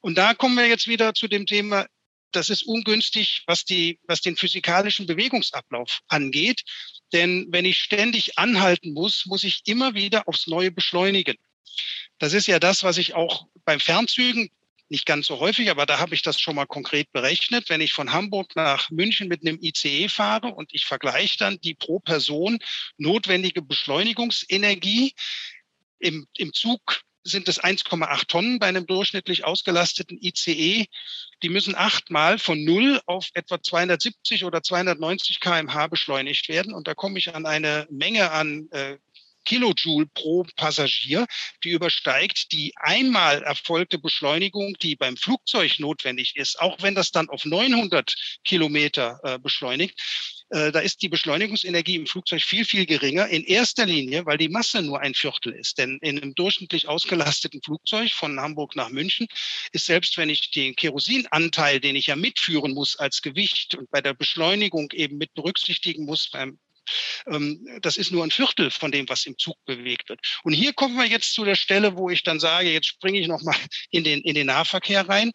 Und 0.00 0.16
da 0.18 0.34
kommen 0.34 0.56
wir 0.56 0.66
jetzt 0.66 0.88
wieder 0.88 1.14
zu 1.14 1.28
dem 1.28 1.46
Thema, 1.46 1.86
das 2.32 2.50
ist 2.50 2.62
ungünstig, 2.62 3.42
was, 3.46 3.64
die, 3.64 3.98
was 4.06 4.20
den 4.20 4.36
physikalischen 4.36 5.06
Bewegungsablauf 5.06 6.00
angeht. 6.08 6.62
Denn 7.12 7.46
wenn 7.50 7.64
ich 7.64 7.78
ständig 7.78 8.38
anhalten 8.38 8.92
muss, 8.92 9.24
muss 9.26 9.44
ich 9.44 9.62
immer 9.64 9.94
wieder 9.94 10.28
aufs 10.28 10.46
Neue 10.46 10.70
beschleunigen. 10.70 11.36
Das 12.18 12.32
ist 12.34 12.46
ja 12.46 12.58
das, 12.58 12.82
was 12.82 12.98
ich 12.98 13.14
auch 13.14 13.46
beim 13.64 13.80
Fernzügen 13.80 14.50
nicht 14.90 15.06
ganz 15.06 15.26
so 15.26 15.38
häufig, 15.40 15.70
aber 15.70 15.86
da 15.86 15.98
habe 15.98 16.14
ich 16.14 16.22
das 16.22 16.40
schon 16.40 16.56
mal 16.56 16.66
konkret 16.66 17.12
berechnet. 17.12 17.68
Wenn 17.68 17.80
ich 17.80 17.92
von 17.92 18.12
Hamburg 18.12 18.56
nach 18.56 18.90
München 18.90 19.28
mit 19.28 19.42
einem 19.42 19.58
ICE 19.60 20.08
fahre 20.08 20.48
und 20.48 20.70
ich 20.72 20.86
vergleiche 20.86 21.38
dann 21.38 21.60
die 21.60 21.74
pro 21.74 22.00
Person 22.00 22.58
notwendige 22.96 23.62
Beschleunigungsenergie 23.62 25.14
im, 25.98 26.26
im 26.36 26.52
Zug 26.52 27.00
sind 27.24 27.48
es 27.48 27.62
1,8 27.62 28.26
Tonnen 28.26 28.58
bei 28.58 28.66
einem 28.66 28.86
durchschnittlich 28.86 29.44
ausgelasteten 29.44 30.18
ICE. 30.20 30.86
Die 31.42 31.48
müssen 31.48 31.74
achtmal 31.74 32.38
von 32.38 32.64
0 32.64 33.00
auf 33.06 33.28
etwa 33.34 33.62
270 33.62 34.44
oder 34.44 34.62
290 34.62 35.40
kmh 35.40 35.86
beschleunigt 35.88 36.48
werden. 36.48 36.72
Und 36.72 36.88
da 36.88 36.94
komme 36.94 37.18
ich 37.18 37.34
an 37.34 37.46
eine 37.46 37.86
Menge 37.90 38.30
an 38.30 38.68
äh, 38.70 38.96
Kilojoule 39.48 40.06
pro 40.12 40.44
Passagier, 40.56 41.26
die 41.64 41.70
übersteigt 41.70 42.52
die 42.52 42.74
einmal 42.76 43.42
erfolgte 43.42 43.98
Beschleunigung, 43.98 44.76
die 44.82 44.94
beim 44.94 45.16
Flugzeug 45.16 45.78
notwendig 45.78 46.36
ist, 46.36 46.60
auch 46.60 46.76
wenn 46.82 46.94
das 46.94 47.12
dann 47.12 47.30
auf 47.30 47.46
900 47.46 48.14
Kilometer 48.44 49.18
äh, 49.22 49.38
beschleunigt. 49.38 49.98
Äh, 50.50 50.70
da 50.70 50.80
ist 50.80 51.00
die 51.00 51.08
Beschleunigungsenergie 51.08 51.96
im 51.96 52.06
Flugzeug 52.06 52.42
viel, 52.42 52.66
viel 52.66 52.84
geringer. 52.84 53.28
In 53.28 53.44
erster 53.44 53.86
Linie, 53.86 54.26
weil 54.26 54.36
die 54.36 54.50
Masse 54.50 54.82
nur 54.82 55.00
ein 55.00 55.14
Viertel 55.14 55.54
ist. 55.54 55.78
Denn 55.78 55.98
in 56.02 56.18
einem 56.18 56.34
durchschnittlich 56.34 56.86
ausgelasteten 56.86 57.62
Flugzeug 57.62 58.12
von 58.12 58.38
Hamburg 58.38 58.76
nach 58.76 58.90
München 58.90 59.28
ist 59.72 59.86
selbst 59.86 60.18
wenn 60.18 60.28
ich 60.28 60.50
den 60.50 60.76
Kerosinanteil, 60.76 61.80
den 61.80 61.96
ich 61.96 62.06
ja 62.06 62.16
mitführen 62.16 62.74
muss 62.74 62.96
als 62.96 63.22
Gewicht 63.22 63.74
und 63.76 63.90
bei 63.90 64.02
der 64.02 64.12
Beschleunigung 64.12 64.90
eben 64.92 65.16
mit 65.16 65.32
berücksichtigen 65.32 66.04
muss 66.04 66.28
beim 66.28 66.58
das 67.80 67.96
ist 67.96 68.10
nur 68.10 68.24
ein 68.24 68.30
Viertel 68.30 68.70
von 68.70 68.92
dem, 68.92 69.08
was 69.08 69.26
im 69.26 69.36
Zug 69.38 69.56
bewegt 69.64 70.08
wird. 70.08 70.20
Und 70.42 70.52
hier 70.52 70.72
kommen 70.72 70.96
wir 70.96 71.06
jetzt 71.06 71.34
zu 71.34 71.44
der 71.44 71.56
Stelle, 71.56 71.96
wo 71.96 72.10
ich 72.10 72.22
dann 72.22 72.40
sage, 72.40 72.70
jetzt 72.70 72.86
springe 72.86 73.18
ich 73.18 73.28
nochmal 73.28 73.56
in 73.90 74.04
den, 74.04 74.20
in 74.22 74.34
den 74.34 74.46
Nahverkehr 74.46 75.08
rein. 75.08 75.32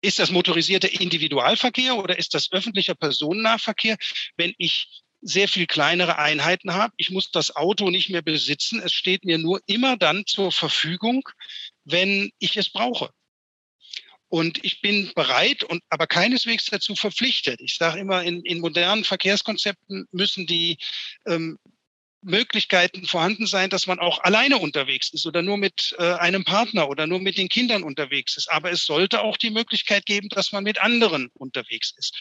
Ist 0.00 0.18
das 0.18 0.30
motorisierter 0.30 0.92
Individualverkehr 1.00 1.96
oder 1.96 2.18
ist 2.18 2.34
das 2.34 2.52
öffentlicher 2.52 2.94
Personennahverkehr? 2.94 3.96
Wenn 4.36 4.52
ich 4.58 5.02
sehr 5.24 5.48
viel 5.48 5.66
kleinere 5.66 6.18
Einheiten 6.18 6.74
habe. 6.74 6.92
Ich 6.98 7.10
muss 7.10 7.30
das 7.30 7.56
Auto 7.56 7.90
nicht 7.90 8.10
mehr 8.10 8.20
besitzen. 8.22 8.80
Es 8.84 8.92
steht 8.92 9.24
mir 9.24 9.38
nur 9.38 9.60
immer 9.66 9.96
dann 9.96 10.26
zur 10.26 10.52
Verfügung, 10.52 11.26
wenn 11.84 12.30
ich 12.38 12.56
es 12.58 12.70
brauche. 12.70 13.10
Und 14.34 14.64
ich 14.64 14.80
bin 14.80 15.12
bereit 15.14 15.62
und 15.62 15.84
aber 15.90 16.08
keineswegs 16.08 16.64
dazu 16.64 16.96
verpflichtet. 16.96 17.60
Ich 17.60 17.76
sage 17.76 18.00
immer, 18.00 18.24
in, 18.24 18.42
in 18.42 18.58
modernen 18.58 19.04
Verkehrskonzepten 19.04 20.08
müssen 20.10 20.48
die 20.48 20.78
ähm, 21.24 21.56
Möglichkeiten 22.20 23.06
vorhanden 23.06 23.46
sein, 23.46 23.70
dass 23.70 23.86
man 23.86 24.00
auch 24.00 24.24
alleine 24.24 24.58
unterwegs 24.58 25.12
ist 25.12 25.24
oder 25.24 25.42
nur 25.42 25.56
mit 25.56 25.94
äh, 26.00 26.14
einem 26.14 26.44
Partner 26.44 26.88
oder 26.88 27.06
nur 27.06 27.20
mit 27.20 27.38
den 27.38 27.48
Kindern 27.48 27.84
unterwegs 27.84 28.36
ist. 28.36 28.50
Aber 28.50 28.72
es 28.72 28.84
sollte 28.84 29.22
auch 29.22 29.36
die 29.36 29.50
Möglichkeit 29.50 30.04
geben, 30.04 30.28
dass 30.30 30.50
man 30.50 30.64
mit 30.64 30.80
anderen 30.80 31.30
unterwegs 31.34 31.94
ist. 31.96 32.18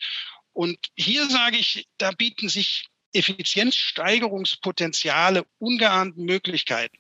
Und 0.52 0.78
hier 0.96 1.28
sage 1.32 1.58
ich, 1.58 1.88
da 1.98 2.12
bieten 2.12 2.48
sich 2.48 2.86
Effizienzsteigerungspotenziale 3.14 5.48
ungeahnten 5.58 6.26
Möglichkeiten. 6.26 7.00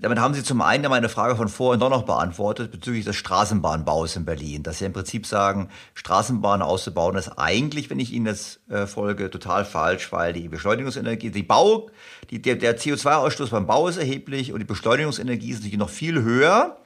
Damit 0.00 0.18
haben 0.18 0.32
Sie 0.32 0.42
zum 0.42 0.62
einen 0.62 0.88
meine 0.88 1.10
Frage 1.10 1.36
von 1.36 1.48
vorhin 1.48 1.78
doch 1.78 1.90
noch 1.90 2.04
beantwortet 2.04 2.70
bezüglich 2.70 3.04
des 3.04 3.16
Straßenbahnbaus 3.16 4.16
in 4.16 4.24
Berlin. 4.24 4.62
Dass 4.62 4.78
Sie 4.78 4.86
im 4.86 4.92
Prinzip 4.92 5.26
sagen, 5.26 5.68
Straßenbahnen 5.94 6.62
auszubauen 6.66 7.16
ist 7.16 7.38
eigentlich, 7.38 7.90
wenn 7.90 8.00
ich 8.00 8.12
Ihnen 8.12 8.24
das 8.24 8.60
äh, 8.70 8.86
folge, 8.86 9.30
total 9.30 9.66
falsch, 9.66 10.10
weil 10.10 10.32
die 10.32 10.48
Beschleunigungsenergie, 10.48 11.30
die 11.30 11.42
Bau, 11.42 11.90
die, 12.30 12.40
der, 12.40 12.56
der 12.56 12.78
CO2-Ausstoß 12.78 13.50
beim 13.50 13.66
Bau 13.66 13.86
ist 13.86 13.98
erheblich 13.98 14.52
und 14.52 14.60
die 14.60 14.64
Beschleunigungsenergie 14.64 15.50
ist 15.50 15.58
natürlich 15.58 15.78
noch 15.78 15.90
viel 15.90 16.22
höher 16.22 16.78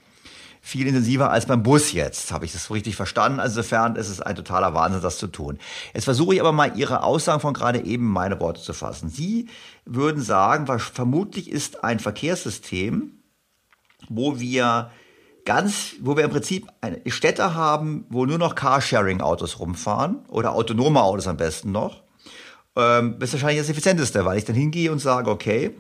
viel 0.67 0.89
intensiver 0.89 1.31
als 1.31 1.47
beim 1.47 1.63
Bus 1.63 1.93
jetzt. 1.93 2.33
Habe 2.33 2.45
ich 2.45 2.53
das 2.53 2.73
richtig 2.73 2.97
verstanden? 2.97 3.39
Also 3.39 3.61
insofern 3.61 3.95
ist 3.95 4.09
es 4.09 4.21
ein 4.21 4.35
totaler 4.35 4.75
Wahnsinn, 4.75 5.01
das 5.01 5.17
zu 5.17 5.29
tun. 5.29 5.61
Jetzt 5.95 6.07
versuche 6.07 6.35
ich 6.35 6.41
aber 6.41 6.51
mal 6.51 6.77
Ihre 6.77 7.05
Aussagen 7.05 7.41
von 7.41 7.55
gerade 7.55 7.85
eben 7.85 8.05
meine 8.05 8.41
Worte 8.41 8.61
zu 8.61 8.73
fassen. 8.73 9.09
Sie 9.09 9.49
würden 9.85 10.21
sagen, 10.21 10.67
was 10.67 10.83
vermutlich 10.83 11.53
ist 11.53 11.85
ein 11.85 12.01
Verkehrssystem, 12.01 13.13
wo 14.09 14.41
wir 14.41 14.91
ganz, 15.45 15.93
wo 16.01 16.17
wir 16.17 16.25
im 16.25 16.33
Prinzip 16.33 16.67
Städte 17.07 17.55
haben, 17.55 18.05
wo 18.09 18.27
nur 18.27 18.39
noch 18.39 18.57
Carsharing-Autos 18.57 19.61
rumfahren 19.61 20.25
oder 20.27 20.53
autonome 20.53 21.01
Autos 21.01 21.29
am 21.29 21.37
besten 21.37 21.71
noch. 21.71 22.03
Ähm, 22.75 23.19
ist 23.21 23.35
wahrscheinlich 23.35 23.61
das 23.61 23.71
Effizienteste, 23.71 24.25
weil 24.25 24.37
ich 24.37 24.45
dann 24.45 24.57
hingehe 24.57 24.91
und 24.91 24.99
sage, 24.99 25.31
okay, 25.31 25.77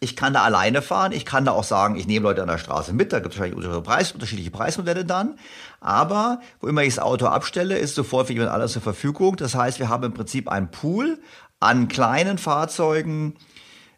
ich 0.00 0.16
kann 0.16 0.34
da 0.34 0.42
alleine 0.42 0.82
fahren. 0.82 1.12
Ich 1.12 1.24
kann 1.24 1.44
da 1.44 1.52
auch 1.52 1.64
sagen, 1.64 1.96
ich 1.96 2.06
nehme 2.06 2.24
Leute 2.24 2.42
an 2.42 2.48
der 2.48 2.58
Straße 2.58 2.92
mit. 2.92 3.12
Da 3.12 3.20
gibt 3.20 3.34
es 3.34 3.40
wahrscheinlich 3.40 3.82
Preis, 3.82 4.12
unterschiedliche 4.12 4.50
Preismodelle 4.50 5.04
dann. 5.04 5.38
Aber 5.80 6.40
wo 6.60 6.66
immer 6.66 6.82
ich 6.82 6.94
das 6.94 7.04
Auto 7.04 7.26
abstelle, 7.26 7.78
ist 7.78 7.94
sofort 7.94 8.26
für 8.26 8.34
jemand 8.34 8.50
anderes 8.50 8.72
zur 8.72 8.82
Verfügung. 8.82 9.36
Das 9.36 9.54
heißt, 9.54 9.78
wir 9.78 9.88
haben 9.88 10.04
im 10.04 10.14
Prinzip 10.14 10.48
einen 10.48 10.70
Pool 10.70 11.18
an 11.60 11.88
kleinen 11.88 12.38
Fahrzeugen, 12.38 13.34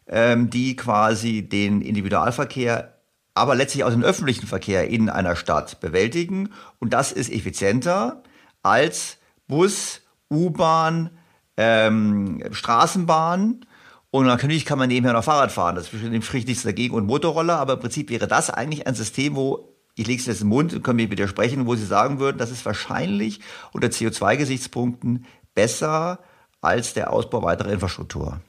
ähm, 0.07 0.49
die 0.49 0.75
quasi 0.75 1.47
den 1.47 1.81
Individualverkehr, 1.81 2.93
aber 3.33 3.55
letztlich 3.55 3.83
auch 3.83 3.89
den 3.89 4.03
öffentlichen 4.03 4.47
Verkehr 4.47 4.89
in 4.89 5.09
einer 5.09 5.35
Stadt 5.35 5.81
bewältigen. 5.81 6.49
Und 6.79 6.93
das 6.93 7.11
ist 7.11 7.31
effizienter 7.31 8.23
als 8.63 9.17
Bus, 9.47 10.01
U-Bahn, 10.31 11.09
ähm, 11.57 12.43
Straßenbahn 12.51 13.65
und 14.11 14.25
natürlich 14.25 14.65
kann 14.65 14.79
man 14.79 14.89
nebenher 14.89 15.13
noch 15.13 15.23
Fahrrad 15.23 15.51
fahren. 15.51 15.75
Das 15.75 15.87
spricht 15.87 16.47
nichts 16.47 16.63
dagegen 16.63 16.95
und 16.95 17.05
Motorroller. 17.05 17.57
Aber 17.57 17.73
im 17.73 17.79
Prinzip 17.79 18.09
wäre 18.09 18.27
das 18.27 18.49
eigentlich 18.49 18.87
ein 18.87 18.95
System, 18.95 19.35
wo 19.35 19.75
ich 19.95 20.07
lege 20.07 20.21
es 20.21 20.27
jetzt 20.27 20.41
im 20.41 20.47
Mund 20.47 20.73
und 20.73 20.81
kann 20.81 20.95
mir 20.95 21.11
widersprechen, 21.11 21.67
wo 21.67 21.75
Sie 21.75 21.85
sagen 21.85 22.19
würden, 22.19 22.37
das 22.37 22.51
ist 22.51 22.65
wahrscheinlich 22.65 23.41
unter 23.73 23.89
CO2-Gesichtspunkten 23.89 25.25
besser 25.53 26.19
als 26.61 26.93
der 26.93 27.11
Ausbau 27.11 27.43
weiterer 27.43 27.73
Infrastruktur. 27.73 28.41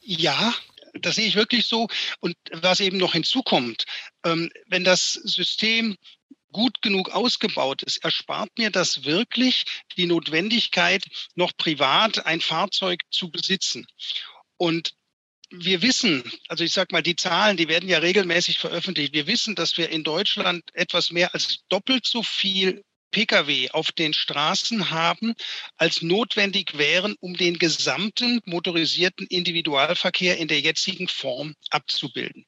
Ja, 0.00 0.54
das 0.94 1.16
sehe 1.16 1.26
ich 1.26 1.36
wirklich 1.36 1.66
so. 1.66 1.88
Und 2.20 2.34
was 2.52 2.80
eben 2.80 2.96
noch 2.96 3.12
hinzukommt, 3.12 3.84
ähm, 4.24 4.50
wenn 4.66 4.82
das 4.82 5.12
System 5.12 5.96
gut 6.52 6.80
genug 6.82 7.10
ausgebaut 7.10 7.82
ist, 7.82 7.98
erspart 8.04 8.50
mir 8.58 8.70
das 8.70 9.04
wirklich 9.04 9.64
die 9.96 10.06
Notwendigkeit, 10.06 11.04
noch 11.34 11.56
privat 11.56 12.24
ein 12.26 12.40
Fahrzeug 12.40 13.00
zu 13.10 13.30
besitzen. 13.30 13.86
Und 14.56 14.94
wir 15.50 15.82
wissen, 15.82 16.22
also 16.48 16.64
ich 16.64 16.72
sage 16.72 16.88
mal, 16.92 17.02
die 17.02 17.16
Zahlen, 17.16 17.56
die 17.56 17.68
werden 17.68 17.88
ja 17.88 17.98
regelmäßig 17.98 18.58
veröffentlicht. 18.58 19.12
Wir 19.12 19.26
wissen, 19.26 19.54
dass 19.54 19.76
wir 19.76 19.90
in 19.90 20.02
Deutschland 20.02 20.64
etwas 20.72 21.10
mehr 21.10 21.34
als 21.34 21.64
doppelt 21.68 22.06
so 22.06 22.22
viel 22.22 22.82
Pkw 23.12 23.68
auf 23.70 23.92
den 23.92 24.14
Straßen 24.14 24.90
haben, 24.90 25.34
als 25.76 26.00
notwendig 26.00 26.78
wären, 26.78 27.14
um 27.20 27.36
den 27.36 27.58
gesamten 27.58 28.40
motorisierten 28.46 29.26
Individualverkehr 29.26 30.38
in 30.38 30.48
der 30.48 30.60
jetzigen 30.60 31.08
Form 31.08 31.54
abzubilden. 31.70 32.46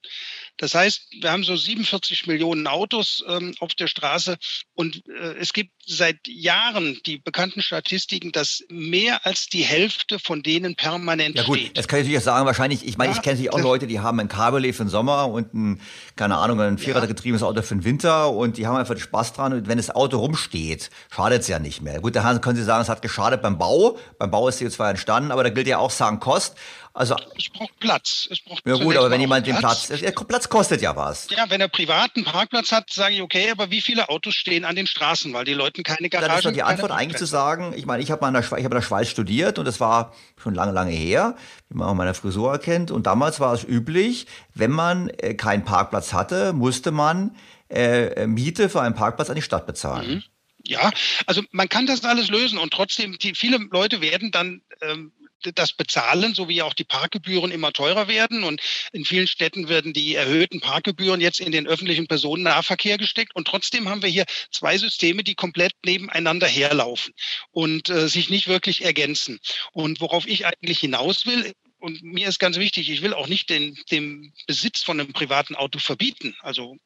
Das 0.57 0.75
heißt, 0.75 1.09
wir 1.21 1.33
haben 1.33 1.43
so 1.43 1.57
47 1.57 2.27
Millionen 2.27 2.67
Autos 2.67 3.25
ähm, 3.29 3.55
auf 3.59 3.75
der 3.75 3.89
Straße 3.89 4.37
und 4.75 5.03
äh, 5.09 5.35
es 5.41 5.53
gibt 5.53 5.73
seit 5.85 6.19
Jahren 6.27 7.01
die 7.07 7.19
bekannten 7.19 7.61
Statistiken, 7.61 8.31
dass 8.31 8.63
mehr 8.69 9.27
als 9.27 9.49
die 9.49 9.63
Hälfte 9.63 10.19
von 10.19 10.43
denen 10.43 10.77
permanent 10.77 11.37
ja 11.37 11.43
gut, 11.43 11.59
steht. 11.59 11.77
Das 11.77 11.89
kann 11.89 11.99
ich 11.99 12.07
natürlich 12.07 12.25
sagen, 12.25 12.47
wahrscheinlich, 12.47 12.87
ich 12.87 12.97
meine, 12.97 13.11
ja, 13.11 13.17
ich 13.17 13.23
kenne 13.23 13.35
natürlich 13.35 13.53
auch 13.53 13.61
Leute, 13.61 13.87
die 13.87 14.01
haben 14.01 14.21
ein 14.21 14.29
Cabriolet 14.29 14.75
für 14.75 14.85
den 14.85 14.91
Sommer 14.91 15.29
und 15.29 15.55
ein, 15.55 15.81
keine 16.15 16.37
Ahnung, 16.37 16.61
ein 16.61 16.79
vierradgetriebenes 16.79 17.43
Auto 17.43 17.63
für 17.63 17.75
den 17.75 17.85
Winter 17.85 18.31
und 18.31 18.57
die 18.57 18.67
haben 18.67 18.77
einfach 18.77 18.97
Spaß 18.97 19.33
dran 19.33 19.53
und 19.53 19.69
wenn 19.69 19.79
das 19.79 19.91
Auto 19.91 20.19
rumsteht, 20.19 20.91
schadet 21.11 21.43
es 21.43 21.49
ja 21.49 21.59
nicht 21.59 21.83
mehr. 21.83 22.01
Gut, 22.01 22.15
da 22.15 22.39
können 22.39 22.57
Sie 22.57 22.65
sagen, 22.65 22.83
es 22.83 22.89
hat 22.89 23.03
geschadet 23.03 23.43
beim 23.43 23.59
Bau, 23.59 23.99
beim 24.19 24.31
Bau 24.31 24.49
ist 24.49 24.61
CO2 24.61 24.91
entstanden, 24.91 25.33
aber 25.33 25.43
da 25.43 25.51
gilt 25.51 25.67
ja 25.67 25.79
auch 25.79 25.91
sagen 25.91 26.21
Kost. 26.21 26.57
Also, 26.97 27.17
es 27.37 27.49
braucht 27.49 27.77
Platz. 27.81 28.29
Es 28.31 28.39
braucht 28.41 28.65
ja 28.65 28.77
gut, 28.77 28.97
aber 28.97 29.11
wenn 29.11 29.21
jemand 29.21 29.49
den 29.49 29.57
Platz, 29.57 29.89
Platz, 29.89 30.25
Platz 30.29 30.49
kostet 30.49 30.81
ja 30.81 30.95
was. 30.95 31.27
Ja, 31.29 31.51
wenn 31.51 31.61
er 31.61 31.67
privaten 31.67 32.23
Parkplatz 32.23 32.71
hat, 32.71 32.89
sage 32.93 33.17
ich, 33.17 33.23
okay, 33.23 33.51
aber 33.51 33.73
wie 33.73 33.81
viele 33.81 34.09
Autos 34.09 34.37
stehen 34.37 34.65
an 34.65 34.77
den 34.77 34.87
Straßen, 34.87 35.33
weil 35.33 35.45
die 35.45 35.55
Leute 35.55 35.83
keine 35.83 36.09
Garage 36.09 36.29
Dann 36.29 36.39
ist 36.39 36.45
doch 36.45 36.53
die 36.53 36.63
Antwort 36.63 36.93
eigentlich 36.93 37.19
zu 37.19 37.27
sagen, 37.27 37.75
ich 37.77 37.85
meine, 37.85 38.01
ich 38.01 38.13
habe 38.13 38.25
in, 38.29 38.33
der 38.33 38.53
in 38.53 38.71
der 38.71 38.81
Schweiz 38.81 39.09
studiert 39.09 39.59
und 39.59 39.65
das 39.65 39.81
war 39.81 40.15
schon 40.41 40.55
lange, 40.55 40.71
lange 40.71 40.93
her, 40.93 41.35
wie 41.69 41.79
man 41.79 41.89
auch 41.89 41.95
meine 41.95 42.15
Frisur 42.15 42.53
erkennt. 42.53 42.93
Und 42.93 43.09
damals 43.09 43.41
war 43.41 43.53
es 43.53 43.65
üblich, 43.65 44.27
wenn 44.55 44.71
man 44.71 45.09
äh, 45.09 45.35
keinen 45.35 45.65
Parkplatz 45.65 46.13
hatte, 46.13 46.53
musste 46.53 46.93
man 46.93 47.35
äh, 47.71 48.29
Miete 48.29 48.69
für 48.69 48.83
einen 48.83 48.95
Parkplatz 48.95 49.31
an 49.31 49.37
die 49.37 49.43
Stadt 49.43 49.67
bezahlen. 49.67 50.09
Mhm. 50.09 50.23
Ja, 50.67 50.91
also 51.27 51.43
man 51.51 51.69
kann 51.69 51.87
das 51.87 52.05
alles 52.05 52.29
lösen 52.29 52.59
und 52.59 52.73
trotzdem, 52.73 53.19
die, 53.19 53.35
viele 53.35 53.59
Leute 53.71 54.01
werden 54.01 54.31
dann 54.31 54.63
ähm, 54.81 55.13
das 55.53 55.73
bezahlen, 55.73 56.35
so 56.35 56.49
wie 56.49 56.63
auch 56.63 56.75
die 56.75 56.85
Parkgebühren 56.85 57.51
immer 57.51 57.73
teurer 57.73 58.09
werden. 58.09 58.45
Und 58.45 58.61
in 58.93 59.05
vielen 59.05 59.27
Städten 59.27 59.69
werden 59.69 59.93
die 59.93 60.15
erhöhten 60.15 60.61
Parkgebühren 60.61 61.21
jetzt 61.21 61.41
in 61.41 61.53
den 61.53 61.67
öffentlichen 61.67 62.07
Personennahverkehr 62.07 62.99
gesteckt. 62.99 63.35
Und 63.35 63.47
trotzdem 63.47 63.89
haben 63.89 64.03
wir 64.03 64.11
hier 64.11 64.25
zwei 64.51 64.79
Systeme, 64.79 65.25
die 65.25 65.35
komplett 65.35 65.73
nebeneinander 65.85 66.47
herlaufen 66.47 67.15
und 67.51 67.89
äh, 67.89 68.09
sich 68.09 68.31
nicht 68.31 68.49
wirklich 68.49 68.85
ergänzen. 68.85 69.41
Und 69.73 70.01
worauf 70.01 70.27
ich 70.27 70.47
eigentlich 70.47 70.81
hinaus 70.81 71.27
will, 71.27 71.53
und 71.85 72.03
mir 72.03 72.29
ist 72.29 72.39
ganz 72.39 72.57
wichtig, 72.57 72.89
ich 72.89 73.03
will 73.03 73.13
auch 73.13 73.29
nicht 73.29 73.51
den, 73.51 73.79
den 73.91 74.33
Besitz 74.47 74.83
von 74.83 74.99
einem 74.99 75.13
privaten 75.13 75.55
Auto 75.55 75.79
verbieten. 75.79 76.35
Also 76.41 76.79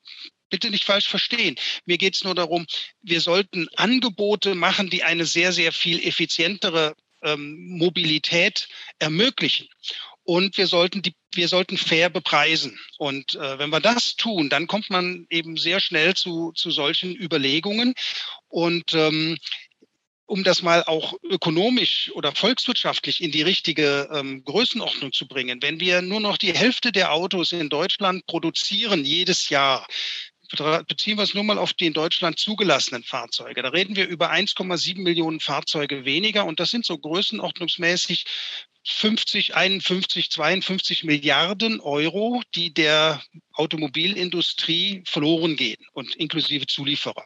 bitte 0.50 0.70
nicht 0.70 0.84
falsch 0.84 1.08
verstehen. 1.08 1.54
Mir 1.84 1.98
geht 1.98 2.16
es 2.16 2.24
nur 2.24 2.34
darum, 2.34 2.66
wir 3.02 3.20
sollten 3.20 3.68
Angebote 3.76 4.56
machen, 4.56 4.90
die 4.90 5.04
eine 5.04 5.24
sehr, 5.24 5.52
sehr 5.52 5.72
viel 5.72 6.04
effizientere 6.04 6.96
ähm, 7.22 7.76
Mobilität 7.78 8.68
ermöglichen. 8.98 9.68
Und 10.24 10.56
wir 10.58 10.66
sollten 10.66 11.02
die 11.02 11.14
wir 11.34 11.48
sollten 11.48 11.76
fair 11.76 12.10
bepreisen. 12.10 12.78
Und 12.96 13.34
äh, 13.34 13.58
wenn 13.58 13.70
wir 13.70 13.80
das 13.80 14.16
tun, 14.16 14.48
dann 14.48 14.66
kommt 14.66 14.90
man 14.90 15.26
eben 15.30 15.56
sehr 15.56 15.80
schnell 15.80 16.14
zu, 16.14 16.52
zu 16.52 16.70
solchen 16.70 17.14
Überlegungen. 17.14 17.94
Und 18.48 18.94
ähm, 18.94 19.36
um 20.26 20.44
das 20.44 20.62
mal 20.62 20.84
auch 20.84 21.14
ökonomisch 21.22 22.10
oder 22.14 22.34
volkswirtschaftlich 22.34 23.22
in 23.22 23.30
die 23.30 23.42
richtige 23.42 24.08
ähm, 24.12 24.44
Größenordnung 24.44 25.12
zu 25.12 25.26
bringen, 25.26 25.62
wenn 25.62 25.80
wir 25.80 26.02
nur 26.02 26.20
noch 26.20 26.36
die 26.36 26.52
Hälfte 26.52 26.92
der 26.92 27.12
Autos 27.14 27.52
in 27.52 27.70
Deutschland 27.70 28.26
produzieren 28.26 29.06
jedes 29.06 29.48
Jahr, 29.48 29.86
beziehen 30.86 31.18
wir 31.18 31.24
es 31.24 31.34
nur 31.34 31.44
mal 31.44 31.58
auf 31.58 31.74
die 31.74 31.86
in 31.86 31.92
Deutschland 31.92 32.38
zugelassenen 32.38 33.02
Fahrzeuge. 33.02 33.62
Da 33.62 33.68
reden 33.68 33.96
wir 33.96 34.08
über 34.08 34.32
1,7 34.32 35.02
Millionen 35.02 35.40
Fahrzeuge 35.40 36.04
weniger 36.04 36.46
und 36.46 36.60
das 36.60 36.70
sind 36.70 36.86
so 36.86 36.96
größenordnungsmäßig 36.98 38.24
50, 38.84 39.54
51, 39.54 40.30
52 40.30 41.04
Milliarden 41.04 41.80
Euro, 41.80 42.42
die 42.54 42.72
der 42.72 43.22
Automobilindustrie 43.52 45.02
verloren 45.04 45.56
gehen 45.56 45.84
und 45.92 46.16
inklusive 46.16 46.66
Zulieferer. 46.66 47.24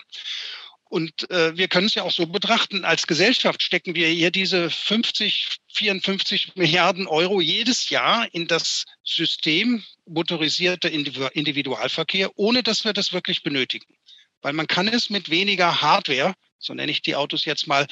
Und 0.92 1.30
äh, 1.30 1.56
wir 1.56 1.68
können 1.68 1.86
es 1.86 1.94
ja 1.94 2.02
auch 2.02 2.10
so 2.10 2.26
betrachten, 2.26 2.84
als 2.84 3.06
Gesellschaft 3.06 3.62
stecken 3.62 3.94
wir 3.94 4.08
hier 4.08 4.30
diese 4.30 4.68
50, 4.68 5.48
54 5.72 6.54
Milliarden 6.54 7.06
Euro 7.06 7.40
jedes 7.40 7.88
Jahr 7.88 8.28
in 8.34 8.46
das 8.46 8.84
System 9.02 9.82
motorisierter 10.04 10.90
Individualverkehr, 10.90 12.30
ohne 12.34 12.62
dass 12.62 12.84
wir 12.84 12.92
das 12.92 13.14
wirklich 13.14 13.42
benötigen. 13.42 13.86
Weil 14.42 14.52
man 14.52 14.66
kann 14.66 14.86
es 14.86 15.08
mit 15.08 15.30
weniger 15.30 15.80
Hardware, 15.80 16.34
so 16.58 16.74
nenne 16.74 16.92
ich 16.92 17.00
die 17.00 17.16
Autos 17.16 17.46
jetzt 17.46 17.66
mal, 17.66 17.86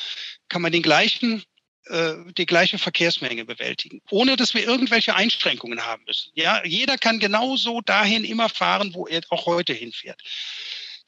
kann 0.51 0.61
man 0.61 0.71
den 0.71 0.83
gleichen 0.83 1.43
äh, 1.87 2.17
die 2.37 2.45
gleiche 2.45 2.77
Verkehrsmenge 2.77 3.47
bewältigen, 3.47 4.03
ohne 4.11 4.37
dass 4.37 4.53
wir 4.53 4.63
irgendwelche 4.63 5.15
Einschränkungen 5.15 5.87
haben 5.87 6.03
müssen. 6.05 6.33
Ja, 6.35 6.63
jeder 6.67 6.99
kann 6.99 7.19
genauso 7.19 7.81
dahin 7.81 8.25
immer 8.25 8.51
fahren, 8.51 8.93
wo 8.93 9.07
er 9.07 9.23
auch 9.31 9.47
heute 9.47 9.73
hinfährt. 9.73 10.21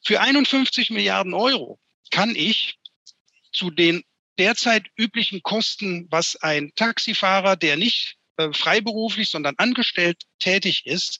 Für 0.03 0.21
51 0.21 0.89
Milliarden 0.89 1.35
Euro 1.35 1.79
kann 2.13 2.35
ich 2.35 2.77
zu 3.51 3.71
den 3.71 4.03
derzeit 4.37 4.85
üblichen 4.95 5.41
Kosten, 5.41 6.07
was 6.11 6.35
ein 6.35 6.71
Taxifahrer, 6.75 7.55
der 7.55 7.75
nicht 7.75 8.17
äh, 8.37 8.53
freiberuflich, 8.53 9.31
sondern 9.31 9.55
angestellt 9.57 10.21
tätig 10.37 10.85
ist 10.85 11.19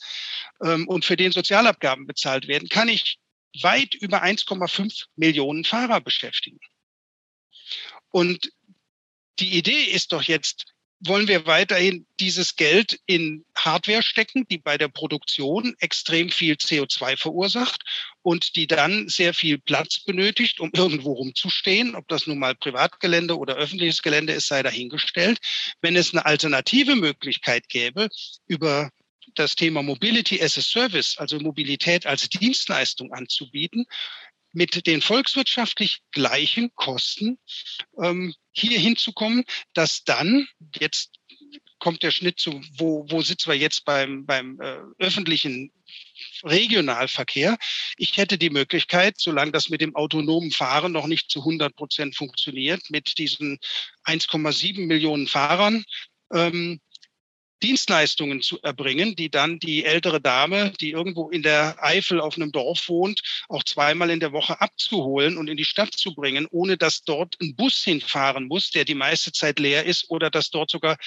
ähm, 0.64 0.88
und 0.88 1.04
für 1.04 1.18
den 1.18 1.32
Sozialabgaben 1.32 2.06
bezahlt 2.06 2.48
werden, 2.48 2.70
kann 2.70 2.90
ich 2.90 3.18
weit 3.62 3.96
über 3.96 4.24
1,5 4.24 5.06
Millionen 5.16 5.64
Fahrer 5.64 6.00
beschäftigen. 6.00 6.60
Und 8.10 8.52
die 9.40 9.58
Idee 9.58 9.86
ist 9.86 10.12
doch 10.12 10.22
jetzt, 10.22 10.73
wollen 11.06 11.28
wir 11.28 11.46
weiterhin 11.46 12.06
dieses 12.20 12.56
Geld 12.56 13.00
in 13.06 13.46
Hardware 13.56 14.04
stecken, 14.04 14.46
die 14.50 14.58
bei 14.58 14.78
der 14.78 14.88
Produktion 14.88 15.76
extrem 15.80 16.30
viel 16.30 16.56
CO2 16.56 17.18
verursacht 17.18 17.84
und 18.22 18.56
die 18.56 18.68
dann 18.68 19.10
sehr 19.10 19.34
viel 19.34 19.58
Platz 19.58 20.04
benötigt, 20.04 20.60
um 20.60 20.72
irgendwo 20.76 21.14
rumzustehen. 21.14 21.96
Ob 21.96 22.08
das 22.08 22.28
nun 22.28 22.40
mal 22.40 22.56
Privatgelände 22.56 23.38
oder 23.38 23.56
öffentliches 23.56 24.02
Gelände 24.02 24.34
ist, 24.34 24.48
sei 24.48 24.64
dahingestellt. 24.64 25.40
Wenn 25.82 25.96
es 25.96 26.14
eine 26.14 26.26
alternative 26.26 26.96
Möglichkeit 26.96 27.68
gäbe, 27.70 28.10
über 28.48 28.90
das 29.36 29.56
Thema 29.56 29.82
Mobility 29.82 30.42
as 30.42 30.58
a 30.58 30.62
Service, 30.62 31.18
also 31.18 31.40
Mobilität 31.40 32.06
als 32.06 32.30
Dienstleistung 32.30 33.12
anzubieten, 33.14 33.86
mit 34.54 34.86
den 34.88 35.02
volkswirtschaftlich 35.02 36.02
gleichen 36.12 36.74
Kosten 36.76 37.38
ähm, 38.02 38.34
hier 38.52 38.80
hinzukommen, 38.80 39.44
dass 39.74 40.04
dann 40.04 40.48
jetzt 40.80 41.12
kommt 41.80 42.02
der 42.02 42.12
Schnitt 42.12 42.40
zu, 42.40 42.62
wo, 42.78 43.06
wo 43.10 43.22
sitzen 43.22 43.50
wir 43.50 43.58
jetzt 43.58 43.84
beim, 43.84 44.26
beim 44.26 44.58
äh, 44.62 44.78
öffentlichen 45.00 45.70
Regionalverkehr. 46.44 47.58
Ich 47.98 48.16
hätte 48.16 48.38
die 48.38 48.50
Möglichkeit, 48.50 49.16
solange 49.18 49.52
das 49.52 49.68
mit 49.70 49.82
dem 49.82 49.94
autonomen 49.94 50.52
Fahren 50.52 50.94
noch 50.94 51.08
nicht 51.08 51.30
zu 51.30 51.40
100 51.40 51.76
Prozent 51.76 52.16
funktioniert, 52.16 52.90
mit 52.90 53.18
diesen 53.18 53.60
1,7 54.06 54.86
Millionen 54.86 55.28
Fahrern, 55.28 55.84
ähm, 56.34 56.80
Dienstleistungen 57.64 58.42
zu 58.42 58.62
erbringen, 58.62 59.16
die 59.16 59.30
dann 59.30 59.58
die 59.58 59.86
ältere 59.86 60.20
Dame, 60.20 60.74
die 60.82 60.92
irgendwo 60.92 61.30
in 61.30 61.44
der 61.44 61.82
Eifel 61.82 62.20
auf 62.20 62.36
einem 62.36 62.52
Dorf 62.52 62.90
wohnt, 62.90 63.22
auch 63.48 63.64
zweimal 63.64 64.10
in 64.10 64.20
der 64.20 64.34
Woche 64.34 64.60
abzuholen 64.60 65.38
und 65.38 65.50
in 65.50 65.56
die 65.56 65.66
Stadt 65.66 65.94
zu 65.94 66.14
bringen, 66.14 66.46
ohne 66.52 66.78
dass 66.78 67.04
dort 67.04 67.36
ein 67.42 67.56
Bus 67.56 67.84
hinfahren 67.84 68.48
muss, 68.48 68.70
der 68.72 68.84
die 68.84 68.96
meiste 68.96 69.32
Zeit 69.32 69.60
leer 69.60 69.86
ist, 69.86 70.10
oder 70.10 70.30
dass 70.30 70.50
dort 70.50 70.70
sogar 70.70 70.98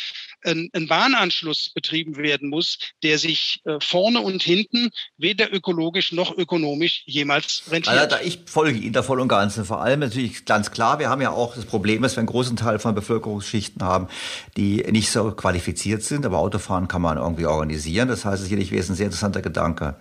ein, 0.45 0.69
ein 0.73 0.87
Bahnanschluss 0.87 1.71
betrieben 1.75 2.17
werden 2.17 2.49
muss, 2.49 2.79
der 3.03 3.19
sich 3.19 3.61
äh, 3.65 3.79
vorne 3.81 4.21
und 4.21 4.43
hinten 4.43 4.91
weder 5.17 5.53
ökologisch 5.53 6.13
noch 6.13 6.37
ökonomisch 6.37 7.03
jemals 7.07 7.65
rentiert. 7.71 8.13
Also, 8.13 8.25
ich 8.25 8.41
folge 8.47 8.79
Ihnen 8.79 8.93
da 8.93 9.03
voll 9.03 9.21
und 9.21 9.29
ganz. 9.29 9.59
Vor 9.65 9.81
allem 9.81 10.01
natürlich 10.01 10.45
ganz 10.45 10.71
klar, 10.71 10.99
wir 10.99 11.09
haben 11.09 11.21
ja 11.21 11.31
auch 11.31 11.55
das 11.55 11.65
Problem, 11.65 12.03
dass 12.03 12.17
wir 12.17 12.21
einen 12.21 12.29
großen 12.29 12.57
Teil 12.57 12.79
von 12.79 12.95
Bevölkerungsschichten 12.95 13.83
haben, 13.83 14.09
die 14.57 14.85
nicht 14.91 15.11
so 15.11 15.33
qualifiziert 15.33 16.03
sind, 16.03 16.27
aber 16.27 16.39
Autofahren 16.39 16.89
kann 16.89 17.03
man 17.03 17.19
irgendwie 17.19 17.47
organisieren. 17.47 18.09
Das 18.09 18.25
heißt, 18.25 18.43
sicherlich 18.43 18.71
wäre 18.71 18.83
es 18.83 18.89
ein 18.89 18.97
sehr 18.97 19.07
interessanter 19.07 19.43
Gedanke. 19.43 19.97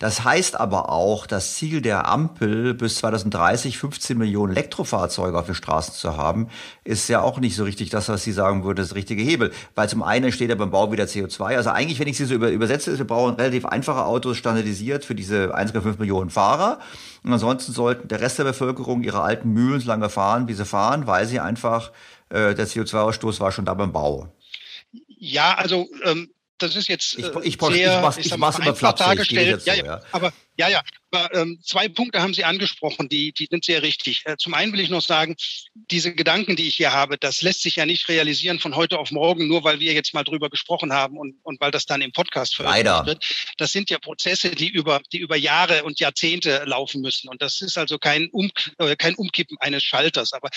Das 0.00 0.24
heißt 0.24 0.58
aber 0.58 0.88
auch, 0.88 1.26
das 1.26 1.54
Ziel 1.56 1.82
der 1.82 2.08
Ampel 2.08 2.72
bis 2.72 2.96
2030 2.96 3.76
15 3.76 4.16
Millionen 4.16 4.52
Elektrofahrzeuge 4.52 5.38
auf 5.38 5.44
den 5.44 5.54
Straßen 5.54 5.92
zu 5.92 6.16
haben, 6.16 6.48
ist 6.84 7.08
ja 7.08 7.20
auch 7.20 7.38
nicht 7.38 7.54
so 7.54 7.64
richtig 7.64 7.90
das, 7.90 8.08
was 8.08 8.24
Sie 8.24 8.32
sagen 8.32 8.64
würde, 8.64 8.80
das 8.80 8.94
richtige 8.94 9.22
Hebel. 9.22 9.52
Weil 9.74 9.88
zum 9.88 10.02
einen 10.02 10.32
steht 10.32 10.50
ja 10.50 10.54
beim 10.56 10.70
Bau 10.70 10.90
wieder 10.92 11.04
CO2. 11.04 11.56
Also 11.56 11.70
eigentlich, 11.70 11.98
wenn 11.98 12.08
ich 12.08 12.16
Sie 12.16 12.24
so 12.24 12.34
übersetze, 12.34 12.96
wir 12.98 13.06
brauchen 13.06 13.36
relativ 13.36 13.64
einfache 13.64 14.04
Autos 14.04 14.36
standardisiert 14.36 15.04
für 15.04 15.14
diese 15.14 15.56
1,5 15.56 15.98
Millionen 15.98 16.30
Fahrer. 16.30 16.80
Und 17.22 17.32
ansonsten 17.32 17.72
sollten 17.72 18.08
der 18.08 18.20
Rest 18.20 18.38
der 18.38 18.44
Bevölkerung 18.44 19.02
ihre 19.02 19.20
alten 19.22 19.52
Mühlen 19.52 19.80
so 19.80 19.88
lange 19.88 20.08
fahren, 20.08 20.48
wie 20.48 20.54
sie 20.54 20.64
fahren, 20.64 21.06
weil 21.06 21.26
sie 21.26 21.40
einfach, 21.40 21.92
äh, 22.30 22.54
der 22.54 22.66
CO2-Ausstoß 22.66 23.40
war 23.40 23.52
schon 23.52 23.64
da 23.64 23.74
beim 23.74 23.92
Bau. 23.92 24.32
Ja, 25.06 25.54
also 25.54 25.88
ähm, 26.04 26.30
das 26.58 26.76
ist 26.76 26.88
jetzt 26.88 27.18
äh, 27.18 27.30
ich, 27.42 27.54
ich, 27.54 27.60
sehr, 27.60 27.96
ich 27.96 28.02
mach's, 28.02 28.18
ich, 28.18 28.26
ich 28.26 28.36
mach's 28.36 28.58
immer 28.58 28.74
flapsig, 28.74 29.06
dargestellt. 29.06 29.64
Ja, 29.64 29.74
so, 29.74 29.84
ja. 29.84 30.00
Aber 30.12 30.32
ja, 30.56 30.68
ja, 30.68 30.82
aber 31.10 31.34
ähm, 31.34 31.58
zwei 31.62 31.88
Punkte 31.88 32.22
haben 32.22 32.34
Sie 32.34 32.44
angesprochen, 32.44 33.08
die, 33.08 33.32
die 33.32 33.46
sind 33.50 33.64
sehr 33.64 33.82
richtig. 33.82 34.22
Äh, 34.26 34.36
zum 34.36 34.54
einen 34.54 34.72
will 34.72 34.80
ich 34.80 34.90
noch 34.90 35.02
sagen, 35.02 35.36
diese 35.74 36.14
Gedanken, 36.14 36.56
die 36.56 36.68
ich 36.68 36.76
hier 36.76 36.92
habe, 36.92 37.18
das 37.18 37.42
lässt 37.42 37.62
sich 37.62 37.76
ja 37.76 37.86
nicht 37.86 38.08
realisieren 38.08 38.60
von 38.60 38.76
heute 38.76 38.98
auf 38.98 39.10
morgen, 39.10 39.48
nur 39.48 39.64
weil 39.64 39.80
wir 39.80 39.92
jetzt 39.92 40.14
mal 40.14 40.24
drüber 40.24 40.50
gesprochen 40.50 40.92
haben 40.92 41.18
und, 41.18 41.36
und 41.42 41.60
weil 41.60 41.70
das 41.70 41.86
dann 41.86 42.00
im 42.00 42.12
Podcast 42.12 42.56
veröffentlicht 42.56 43.06
wird. 43.06 43.54
Das 43.58 43.72
sind 43.72 43.90
ja 43.90 43.98
Prozesse, 43.98 44.50
die 44.50 44.68
über, 44.68 45.00
die 45.12 45.18
über 45.18 45.36
Jahre 45.36 45.84
und 45.84 46.00
Jahrzehnte 46.00 46.64
laufen 46.64 47.00
müssen. 47.00 47.28
Und 47.28 47.42
das 47.42 47.60
ist 47.60 47.76
also 47.76 47.98
kein, 47.98 48.28
um, 48.30 48.50
äh, 48.78 48.96
kein 48.96 49.14
Umkippen 49.14 49.56
eines 49.58 49.82
Schalters. 49.82 50.32
Aber 50.32 50.48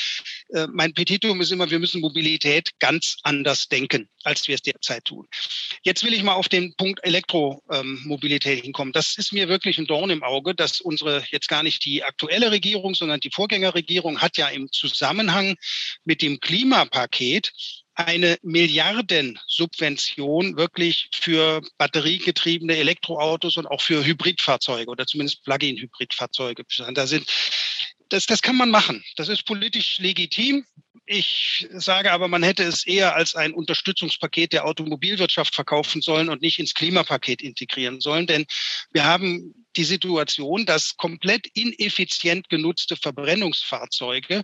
äh, 0.49 0.67
mein 0.71 0.93
Petitum 0.93 1.41
ist 1.41 1.51
immer, 1.51 1.69
wir 1.69 1.79
müssen 1.79 2.01
Mobilität 2.01 2.71
ganz 2.79 3.17
anders 3.23 3.67
denken, 3.67 4.09
als 4.23 4.47
wir 4.47 4.55
es 4.55 4.61
derzeit 4.61 5.05
tun. 5.05 5.27
Jetzt 5.83 6.03
will 6.03 6.13
ich 6.13 6.23
mal 6.23 6.33
auf 6.33 6.49
den 6.49 6.75
Punkt 6.75 7.03
Elektromobilität 7.03 8.63
hinkommen. 8.63 8.93
Das 8.93 9.17
ist 9.17 9.33
mir 9.33 9.49
wirklich 9.49 9.77
ein 9.77 9.87
Dorn 9.87 10.09
im 10.09 10.23
Auge, 10.23 10.42
dass 10.59 10.81
unsere 10.81 11.23
jetzt 11.31 11.47
gar 11.47 11.63
nicht 11.63 11.85
die 11.85 12.03
aktuelle 12.03 12.51
Regierung, 12.51 12.95
sondern 12.95 13.19
die 13.19 13.31
Vorgängerregierung 13.31 14.19
hat 14.19 14.37
ja 14.37 14.49
im 14.49 14.71
Zusammenhang 14.71 15.55
mit 16.03 16.21
dem 16.21 16.39
Klimapaket 16.39 17.51
eine 17.95 18.37
Milliardensubvention 18.41 20.57
wirklich 20.57 21.09
für 21.13 21.61
batteriegetriebene 21.77 22.75
Elektroautos 22.75 23.57
und 23.57 23.67
auch 23.67 23.81
für 23.81 24.03
Hybridfahrzeuge 24.03 24.89
oder 24.89 25.05
zumindest 25.05 25.43
Plug-in-Hybridfahrzeuge. 25.43 26.63
Da 26.93 27.05
sind 27.05 27.29
das, 28.13 28.27
das 28.27 28.43
kann 28.43 28.55
man 28.55 28.69
machen. 28.69 29.03
Das 29.15 29.27
ist 29.27 29.43
politisch 29.43 29.97
legitim. 29.97 30.65
Ich 31.07 31.67
sage 31.71 32.11
aber, 32.11 32.27
man 32.27 32.43
hätte 32.43 32.63
es 32.63 32.85
eher 32.85 33.15
als 33.15 33.33
ein 33.33 33.53
Unterstützungspaket 33.53 34.53
der 34.53 34.65
Automobilwirtschaft 34.65 35.55
verkaufen 35.55 36.01
sollen 36.01 36.29
und 36.29 36.41
nicht 36.41 36.59
ins 36.59 36.75
Klimapaket 36.75 37.41
integrieren 37.41 38.01
sollen. 38.01 38.27
Denn 38.27 38.45
wir 38.91 39.05
haben 39.05 39.65
die 39.75 39.83
Situation, 39.83 40.67
dass 40.67 40.95
komplett 40.95 41.47
ineffizient 41.55 42.49
genutzte 42.49 42.95
Verbrennungsfahrzeuge 42.95 44.43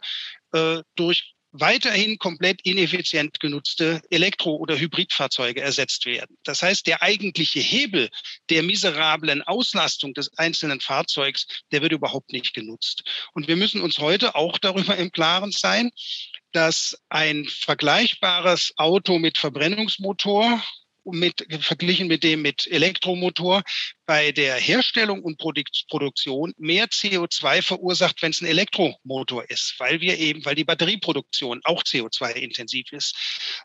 äh, 0.53 0.81
durch 0.95 1.35
weiterhin 1.51 2.17
komplett 2.17 2.61
ineffizient 2.63 3.39
genutzte 3.39 4.01
Elektro- 4.09 4.57
oder 4.57 4.77
Hybridfahrzeuge 4.77 5.61
ersetzt 5.61 6.05
werden. 6.05 6.37
Das 6.43 6.61
heißt, 6.61 6.85
der 6.87 7.01
eigentliche 7.01 7.59
Hebel 7.59 8.09
der 8.49 8.63
miserablen 8.63 9.41
Auslastung 9.41 10.13
des 10.13 10.37
einzelnen 10.37 10.79
Fahrzeugs, 10.79 11.47
der 11.71 11.81
wird 11.81 11.91
überhaupt 11.91 12.31
nicht 12.31 12.53
genutzt. 12.53 13.03
Und 13.33 13.47
wir 13.47 13.55
müssen 13.55 13.81
uns 13.81 13.97
heute 13.97 14.35
auch 14.35 14.57
darüber 14.59 14.95
im 14.97 15.11
Klaren 15.11 15.51
sein, 15.51 15.91
dass 16.51 16.97
ein 17.09 17.45
vergleichbares 17.45 18.73
Auto 18.77 19.19
mit 19.19 19.37
Verbrennungsmotor 19.37 20.63
mit, 21.03 21.45
verglichen 21.61 22.07
mit 22.07 22.23
dem 22.23 22.41
mit 22.41 22.67
Elektromotor 22.67 23.63
bei 24.05 24.31
der 24.31 24.55
Herstellung 24.55 25.23
und 25.23 25.37
Produktion 25.37 26.53
mehr 26.57 26.87
CO2 26.87 27.61
verursacht, 27.61 28.21
wenn 28.21 28.31
es 28.31 28.41
ein 28.41 28.47
Elektromotor 28.47 29.49
ist, 29.49 29.75
weil 29.77 30.01
wir 30.01 30.17
eben, 30.17 30.43
weil 30.45 30.55
die 30.55 30.63
Batterieproduktion 30.63 31.61
auch 31.63 31.83
CO2-intensiv 31.83 32.91
ist. 32.91 33.15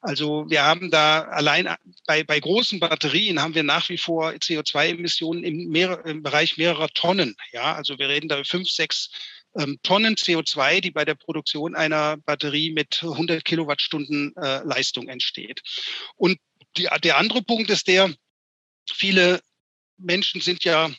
Also 0.03 0.45
wir 0.49 0.63
haben 0.63 0.91
da 0.91 1.23
allein 1.23 1.75
bei, 2.07 2.25
bei 2.25 2.41
großen 2.41 2.79
Batterien 2.81 3.41
haben 3.41 3.55
wir 3.55 3.63
nach 3.63 3.89
wie 3.89 3.99
vor 3.99 4.31
CO2-Emissionen 4.31 5.45
im, 5.45 5.75
im 5.75 6.23
Bereich 6.23 6.57
mehrerer 6.57 6.89
Tonnen. 6.89 7.35
Ja, 7.53 7.75
also 7.75 7.99
wir 7.99 8.09
reden 8.09 8.29
da 8.29 8.43
fünf, 8.45 8.69
sechs 8.69 9.11
ähm, 9.57 9.79
Tonnen 9.83 10.17
CO2, 10.17 10.81
die 10.81 10.91
bei 10.91 11.05
der 11.05 11.15
Produktion 11.15 11.75
einer 11.75 12.17
Batterie 12.19 12.73
mit 12.73 13.03
100 13.03 13.45
Kilowattstunden 13.45 14.35
äh, 14.37 14.63
Leistung 14.65 15.09
entsteht. 15.09 15.63
Und 16.17 16.39
die, 16.77 16.89
der 17.03 17.19
andere 17.19 17.43
Punkt 17.43 17.71
ist 17.71 17.89
der, 17.89 18.13
viele 18.91 19.41
Menschen 19.97 20.41
sind 20.41 20.65
ja 20.65 20.91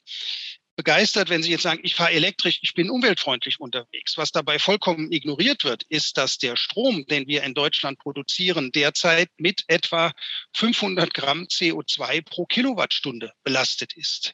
begeistert, 0.75 1.29
wenn 1.29 1.41
sie 1.41 1.51
jetzt 1.51 1.63
sagen, 1.63 1.79
ich 1.83 1.95
fahre 1.95 2.11
elektrisch, 2.11 2.59
ich 2.61 2.73
bin 2.73 2.89
umweltfreundlich 2.89 3.59
unterwegs. 3.59 4.17
Was 4.17 4.31
dabei 4.31 4.59
vollkommen 4.59 5.11
ignoriert 5.11 5.63
wird, 5.63 5.83
ist, 5.83 6.17
dass 6.17 6.37
der 6.37 6.57
Strom, 6.57 7.05
den 7.05 7.27
wir 7.27 7.43
in 7.43 7.53
Deutschland 7.53 7.97
produzieren, 7.99 8.71
derzeit 8.73 9.29
mit 9.37 9.63
etwa 9.67 10.11
500 10.53 11.13
Gramm 11.13 11.43
CO2 11.43 12.23
pro 12.23 12.45
Kilowattstunde 12.45 13.31
belastet 13.43 13.93
ist. 13.93 14.33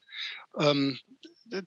Ähm, 0.60 1.00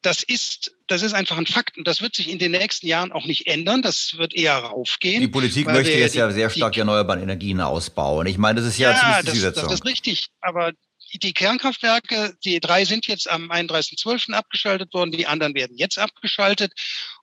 das 0.00 0.22
ist, 0.22 0.74
das 0.86 1.02
ist 1.02 1.12
einfach 1.12 1.36
ein 1.36 1.46
Fakt 1.46 1.76
und 1.76 1.86
das 1.86 2.00
wird 2.00 2.14
sich 2.14 2.30
in 2.30 2.38
den 2.38 2.52
nächsten 2.52 2.86
Jahren 2.86 3.12
auch 3.12 3.26
nicht 3.26 3.46
ändern. 3.46 3.82
Das 3.82 4.16
wird 4.16 4.34
eher 4.34 4.56
raufgehen. 4.56 5.20
Die 5.20 5.28
Politik 5.28 5.66
möchte 5.66 5.92
jetzt 5.92 6.14
die, 6.14 6.18
ja 6.18 6.30
sehr 6.30 6.48
stark 6.48 6.72
die 6.72 6.80
erneuerbare 6.80 7.20
Energien 7.20 7.60
ausbauen. 7.60 8.26
Ich 8.26 8.38
meine, 8.38 8.60
das 8.60 8.68
ist 8.68 8.78
ja, 8.78 8.92
ja 8.92 9.22
das, 9.22 9.54
das 9.54 9.72
ist 9.72 9.84
richtig. 9.84 10.28
Aber 10.40 10.72
die 11.18 11.32
Kernkraftwerke, 11.32 12.36
die 12.44 12.60
drei 12.60 12.84
sind 12.84 13.06
jetzt 13.06 13.28
am 13.28 13.50
31.12. 13.50 14.32
abgeschaltet 14.32 14.92
worden, 14.92 15.12
die 15.12 15.26
anderen 15.26 15.54
werden 15.54 15.76
jetzt 15.76 15.98
abgeschaltet. 15.98 16.72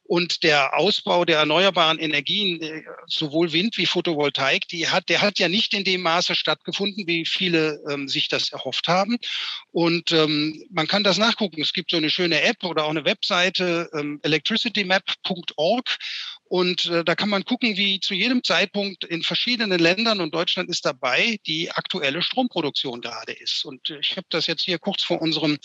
Und 0.03 0.43
der 0.43 0.77
Ausbau 0.77 1.23
der 1.23 1.37
erneuerbaren 1.37 1.97
Energien, 1.97 2.61
äh, 2.61 2.83
sowohl 3.07 3.53
Wind 3.53 3.77
wie 3.77 3.85
Photovoltaik, 3.85 4.67
die 4.67 4.89
hat, 4.89 5.07
der 5.07 5.21
hat 5.21 5.39
ja 5.39 5.47
nicht 5.47 5.73
in 5.73 5.85
dem 5.85 6.01
Maße 6.01 6.35
stattgefunden, 6.35 7.07
wie 7.07 7.25
viele 7.25 7.81
ähm, 7.89 8.09
sich 8.09 8.27
das 8.27 8.51
erhofft 8.51 8.89
haben. 8.89 9.17
Und 9.71 10.11
ähm, 10.11 10.65
man 10.69 10.87
kann 10.87 11.05
das 11.05 11.17
nachgucken. 11.17 11.61
Es 11.61 11.71
gibt 11.71 11.91
so 11.91 11.97
eine 11.97 12.09
schöne 12.09 12.41
App 12.41 12.63
oder 12.65 12.85
auch 12.85 12.89
eine 12.89 13.05
Webseite, 13.05 13.89
ähm, 13.93 14.19
electricitymap.org. 14.23 15.97
Und 16.51 16.87
äh, 16.87 17.05
da 17.05 17.15
kann 17.15 17.29
man 17.29 17.45
gucken, 17.45 17.77
wie 17.77 18.01
zu 18.01 18.13
jedem 18.13 18.43
Zeitpunkt 18.43 19.05
in 19.05 19.23
verschiedenen 19.23 19.79
Ländern 19.79 20.19
und 20.19 20.35
Deutschland 20.35 20.69
ist 20.69 20.85
dabei, 20.85 21.39
die 21.47 21.71
aktuelle 21.71 22.21
Stromproduktion 22.21 22.99
gerade 22.99 23.31
ist. 23.31 23.63
Und 23.63 23.89
ich 23.89 24.17
habe 24.17 24.27
das 24.29 24.47
jetzt 24.47 24.63
hier 24.63 24.77
kurz 24.77 25.01
vor 25.01 25.21
unserem 25.21 25.57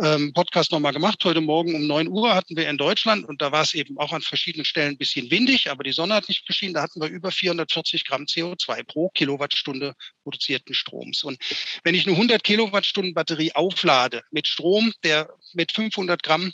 ähm, 0.00 0.32
Podcast 0.32 0.70
nochmal 0.70 0.92
gemacht. 0.92 1.24
Heute 1.24 1.40
Morgen 1.40 1.74
um 1.74 1.88
neun 1.88 2.06
Uhr 2.06 2.36
hatten 2.36 2.56
wir 2.56 2.68
in 2.68 2.78
Deutschland 2.78 3.26
und 3.26 3.42
da 3.42 3.50
war 3.50 3.62
es 3.62 3.74
eben 3.74 3.98
auch 3.98 4.12
an 4.12 4.22
verschiedenen 4.22 4.64
Stellen 4.64 4.92
ein 4.92 4.98
bisschen 4.98 5.28
windig, 5.28 5.72
aber 5.72 5.82
die 5.82 5.90
Sonne 5.90 6.14
hat 6.14 6.28
nicht 6.28 6.46
geschienen. 6.46 6.74
Da 6.74 6.82
hatten 6.82 7.00
wir 7.00 7.08
über 7.08 7.32
440 7.32 8.04
Gramm 8.04 8.26
CO2 8.26 8.84
pro 8.84 9.08
Kilowattstunde 9.08 9.96
produzierten 10.22 10.72
Stroms. 10.72 11.24
Und 11.24 11.38
wenn 11.82 11.96
ich 11.96 12.06
eine 12.06 12.14
100 12.14 12.44
Kilowattstunden 12.44 13.12
Batterie 13.12 13.56
auflade 13.56 14.22
mit 14.30 14.46
Strom, 14.46 14.92
der 15.02 15.34
mit 15.54 15.72
500 15.72 16.22
Gramm 16.22 16.52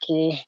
pro 0.00 0.38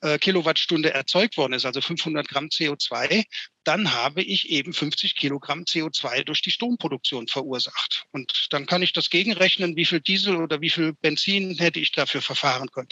äh, 0.00 0.18
Kilowattstunde 0.18 0.92
erzeugt 0.92 1.36
worden 1.36 1.54
ist, 1.54 1.66
also 1.66 1.80
500 1.80 2.28
Gramm 2.28 2.46
CO2, 2.46 3.24
dann 3.64 3.92
habe 3.92 4.22
ich 4.22 4.48
eben 4.48 4.72
50 4.72 5.16
Kilogramm 5.16 5.64
CO2 5.64 6.24
durch 6.24 6.40
die 6.40 6.50
Stromproduktion 6.50 7.28
verursacht. 7.28 8.04
Und 8.12 8.46
dann 8.50 8.66
kann 8.66 8.82
ich 8.82 8.92
das 8.92 9.10
gegenrechnen, 9.10 9.76
wie 9.76 9.84
viel 9.84 10.00
Diesel 10.00 10.36
oder 10.36 10.60
wie 10.60 10.70
viel 10.70 10.94
Benzin 10.94 11.56
hätte 11.58 11.80
ich 11.80 11.92
dafür 11.92 12.22
verfahren 12.22 12.70
können. 12.70 12.88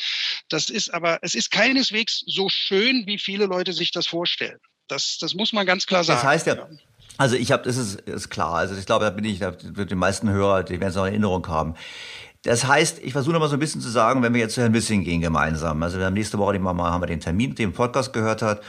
Das 0.49 0.69
ist 0.69 0.93
aber, 0.93 1.19
es 1.23 1.35
ist 1.35 1.51
keineswegs 1.51 2.25
so 2.27 2.49
schön, 2.49 3.07
wie 3.07 3.19
viele 3.19 3.47
Leute 3.47 3.73
sich 3.73 3.91
das 3.91 4.07
vorstellen. 4.07 4.59
Das, 4.89 5.19
das 5.19 5.35
muss 5.35 5.53
man 5.53 5.67
ganz 5.67 5.87
klar 5.87 6.05
sagen. 6.05 6.19
Das 6.19 6.27
heißt 6.27 6.47
ja, 6.47 6.69
also 7.19 7.37
ich 7.37 7.51
habe, 7.53 7.63
das 7.63 7.77
ist, 7.77 8.01
ist 8.01 8.29
klar. 8.29 8.55
Also 8.55 8.77
ich 8.77 8.87
glaube, 8.87 9.05
da 9.05 9.11
bin 9.11 9.25
ich, 9.25 9.39
da 9.39 9.57
wird 9.63 9.91
die 9.91 9.95
meisten 9.97 10.29
Hörer, 10.29 10.63
die 10.65 10.81
werden 10.81 10.91
es 10.91 10.97
noch 10.97 11.07
in 11.07 11.13
Erinnerung 11.13 11.47
haben. 11.49 11.75
Das 12.47 12.65
heißt, 12.65 13.01
ich 13.03 13.13
versuche 13.13 13.37
mal 13.41 13.49
so 13.49 13.55
ein 13.55 13.59
bisschen 13.59 13.81
zu 13.81 13.91
sagen, 13.91 14.23
wenn 14.23 14.33
wir 14.33 14.41
jetzt 14.41 14.55
zu 14.55 14.61
Herrn 14.61 14.73
Wissing 14.73 15.03
gehen 15.03 15.21
gemeinsam. 15.21 15.83
Also 15.83 15.99
wir 15.99 16.07
haben 16.07 16.15
nächste 16.15 16.39
Woche 16.39 16.53
die 16.53 16.59
Mama, 16.61 16.93
haben 16.93 17.03
wir 17.03 17.09
den 17.09 17.19
Termin, 17.19 17.57
den 17.57 17.73
Podcast 17.73 18.13
gehört 18.13 18.41
hat. 18.41 18.63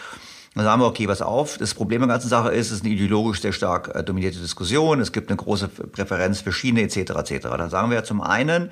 Dann 0.56 0.66
sagen 0.66 0.82
wir, 0.82 0.88
okay, 0.88 1.06
pass 1.06 1.22
auf. 1.22 1.60
Das 1.60 1.76
Problem 1.76 2.02
der 2.02 2.08
ganzen 2.08 2.28
Sache 2.28 2.50
ist, 2.50 2.72
es 2.72 2.78
ist 2.78 2.86
eine 2.86 2.96
ideologisch 2.96 3.42
sehr 3.42 3.54
stark 3.54 3.94
äh, 3.94 4.04
dominierte 4.04 4.40
Diskussion. 4.40 5.00
Es 5.00 5.12
gibt 5.12 5.30
eine 5.30 5.38
große 5.38 5.68
Präferenz 5.68 6.42
für 6.42 6.52
Schiene 6.52 6.82
etc. 6.82 6.98
etc. 6.98 7.50
Dann 7.56 7.70
sagen 7.70 7.92
wir 7.92 7.98
ja 7.98 8.04
zum 8.04 8.22
einen, 8.22 8.72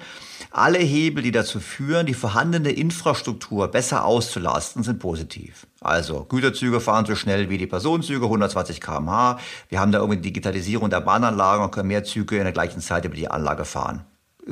alle 0.50 0.80
Hebel, 0.80 1.22
die 1.22 1.32
dazu 1.32 1.60
führen, 1.60 2.08
die 2.08 2.16
vorhandene 2.16 2.72
Infrastruktur 2.72 3.68
besser 3.68 4.06
auszulasten, 4.06 4.82
sind 4.82 4.98
positiv. 4.98 5.68
Also 5.82 6.26
Güterzüge 6.26 6.80
fahren 6.80 7.06
so 7.06 7.14
schnell 7.14 7.48
wie 7.52 7.60
die 7.60 7.68
Personenzüge, 7.68 8.26
120 8.26 8.82
km/h. 8.82 9.38
Wir 9.70 9.80
haben 9.80 9.92
da 9.92 10.00
irgendwie 10.00 10.22
Digitalisierung 10.22 10.90
der 10.90 11.02
Bahnanlagen 11.02 11.64
und 11.64 11.70
können 11.70 11.90
mehr 11.90 12.04
Züge 12.04 12.38
in 12.38 12.46
der 12.46 12.54
gleichen 12.54 12.82
Zeit 12.82 13.06
über 13.06 13.16
die 13.16 13.30
Anlage 13.30 13.66
fahren. 13.66 14.04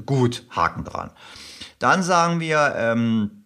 Gut, 0.05 0.45
Haken 0.49 0.83
dran. 0.83 1.11
Dann 1.79 2.03
sagen 2.03 2.39
wir, 2.39 2.73
ähm, 2.77 3.45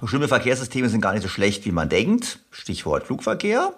bestimmte 0.00 0.28
Verkehrssysteme 0.28 0.88
sind 0.88 1.00
gar 1.00 1.12
nicht 1.12 1.22
so 1.22 1.28
schlecht, 1.28 1.64
wie 1.66 1.72
man 1.72 1.88
denkt. 1.88 2.40
Stichwort 2.50 3.06
Flugverkehr. 3.06 3.72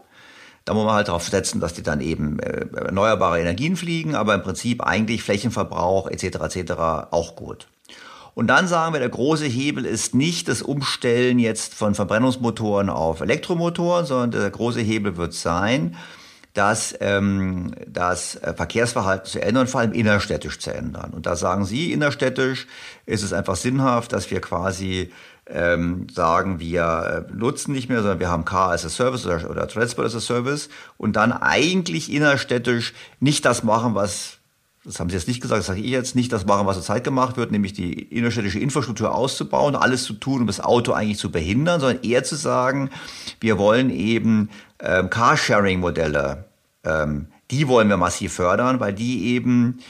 Da 0.64 0.74
muss 0.74 0.84
man 0.84 0.95
halt 0.95 1.09
darauf 1.09 1.26
setzen, 1.26 1.61
dass 1.61 1.74
die 1.74 1.82
dann 1.82 2.01
eben 2.01 2.38
äh, 2.38 2.66
erneuerbare 2.76 3.41
Energien 3.41 3.76
fliegen, 3.76 4.14
aber 4.14 4.34
im 4.34 4.43
Prinzip 4.43 4.82
eigentlich 4.82 5.22
Flächenverbrauch 5.22 6.07
etc. 6.09 6.55
etc. 6.55 6.72
auch 7.11 7.34
gut. 7.34 7.66
Und 8.34 8.47
dann 8.47 8.68
sagen 8.68 8.95
wir, 8.95 9.01
der 9.01 9.09
große 9.09 9.47
Hebel 9.47 9.84
ist 9.84 10.14
nicht 10.14 10.49
das 10.49 10.62
Umstellen 10.62 11.38
jetzt 11.38 11.74
von 11.74 11.95
Verbrennungsmotoren 11.95 12.88
auf 12.88 13.20
Elektromotoren, 13.20 14.07
sondern 14.07 14.30
der 14.43 14.51
große 14.51 14.80
Hebel 14.80 15.16
wird 15.16 15.34
sein, 15.34 15.97
dass 16.55 16.94
ähm, 17.01 17.72
das 17.86 18.36
äh, 18.36 18.55
Verkehrsverhalten 18.55 19.26
zu 19.26 19.40
ändern, 19.40 19.66
vor 19.66 19.80
allem 19.80 19.92
innerstädtisch 19.92 20.59
zu 20.59 20.74
ändern. 20.74 21.12
Und 21.12 21.26
da 21.26 21.36
sagen 21.36 21.64
Sie, 21.64 21.92
innerstädtisch 21.92 22.66
ist 23.07 23.22
es 23.22 23.32
einfach 23.32 23.57
sinnhaft, 23.57 24.12
dass 24.12 24.30
wir 24.30 24.40
quasi 24.40 25.12
ähm, 25.46 26.07
sagen, 26.12 26.59
wir 26.59 27.26
äh, 27.28 27.32
nutzen 27.32 27.72
nicht 27.72 27.88
mehr, 27.88 28.03
sondern 28.03 28.20
wir 28.20 28.28
haben 28.28 28.44
Car 28.44 28.72
as 28.72 28.84
a 28.84 28.88
Service 28.88 29.26
oder, 29.26 29.48
oder 29.48 29.68
Transport 29.68 30.07
as 30.07 30.14
a 30.14 30.20
Service 30.20 30.68
und 30.96 31.16
dann 31.16 31.32
eigentlich 31.32 32.12
innerstädtisch 32.12 32.94
nicht 33.20 33.44
das 33.44 33.62
machen, 33.62 33.94
was 33.94 34.38
das 34.82 34.98
haben 34.98 35.11
Sie 35.11 35.16
jetzt 35.16 35.28
nicht 35.28 35.42
gesagt, 35.42 35.59
das 35.59 35.66
sage 35.66 35.80
ich 35.80 35.90
jetzt 35.90 36.16
nicht, 36.16 36.32
das 36.32 36.46
machen, 36.46 36.66
was 36.66 36.76
zurzeit 36.76 37.05
gemacht 37.05 37.36
wird, 37.36 37.53
nämlich 37.53 37.74
die 37.74 38.01
innerstädtische 38.01 38.61
Infrastruktur 38.61 39.14
auszubauen, 39.14 39.76
alles 39.76 40.05
zu 40.05 40.14
tun, 40.14 40.40
um 40.40 40.46
das 40.46 40.61
Auto 40.61 40.92
eigentlich 40.92 41.18
zu 41.18 41.30
behindern, 41.30 41.80
sondern 41.80 42.03
eher 42.03 42.24
zu 42.24 42.34
sagen, 42.34 42.88
wir 43.40 43.59
wollen 43.59 43.90
eben 43.90 44.48
ähm, 44.83 45.11
Carsharing-Modelle, 45.11 46.45
ähm, 46.85 47.28
die 47.51 47.68
wollen 47.68 47.89
wir 47.89 47.97
massiv 47.97 48.35
fördern, 48.35 48.81
weil 48.81 48.93
die 48.93 49.35
eben 49.35 49.81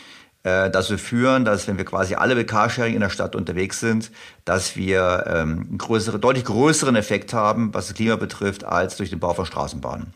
äh, 0.43 0.70
dazu 0.70 0.97
führen, 0.97 1.45
dass 1.45 1.68
wenn 1.68 1.76
wir 1.76 1.84
quasi 1.84 2.14
alle 2.14 2.34
mit 2.34 2.49
Carsharing 2.49 2.95
in 2.95 3.01
der 3.01 3.11
Stadt 3.11 3.36
unterwegs 3.36 3.80
sind, 3.80 4.11
dass 4.45 4.76
wir 4.76 5.24
ähm, 5.26 5.66
einen 5.68 5.78
größere, 5.78 6.18
deutlich 6.18 6.45
größeren 6.45 6.97
Effekt 6.97 7.32
haben, 7.34 7.74
was 7.74 7.88
das 7.88 7.95
Klima 7.95 8.16
betrifft, 8.16 8.64
als 8.64 8.97
durch 8.97 9.11
den 9.11 9.20
Bau 9.20 9.34
von 9.34 9.45
Straßenbahnen. 9.47 10.14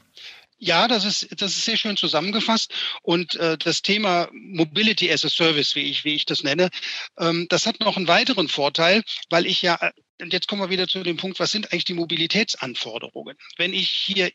Ja, 0.59 0.89
das 0.89 1.05
ist, 1.05 1.29
das 1.43 1.51
ist 1.53 1.65
sehr 1.67 1.77
schön 1.77 1.99
zusammengefasst. 1.99 2.73
Und 3.03 3.37
äh, 3.37 3.59
das 3.59 3.83
Thema 3.83 4.29
Mobility 4.33 5.13
as 5.13 5.25
a 5.25 5.29
Service, 5.29 5.75
wie 5.75 5.83
ich, 5.83 6.05
wie 6.07 6.15
ich 6.15 6.25
das 6.25 6.43
nenne, 6.43 6.71
ähm, 7.19 7.47
das 7.51 7.67
hat 7.67 7.81
noch 7.81 7.99
einen 7.99 8.09
weiteren 8.09 8.49
Vorteil, 8.49 9.03
weil 9.29 9.45
ich 9.45 9.61
ja, 9.61 9.79
und 10.23 10.33
jetzt 10.33 10.49
kommen 10.49 10.63
wir 10.63 10.71
wieder 10.71 10.89
zu 10.89 11.03
dem 11.03 11.19
Punkt, 11.19 11.39
was 11.39 11.51
sind 11.51 11.71
eigentlich 11.71 11.85
die 11.85 11.93
Mobilitätsanforderungen? 11.95 13.37
Wenn 13.59 13.75
ich 13.75 13.91
hier 13.91 14.31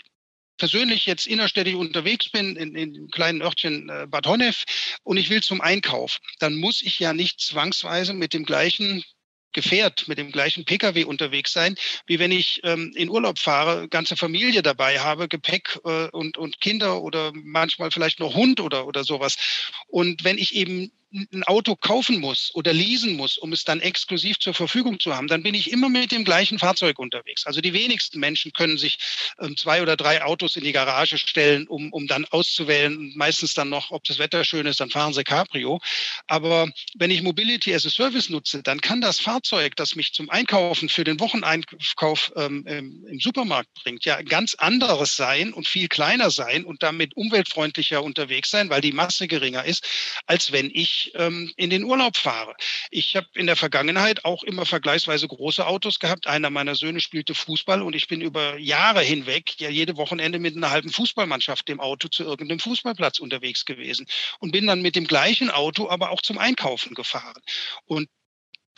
persönlich 0.60 1.08
jetzt 1.08 1.26
innerstädtisch 1.26 1.74
unterwegs 1.74 2.30
bin, 2.30 2.56
in, 2.56 2.76
in 2.76 2.94
dem 2.94 3.08
kleinen 3.10 3.42
Örtchen 3.42 3.90
äh, 3.90 4.06
Bad 4.08 4.28
Honnef, 4.28 4.64
und 5.04 5.18
ich 5.18 5.30
will 5.30 5.42
zum 5.42 5.62
Einkauf, 5.62 6.20
dann 6.38 6.56
muss 6.56 6.82
ich 6.84 7.00
ja 7.00 7.14
nicht 7.14 7.42
zwangsweise 7.42 8.14
mit 8.14 8.34
dem 8.34 8.46
gleichen 8.46 9.04
Gefährt 9.52 10.08
mit 10.08 10.20
dem 10.20 10.32
gleichen 10.32 10.64
Pkw 10.64 11.06
unterwegs 11.06 11.52
sein, 11.52 11.76
wie 12.06 12.20
wenn 12.20 12.32
ich 12.32 12.62
ähm, 12.64 12.94
in 12.96 13.10
Urlaub 13.10 13.40
fahre, 13.40 13.90
ganze 13.90 14.16
Familie 14.16 14.62
dabei 14.62 15.00
habe, 15.00 15.28
Gepäck 15.28 15.80
äh, 15.86 16.08
und, 16.10 16.38
und 16.38 16.62
Kinder 16.62 17.02
oder 17.02 17.32
manchmal 17.34 17.90
vielleicht 17.90 18.20
noch 18.20 18.36
Hund 18.36 18.60
oder, 18.60 18.86
oder 18.86 19.04
sowas. 19.04 19.72
Und 19.88 20.24
wenn 20.24 20.38
ich 20.38 20.54
eben 20.54 20.92
ein 21.12 21.44
Auto 21.44 21.76
kaufen 21.76 22.20
muss 22.20 22.52
oder 22.54 22.72
leasen 22.72 23.16
muss, 23.16 23.38
um 23.38 23.52
es 23.52 23.64
dann 23.64 23.80
exklusiv 23.80 24.40
zur 24.40 24.54
Verfügung 24.54 25.00
zu 25.00 25.16
haben, 25.16 25.28
dann 25.28 25.44
bin 25.44 25.56
ich 25.56 25.72
immer 25.72 25.90
mit 25.90 26.12
dem 26.12 26.24
gleichen 26.24 26.60
Fahrzeug 26.60 27.00
unterwegs. 27.00 27.46
Also 27.46 27.62
die 27.62 27.74
wenigsten 27.74 28.20
Menschen 28.20 28.54
können 28.54 28.78
sich 28.78 28.98
ähm, 29.40 29.58
zwei 29.58 29.82
oder 29.82 29.98
drei 29.98 30.24
Autos 30.24 30.56
in 30.56 30.64
die 30.64 30.72
Garage 30.72 31.18
stellen, 31.18 31.68
um, 31.68 31.92
um 31.92 32.08
dann 32.08 32.26
auszuwählen. 32.26 33.14
Meistens 33.16 33.54
dann 33.54 33.70
noch, 33.70 33.92
ob 33.92 34.04
das 34.04 34.20
Wetter 34.20 34.46
schön 34.46 34.68
ist, 34.68 34.80
dann 34.80 34.90
fahren 34.90 35.14
sie 35.14 35.24
Cabrio. 35.24 35.80
Aber 36.28 36.70
wenn 36.96 37.12
ich 37.12 37.24
Mobility 37.24 37.74
as 37.74 37.86
a 37.86 37.90
Service 37.90 38.30
nutze, 38.30 38.62
dann 38.62 38.80
kann 38.82 39.02
das 39.02 39.20
Fahrzeug, 39.20 39.76
das 39.76 39.96
mich 39.96 40.14
zum 40.14 40.30
Einkaufen 40.30 40.90
für 40.90 41.04
den 41.04 41.20
Wocheneinkauf 41.20 42.32
ähm, 42.36 42.66
im, 42.68 43.06
im 43.08 43.20
Supermarkt 43.20 43.70
bringt, 43.84 44.06
ja 44.06 44.22
ganz 44.22 44.54
anderes 44.56 45.16
sein 45.16 45.54
und 45.54 45.68
viel 45.68 45.88
kleiner 45.88 46.30
sein 46.30 46.66
und 46.66 46.84
damit 46.84 47.16
umweltfreundlicher 47.16 48.04
unterwegs 48.04 48.52
sein, 48.52 48.70
weil 48.70 48.82
die 48.82 48.92
Masse 48.92 49.28
geringer 49.28 49.66
ist, 49.66 49.88
als 50.28 50.52
wenn 50.52 50.70
ich 50.72 50.99
ähm, 51.16 51.52
in 51.56 51.70
den 51.70 51.84
Urlaub 51.84 52.18
fahre. 52.18 52.56
Ich 52.90 53.16
habe 53.16 53.28
in 53.36 53.46
der 53.46 53.56
Vergangenheit 53.56 54.26
auch 54.26 54.44
immer 54.44 54.66
vergleichsweise 54.66 55.28
große 55.28 55.66
Autos 55.66 56.00
gehabt. 56.00 56.28
Einer 56.28 56.50
meiner 56.50 56.76
Söhne 56.76 57.00
spielte 57.00 57.36
Fußball 57.36 57.82
und 57.82 57.96
ich 57.96 58.08
bin 58.08 58.22
über 58.22 58.58
Jahre 58.58 59.02
hinweg 59.02 59.60
ja 59.60 59.70
jede 59.70 59.98
Wochenende 59.98 60.40
mit 60.40 60.56
einer 60.56 60.72
halben 60.72 60.92
Fußballmannschaft 60.92 61.70
im 61.70 61.80
Auto 61.80 62.08
zu 62.08 62.24
irgendeinem 62.24 62.60
Fußballplatz 62.60 63.20
unterwegs 63.20 63.66
gewesen 63.66 64.08
und 64.40 64.52
bin 64.52 64.68
dann 64.68 64.82
mit 64.82 64.96
dem 64.96 65.08
gleichen 65.08 65.50
Auto 65.50 65.90
aber 65.90 66.12
auch 66.12 66.22
zum 66.22 66.38
Einkaufen 66.38 66.94
gefahren. 66.94 67.42
Und 67.86 68.10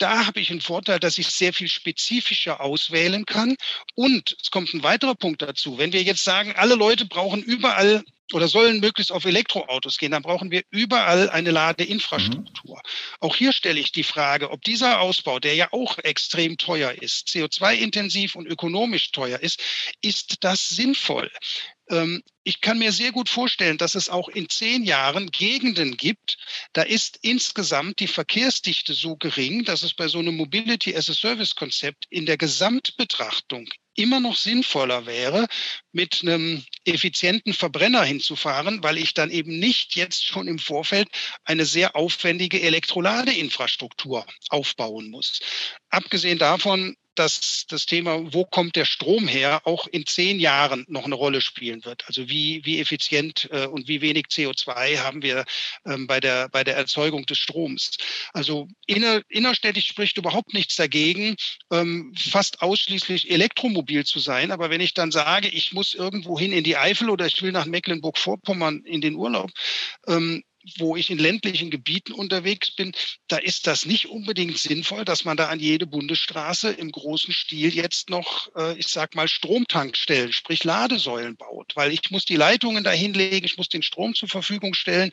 da 0.02 0.26
habe 0.26 0.40
ich 0.40 0.50
einen 0.50 0.60
Vorteil, 0.60 0.98
dass 0.98 1.16
ich 1.18 1.28
sehr 1.28 1.52
viel 1.52 1.68
spezifischer 1.68 2.60
auswählen 2.60 3.24
kann. 3.24 3.56
Und 3.94 4.36
es 4.42 4.50
kommt 4.50 4.74
ein 4.74 4.82
weiterer 4.82 5.14
Punkt 5.14 5.42
dazu. 5.42 5.78
Wenn 5.78 5.92
wir 5.92 6.02
jetzt 6.02 6.24
sagen, 6.24 6.54
alle 6.56 6.74
Leute 6.74 7.06
brauchen 7.06 7.42
überall 7.42 8.02
oder 8.32 8.48
sollen 8.48 8.80
möglichst 8.80 9.12
auf 9.12 9.24
Elektroautos 9.24 9.98
gehen, 9.98 10.10
dann 10.10 10.22
brauchen 10.22 10.50
wir 10.50 10.62
überall 10.70 11.30
eine 11.30 11.50
Ladeinfrastruktur. 11.50 12.76
Mhm. 12.76 13.16
Auch 13.20 13.36
hier 13.36 13.52
stelle 13.52 13.78
ich 13.78 13.92
die 13.92 14.02
Frage, 14.02 14.50
ob 14.50 14.62
dieser 14.62 15.00
Ausbau, 15.00 15.38
der 15.38 15.54
ja 15.54 15.68
auch 15.72 15.98
extrem 15.98 16.56
teuer 16.56 16.90
ist, 17.00 17.28
CO2-intensiv 17.28 18.34
und 18.34 18.46
ökonomisch 18.46 19.12
teuer 19.12 19.38
ist, 19.38 19.62
ist 20.00 20.38
das 20.40 20.68
sinnvoll? 20.68 21.30
Ähm, 21.92 22.22
ich 22.42 22.60
kann 22.60 22.78
mir 22.78 22.90
sehr 22.90 23.12
gut 23.12 23.28
vorstellen, 23.28 23.78
dass 23.78 23.94
es 23.94 24.08
auch 24.08 24.28
in 24.28 24.48
zehn 24.48 24.82
Jahren 24.82 25.30
Gegenden 25.30 25.96
gibt, 25.96 26.38
da 26.72 26.82
ist 26.82 27.18
insgesamt 27.22 28.00
die 28.00 28.08
Verkehrsdichte 28.08 28.94
so 28.94 29.16
gering, 29.16 29.64
dass 29.64 29.82
es 29.82 29.94
bei 29.94 30.08
so 30.08 30.18
einem 30.18 30.36
Mobility 30.36 30.96
as 30.96 31.08
a 31.08 31.14
Service 31.14 31.54
Konzept 31.54 32.06
in 32.10 32.26
der 32.26 32.36
Gesamtbetrachtung 32.36 33.68
immer 33.94 34.20
noch 34.20 34.36
sinnvoller 34.36 35.06
wäre, 35.06 35.46
mit 35.92 36.22
einem 36.22 36.64
effizienten 36.84 37.52
Verbrenner 37.52 38.02
hinzufahren, 38.02 38.82
weil 38.82 38.96
ich 38.96 39.14
dann 39.14 39.30
eben 39.30 39.58
nicht 39.58 39.94
jetzt 39.94 40.24
schon 40.24 40.48
im 40.48 40.58
Vorfeld 40.58 41.08
eine 41.44 41.66
sehr 41.66 41.94
aufwendige 41.94 42.60
Elektroladeinfrastruktur 42.62 44.26
aufbauen 44.48 45.10
muss. 45.10 45.40
Abgesehen 45.90 46.38
davon 46.38 46.96
dass 47.14 47.64
das 47.68 47.86
Thema, 47.86 48.32
wo 48.32 48.44
kommt 48.44 48.76
der 48.76 48.84
Strom 48.84 49.28
her, 49.28 49.62
auch 49.64 49.86
in 49.86 50.06
zehn 50.06 50.40
Jahren 50.40 50.84
noch 50.88 51.04
eine 51.04 51.14
Rolle 51.14 51.40
spielen 51.40 51.84
wird. 51.84 52.04
Also 52.06 52.28
wie, 52.28 52.62
wie 52.64 52.80
effizient 52.80 53.48
äh, 53.52 53.66
und 53.66 53.88
wie 53.88 54.00
wenig 54.00 54.26
CO2 54.26 54.98
haben 54.98 55.22
wir 55.22 55.44
ähm, 55.86 56.06
bei, 56.06 56.20
der, 56.20 56.48
bei 56.48 56.64
der 56.64 56.76
Erzeugung 56.76 57.26
des 57.26 57.38
Stroms. 57.38 57.96
Also 58.32 58.68
inner, 58.86 59.22
innerstädtisch 59.28 59.86
spricht 59.86 60.16
überhaupt 60.16 60.54
nichts 60.54 60.76
dagegen, 60.76 61.36
ähm, 61.70 62.14
fast 62.16 62.62
ausschließlich 62.62 63.30
elektromobil 63.30 64.04
zu 64.04 64.18
sein. 64.18 64.50
Aber 64.50 64.70
wenn 64.70 64.80
ich 64.80 64.94
dann 64.94 65.10
sage, 65.10 65.48
ich 65.48 65.72
muss 65.72 65.94
irgendwo 65.94 66.38
hin 66.38 66.52
in 66.52 66.64
die 66.64 66.76
Eifel 66.76 67.10
oder 67.10 67.26
ich 67.26 67.42
will 67.42 67.52
nach 67.52 67.66
Mecklenburg-Vorpommern 67.66 68.84
in 68.84 69.00
den 69.00 69.14
Urlaub, 69.14 69.50
ähm, 70.06 70.42
wo 70.78 70.96
ich 70.96 71.10
in 71.10 71.18
ländlichen 71.18 71.70
Gebieten 71.70 72.12
unterwegs 72.12 72.70
bin, 72.70 72.92
da 73.28 73.36
ist 73.36 73.66
das 73.66 73.86
nicht 73.86 74.08
unbedingt 74.08 74.58
sinnvoll, 74.58 75.04
dass 75.04 75.24
man 75.24 75.36
da 75.36 75.48
an 75.48 75.58
jede 75.58 75.86
Bundesstraße 75.86 76.70
im 76.70 76.92
großen 76.92 77.32
Stil 77.32 77.74
jetzt 77.74 78.10
noch, 78.10 78.54
äh, 78.56 78.78
ich 78.78 78.88
sag 78.88 79.14
mal, 79.14 79.28
Stromtankstellen, 79.28 80.32
sprich 80.32 80.64
Ladesäulen 80.64 81.36
baut, 81.36 81.72
weil 81.74 81.92
ich 81.92 82.10
muss 82.10 82.24
die 82.24 82.36
Leitungen 82.36 82.84
dahin 82.84 83.14
legen, 83.14 83.44
ich 83.44 83.56
muss 83.56 83.68
den 83.68 83.82
Strom 83.82 84.14
zur 84.14 84.28
Verfügung 84.28 84.74
stellen. 84.74 85.10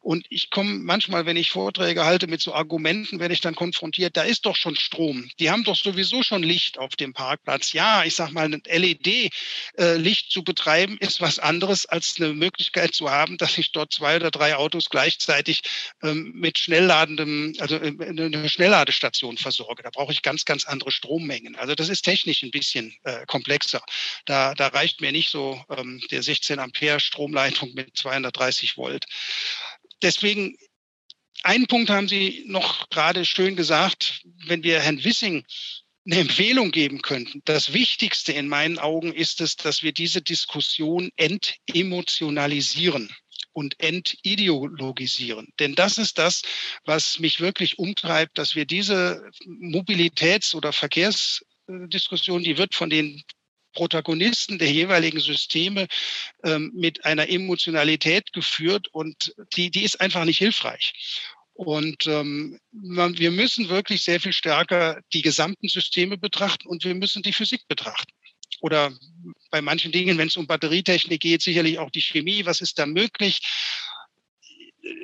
Und 0.00 0.26
ich 0.30 0.50
komme 0.50 0.70
manchmal, 0.70 1.26
wenn 1.26 1.36
ich 1.36 1.50
Vorträge 1.50 2.04
halte 2.04 2.26
mit 2.26 2.40
so 2.40 2.54
Argumenten, 2.54 3.20
werde 3.20 3.34
ich 3.34 3.40
dann 3.40 3.54
konfrontiert, 3.54 4.16
da 4.16 4.22
ist 4.22 4.46
doch 4.46 4.56
schon 4.56 4.76
Strom, 4.76 5.28
die 5.38 5.50
haben 5.50 5.64
doch 5.64 5.76
sowieso 5.76 6.22
schon 6.22 6.42
Licht 6.42 6.78
auf 6.78 6.96
dem 6.96 7.12
Parkplatz. 7.12 7.72
Ja, 7.72 8.04
ich 8.04 8.14
sag 8.14 8.32
mal, 8.32 8.44
ein 8.44 8.62
LED-Licht 8.66 10.26
äh, 10.26 10.30
zu 10.30 10.44
betreiben 10.44 10.98
ist 10.98 11.20
was 11.20 11.38
anderes 11.38 11.86
als 11.86 12.16
eine 12.18 12.34
Möglichkeit 12.34 12.94
zu 12.94 13.10
haben, 13.10 13.38
dass 13.38 13.56
ich 13.58 13.72
dort 13.72 13.92
zwei 13.92 14.16
oder 14.16 14.30
drei 14.30 14.56
Autos 14.56 14.89
gleichzeitig 14.90 15.62
ähm, 16.02 16.32
mit 16.34 16.58
schnellladendem, 16.58 17.54
also 17.58 17.76
äh, 17.76 17.94
eine 18.00 18.48
Schnellladestation 18.48 19.38
versorge. 19.38 19.82
Da 19.82 19.90
brauche 19.90 20.12
ich 20.12 20.22
ganz, 20.22 20.44
ganz 20.44 20.66
andere 20.66 20.90
Strommengen. 20.90 21.56
Also 21.56 21.74
das 21.74 21.88
ist 21.88 22.02
technisch 22.02 22.42
ein 22.42 22.50
bisschen 22.50 22.94
äh, 23.04 23.24
komplexer. 23.26 23.82
Da, 24.26 24.54
da 24.54 24.68
reicht 24.68 25.00
mir 25.00 25.12
nicht 25.12 25.30
so 25.30 25.62
ähm, 25.76 26.00
der 26.10 26.22
16 26.22 26.58
Ampere 26.58 27.00
Stromleitung 27.00 27.72
mit 27.74 27.96
230 27.96 28.76
Volt. 28.76 29.06
Deswegen 30.02 30.56
einen 31.42 31.66
Punkt 31.66 31.88
haben 31.90 32.08
Sie 32.08 32.44
noch 32.46 32.88
gerade 32.90 33.24
schön 33.24 33.56
gesagt, 33.56 34.20
wenn 34.44 34.62
wir 34.62 34.80
Herrn 34.80 35.02
Wissing 35.02 35.44
eine 36.06 36.20
Empfehlung 36.20 36.70
geben 36.70 37.02
könnten. 37.02 37.42
Das 37.44 37.72
Wichtigste 37.72 38.32
in 38.32 38.48
meinen 38.48 38.78
Augen 38.78 39.12
ist 39.12 39.40
es, 39.40 39.56
dass 39.56 39.82
wir 39.82 39.92
diese 39.92 40.22
Diskussion 40.22 41.10
entemotionalisieren 41.16 43.14
und 43.52 43.78
entideologisieren. 43.80 45.52
Denn 45.58 45.74
das 45.74 45.98
ist 45.98 46.18
das, 46.18 46.42
was 46.84 47.18
mich 47.18 47.40
wirklich 47.40 47.78
umtreibt, 47.78 48.38
dass 48.38 48.54
wir 48.54 48.64
diese 48.64 49.30
Mobilitäts- 49.46 50.54
oder 50.54 50.72
Verkehrsdiskussion, 50.72 52.42
die 52.42 52.58
wird 52.58 52.74
von 52.74 52.90
den 52.90 53.22
Protagonisten 53.72 54.58
der 54.58 54.70
jeweiligen 54.70 55.20
Systeme 55.20 55.86
ähm, 56.44 56.72
mit 56.74 57.04
einer 57.04 57.28
Emotionalität 57.28 58.32
geführt 58.32 58.88
und 58.88 59.34
die, 59.54 59.70
die 59.70 59.84
ist 59.84 60.00
einfach 60.00 60.24
nicht 60.24 60.38
hilfreich. 60.38 60.92
Und 61.52 62.06
ähm, 62.06 62.58
man, 62.72 63.18
wir 63.18 63.30
müssen 63.30 63.68
wirklich 63.68 64.02
sehr 64.02 64.18
viel 64.18 64.32
stärker 64.32 65.00
die 65.12 65.22
gesamten 65.22 65.68
Systeme 65.68 66.16
betrachten 66.16 66.66
und 66.66 66.84
wir 66.84 66.94
müssen 66.94 67.22
die 67.22 67.34
Physik 67.34 67.68
betrachten 67.68 68.12
oder 68.60 68.92
bei 69.50 69.60
manchen 69.60 69.92
Dingen, 69.92 70.18
wenn 70.18 70.28
es 70.28 70.36
um 70.36 70.46
Batterietechnik 70.46 71.20
geht, 71.20 71.42
sicherlich 71.42 71.78
auch 71.78 71.90
die 71.90 72.02
Chemie, 72.02 72.46
was 72.46 72.60
ist 72.60 72.78
da 72.78 72.86
möglich. 72.86 73.40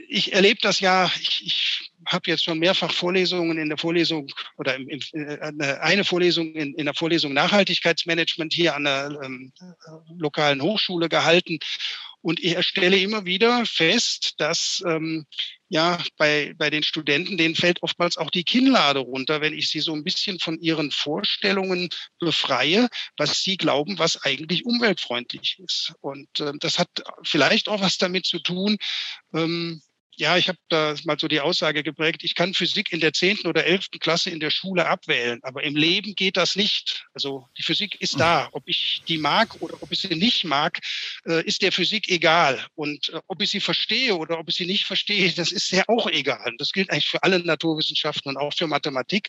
Ich 0.09 0.33
erlebe 0.33 0.61
das 0.63 0.81
ja, 0.81 1.11
ich, 1.21 1.45
ich 1.45 1.93
habe 2.07 2.31
jetzt 2.31 2.45
schon 2.45 2.59
mehrfach 2.59 2.93
Vorlesungen 2.93 3.59
in 3.59 3.69
der 3.69 3.79
Vorlesung 3.79 4.29
oder 4.57 4.77
im, 4.77 4.89
im, 4.89 5.01
äh, 5.13 5.79
eine 5.81 6.05
Vorlesung 6.05 6.55
in, 6.55 6.75
in 6.75 6.85
der 6.85 6.95
Vorlesung 6.95 7.33
Nachhaltigkeitsmanagement 7.35 8.53
hier 8.53 8.75
an 8.75 8.85
der 8.85 9.19
ähm, 9.23 9.53
lokalen 10.17 10.63
Hochschule 10.63 11.09
gehalten. 11.09 11.59
Und 12.27 12.43
ich 12.43 12.61
stelle 12.67 12.99
immer 12.99 13.25
wieder 13.25 13.65
fest, 13.67 14.35
dass 14.39 14.83
ähm, 14.85 15.27
ja 15.69 15.97
bei, 16.17 16.55
bei 16.59 16.71
den 16.71 16.83
Studenten, 16.83 17.39
denen 17.39 17.55
fällt 17.55 17.85
oftmals 17.85 18.17
auch 18.17 18.33
die 18.33 18.43
Kinnlade 18.43 18.99
runter, 18.99 19.41
wenn 19.41 19.55
ich 19.55 19.69
sie 19.69 19.79
so 19.79 19.95
ein 19.95 20.03
bisschen 20.03 20.41
von 20.41 20.59
ihren 20.59 20.91
Vorstellungen 20.91 21.89
befreie, 22.19 22.89
was 23.17 23.45
sie 23.45 23.57
glauben, 23.57 24.01
was 24.01 24.25
eigentlich 24.25 24.67
umweltfreundlich 24.67 25.61
ist. 25.65 25.95
Und 26.01 26.41
äh, 26.41 26.51
das 26.59 26.81
hat 26.81 26.89
vielleicht 27.23 27.69
auch 27.69 27.81
was 27.81 27.97
damit 27.97 28.27
zu 28.27 28.41
tun, 28.41 28.77
ähm, 29.33 29.81
ja, 30.17 30.37
ich 30.37 30.49
habe 30.49 30.59
da 30.69 30.95
mal 31.05 31.19
so 31.19 31.29
die 31.29 31.41
Aussage 31.41 31.83
geprägt, 31.83 32.25
ich 32.25 32.35
kann 32.35 32.55
Physik 32.55 32.93
in 32.93 33.01
der 33.01 33.13
zehnten 33.13 33.47
oder 33.47 33.65
elften 33.65 33.99
Klasse 33.99 34.31
in 34.31 34.41
der 34.41 34.51
Schule 34.51 34.87
abwählen, 34.87 35.41
aber 35.43 35.63
im 35.63 35.77
Leben 35.77 36.15
geht 36.15 36.37
das 36.37 36.57
nicht. 36.57 37.07
Also 37.13 37.49
die 37.59 37.63
Physik 37.63 38.01
ist 38.01 38.19
da. 38.19 38.49
Ob 38.53 38.67
ich 38.67 39.03
die 39.09 39.19
mag 39.19 39.61
oder 39.61 39.83
ob 39.83 39.93
ich 39.93 40.01
sie 40.01 40.15
nicht 40.15 40.45
mag, 40.45 40.81
äh, 41.27 41.45
ist 41.45 41.63
der 41.63 41.71
Physik 41.71 42.09
egal. 42.09 42.65
Und 42.75 43.11
äh, 43.11 43.21
ob 43.27 43.43
ich 43.43 43.51
sie 43.51 43.61
verstehe 43.61 44.17
oder 44.17 44.39
ob 44.39 44.49
ich 44.49 44.57
sie 44.57 44.67
nicht 44.67 44.87
verstehe, 44.87 45.31
das 45.33 45.53
ist 45.53 45.71
ja 45.71 45.85
auch 45.89 46.07
egal. 46.07 46.55
Das 46.59 46.73
gilt 46.73 46.91
eigentlich 46.91 47.09
für 47.09 47.23
alle 47.23 47.39
Naturwissenschaften 47.41 48.31
und 48.31 48.37
auch 48.39 48.55
für 48.55 48.67
Mathematik. 48.67 49.29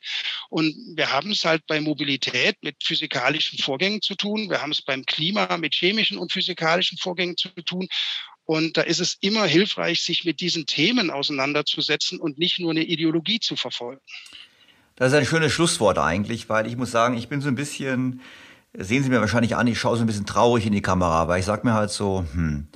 Und 0.50 0.74
wir 0.96 1.12
haben 1.12 1.32
es 1.32 1.44
halt 1.44 1.66
bei 1.68 1.82
Mobilität 1.82 2.56
mit 2.62 2.78
physikalischen 2.82 3.60
Vorgängen 3.60 4.02
zu 4.02 4.16
tun. 4.16 4.50
Wir 4.50 4.62
haben 4.62 4.72
es 4.72 4.82
beim 4.82 5.06
Klima 5.06 5.58
mit 5.58 5.76
chemischen 5.76 6.18
und 6.18 6.32
physikalischen 6.32 6.98
Vorgängen 6.98 7.36
zu 7.36 7.50
tun. 7.50 7.88
Und 8.48 8.78
da 8.78 8.82
ist 8.82 9.02
es 9.02 9.18
immer 9.20 9.44
hilfreich, 9.44 10.02
sich 10.02 10.24
mit 10.24 10.40
diesen 10.40 10.66
Themen 10.66 11.12
auseinanderzusetzen 11.12 12.18
und 12.18 12.40
nicht 12.40 12.60
nur 12.60 12.72
eine 12.72 12.84
Ideologie 12.84 13.42
zu 13.42 13.58
verfolgen. 13.58 14.00
Das 14.96 15.12
ist 15.12 15.20
ein 15.20 15.26
schönes 15.26 15.52
Schlusswort 15.52 15.98
eigentlich, 15.98 16.48
weil 16.48 16.66
ich 16.66 16.78
muss 16.78 16.90
sagen, 16.90 17.18
ich 17.18 17.28
bin 17.28 17.42
so 17.42 17.50
ein 17.50 17.56
bisschen, 17.56 18.22
sehen 18.74 19.04
Sie 19.04 19.10
mir 19.10 19.20
wahrscheinlich 19.20 19.58
an, 19.58 19.68
ich 19.68 19.78
schaue 19.78 19.98
so 19.98 20.04
ein 20.04 20.08
bisschen 20.08 20.26
traurig 20.26 20.66
in 20.66 20.72
die 20.72 20.82
Kamera, 20.82 21.28
weil 21.28 21.42
ich 21.42 21.46
sage 21.46 21.68
mir 21.68 21.74
halt 21.74 21.90
so, 21.90 22.24
hm, 22.32 22.68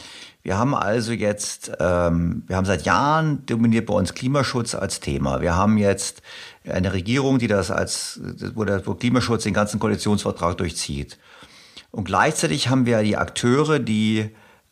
wir 0.43 0.57
haben 0.57 0.75
also 0.75 1.13
jetzt, 1.13 1.71
ähm, 1.79 2.43
wir 2.47 2.57
haben 2.57 2.65
seit 2.65 2.83
Jahren 2.83 3.45
dominiert 3.45 3.85
bei 3.85 3.93
uns 3.93 4.13
Klimaschutz 4.13 4.75
als 4.75 4.99
Thema. 4.99 5.39
Wir 5.39 5.55
haben 5.55 5.77
jetzt 5.77 6.21
eine 6.65 6.91
Regierung, 6.91 7.39
die 7.39 7.47
das 7.47 7.71
als, 7.71 8.19
wo 8.55 8.65
der 8.65 8.85
wo 8.85 8.95
Klimaschutz 8.95 9.43
den 9.43 9.53
ganzen 9.53 9.79
Koalitionsvertrag 9.79 10.57
durchzieht. 10.57 11.17
Und 11.91 12.03
gleichzeitig 12.03 12.67
haben 12.67 12.85
wir 12.85 13.03
die 13.03 13.15
Akteure, 13.15 13.79
die 13.79 14.31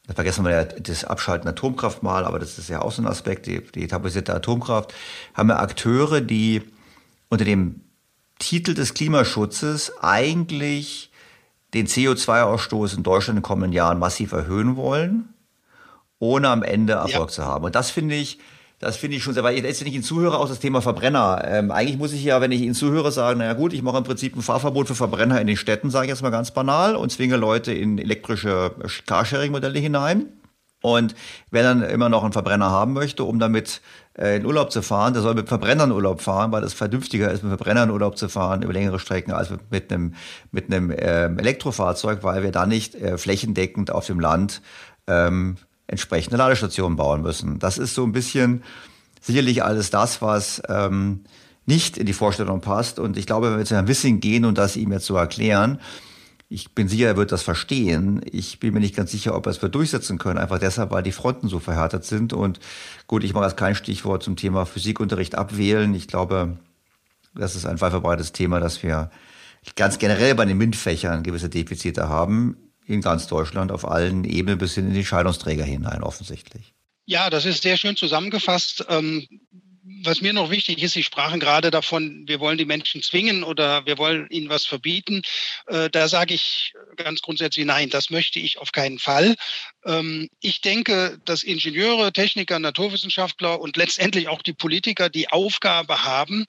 das 0.10 0.16
vergessen 0.16 0.44
wir 0.44 0.52
ja 0.52 0.64
das 0.64 1.04
Abschalten 1.04 1.44
der 1.44 1.52
Atomkraft 1.52 2.02
mal, 2.02 2.26
aber 2.26 2.40
das 2.40 2.58
ist 2.58 2.68
ja 2.68 2.82
auch 2.82 2.92
so 2.92 3.00
ein 3.00 3.06
Aspekt, 3.06 3.46
die, 3.46 3.62
die 3.62 3.86
tabuisierte 3.86 4.34
Atomkraft, 4.34 4.92
haben 5.36 5.50
wir 5.50 5.60
Akteure, 5.60 6.20
die 6.20 6.64
unter 7.30 7.46
dem 7.46 7.82
Titel 8.40 8.74
des 8.74 8.96
Klimaschutzes 8.96 9.94
eigentlich 10.02 11.12
den 11.76 11.86
CO2-Ausstoß 11.86 12.98
in 12.98 13.04
Deutschland 13.04 13.38
in 13.38 13.42
den 13.42 13.44
kommenden 13.44 13.72
Jahren 13.72 14.00
massiv 14.00 14.32
erhöhen 14.32 14.78
wollen, 14.78 15.32
ohne 16.18 16.50
am 16.50 16.64
Ende 16.64 16.94
Erfolg 16.94 17.14
ja. 17.14 17.28
zu 17.28 17.46
haben. 17.46 17.66
Und 17.66 17.76
das 17.76 17.92
finde 17.92 18.16
ich, 18.16 18.40
das 18.80 18.96
finde 18.96 19.18
ich 19.18 19.24
schon 19.24 19.34
sehr, 19.34 19.44
weil 19.44 19.64
ich 19.64 19.86
Ihnen 19.86 20.04
zuhöre, 20.04 20.38
auch 20.38 20.48
das 20.48 20.60
Thema 20.60 20.82
Verbrenner. 20.82 21.44
Ähm, 21.46 21.70
eigentlich 21.70 21.98
muss 21.98 22.14
ich 22.14 22.24
ja, 22.24 22.40
wenn 22.40 22.52
ich 22.52 22.62
Ihnen 22.62 22.74
zuhöre, 22.74 23.12
sagen, 23.12 23.40
naja 23.40 23.54
gut, 23.54 23.74
ich 23.74 23.82
mache 23.82 23.98
im 23.98 24.06
Prinzip 24.06 24.36
ein 24.36 24.42
Fahrverbot 24.42 24.88
für 24.88 24.96
Verbrenner 24.96 25.42
in 25.42 25.48
den 25.48 25.58
Städten, 25.58 25.90
sage 25.90 26.06
ich 26.06 26.10
jetzt 26.10 26.22
mal 26.22 26.30
ganz 26.30 26.52
banal, 26.52 26.96
und 26.96 27.12
zwinge 27.12 27.36
Leute 27.36 27.74
in 27.74 27.98
elektrische 27.98 28.72
Carsharing-Modelle 29.06 29.80
hinein. 29.80 30.28
Und 30.82 31.14
wer 31.52 31.64
dann 31.64 31.84
immer 31.84 32.08
noch 32.08 32.24
einen 32.24 32.32
Verbrenner 32.32 32.70
haben 32.70 32.94
möchte, 32.94 33.26
um 33.26 33.38
damit 33.38 33.82
äh, 34.18 34.38
in 34.38 34.46
Urlaub 34.46 34.72
zu 34.72 34.82
fahren, 34.82 35.12
der 35.12 35.22
soll 35.22 35.36
mit 35.36 35.50
Verbrennern 35.50 35.92
Urlaub 35.92 36.22
fahren, 36.22 36.54
weil 36.54 36.64
es 36.64 36.74
vernünftiger 36.74 37.30
ist, 37.32 37.44
mit 37.44 37.50
Verbrennern 37.50 37.92
Urlaub 37.92 38.18
zu 38.18 38.30
fahren 38.30 38.62
über 38.62 38.72
längere 38.72 38.98
Strecken 38.98 39.34
als 39.34 39.50
mit 39.70 39.92
einem, 39.92 40.14
mit 40.52 40.72
einem 40.72 40.94
ähm, 40.98 41.38
Elektrofahrzeug, 41.38 42.24
weil 42.24 42.44
wir 42.44 42.52
da 42.54 42.66
nicht 42.66 42.96
äh, 42.96 43.18
flächendeckend 43.18 43.92
auf 43.92 44.06
dem 44.06 44.22
Land 44.22 44.62
ähm, 45.08 45.58
entsprechende 45.90 46.38
Ladestationen 46.38 46.96
bauen 46.96 47.22
müssen. 47.22 47.60
Das 47.60 47.78
ist 47.78 47.96
so 47.96 48.04
ein 48.04 48.12
bisschen 48.12 48.64
sicherlich 49.22 49.64
alles 49.64 49.90
das, 49.90 50.22
was 50.22 50.62
ähm, 50.70 51.22
nicht 51.66 51.98
in 51.98 52.06
die 52.06 52.14
Vorstellung 52.14 52.62
passt. 52.62 53.00
Und 53.00 53.18
ich 53.18 53.26
glaube, 53.26 53.52
wenn 53.52 53.58
wir 53.58 53.66
zu 53.66 53.76
Herrn 53.76 53.88
Wissing 53.88 54.20
gehen 54.20 54.46
und 54.46 54.58
das 54.58 54.78
ihm 54.78 54.92
jetzt 54.92 55.06
so 55.06 55.16
erklären, 55.16 55.80
ich 56.48 56.74
bin 56.74 56.88
sicher, 56.88 57.08
er 57.08 57.18
wird 57.18 57.32
das 57.32 57.44
verstehen. 57.44 58.22
Ich 58.32 58.60
bin 58.60 58.74
mir 58.74 58.80
nicht 58.80 58.96
ganz 58.96 59.12
sicher, 59.12 59.36
ob 59.36 59.46
er 59.46 59.52
es 59.52 59.62
wird 59.62 59.76
durchsetzen 59.76 60.18
können, 60.18 60.40
einfach 60.40 60.58
deshalb, 60.58 60.92
weil 60.92 61.04
die 61.04 61.12
Fronten 61.12 61.48
so 61.48 61.60
verhärtet 61.60 62.06
sind. 62.06 62.34
Und 62.34 62.60
gut, 63.08 63.24
ich 63.24 63.34
mache 63.34 63.46
jetzt 63.46 63.58
kein 63.58 63.76
Stichwort 63.76 64.24
zum 64.24 64.36
Thema 64.36 64.66
Physikunterricht 64.66 65.36
abwählen. 65.36 65.94
Ich 65.94 66.08
glaube, 66.08 66.58
das 67.36 67.56
ist 67.56 67.66
ein 67.66 67.82
weit 67.82 67.92
verbreitetes 67.92 68.32
Thema, 68.32 68.60
dass 68.60 68.82
wir 68.82 69.12
ganz 69.76 70.00
generell 70.00 70.34
bei 70.34 70.46
den 70.46 70.58
MINT-Fächern 70.58 71.22
gewisse 71.22 71.50
Defizite 71.50 72.10
haben 72.10 72.58
in 72.90 73.02
ganz 73.02 73.28
Deutschland 73.28 73.72
auf 73.72 73.86
allen 73.86 74.24
Ebenen 74.26 74.58
bis 74.58 74.76
hin 74.76 74.88
in 74.88 74.94
die 74.94 75.06
Scheidungsträger 75.06 75.64
hinein 75.64 76.04
offensichtlich. 76.04 76.74
Ja, 77.06 77.30
das 77.30 77.46
ist 77.46 77.64
sehr 77.64 77.78
schön 77.78 77.96
zusammengefasst. 77.96 78.86
Ähm, 78.90 79.28
was 80.04 80.22
mir 80.22 80.34
noch 80.34 80.50
wichtig 80.50 80.82
ist, 80.82 80.94
Sie 80.94 81.04
sprachen 81.04 81.40
gerade 81.40 81.72
davon, 81.72 82.28
wir 82.28 82.40
wollen 82.40 82.58
die 82.58 82.66
Menschen 82.66 83.02
zwingen 83.02 83.44
oder 83.44 83.86
wir 83.86 83.98
wollen 83.98 84.28
ihnen 84.30 84.50
was 84.50 84.66
verbieten. 84.66 85.22
Äh, 85.68 85.90
da 85.90 86.08
sage 86.08 86.34
ich 86.34 86.74
ganz 86.96 87.22
grundsätzlich 87.22 87.66
nein, 87.66 87.90
das 87.90 88.10
möchte 88.10 88.40
ich 88.40 88.58
auf 88.58 88.72
keinen 88.72 89.00
Fall. 89.00 89.36
Ähm, 89.86 90.30
ich 90.40 90.62
denke, 90.62 91.20
dass 91.26 91.44
Ingenieure, 91.44 92.14
Techniker, 92.14 92.60
Naturwissenschaftler 92.60 93.60
und 93.60 93.78
letztendlich 93.78 94.28
auch 94.28 94.42
die 94.42 94.54
Politiker 94.54 95.10
die 95.10 95.30
Aufgabe 95.30 96.04
haben, 96.04 96.46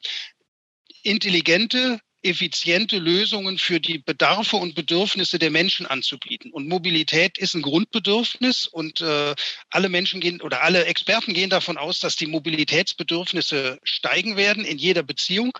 intelligente 1.02 2.00
effiziente 2.22 2.98
Lösungen 2.98 3.58
für 3.58 3.80
die 3.80 3.98
Bedarfe 3.98 4.56
und 4.56 4.74
Bedürfnisse 4.74 5.38
der 5.38 5.50
Menschen 5.50 5.86
anzubieten. 5.86 6.50
Und 6.52 6.68
Mobilität 6.68 7.38
ist 7.38 7.54
ein 7.54 7.62
Grundbedürfnis 7.62 8.66
und 8.66 9.00
äh, 9.00 9.34
alle 9.70 9.88
Menschen 9.88 10.20
gehen 10.20 10.40
oder 10.40 10.62
alle 10.62 10.84
Experten 10.84 11.32
gehen 11.32 11.50
davon 11.50 11.78
aus, 11.78 12.00
dass 12.00 12.16
die 12.16 12.26
Mobilitätsbedürfnisse 12.26 13.78
steigen 13.82 14.36
werden 14.36 14.64
in 14.64 14.78
jeder 14.78 15.02
Beziehung. 15.02 15.56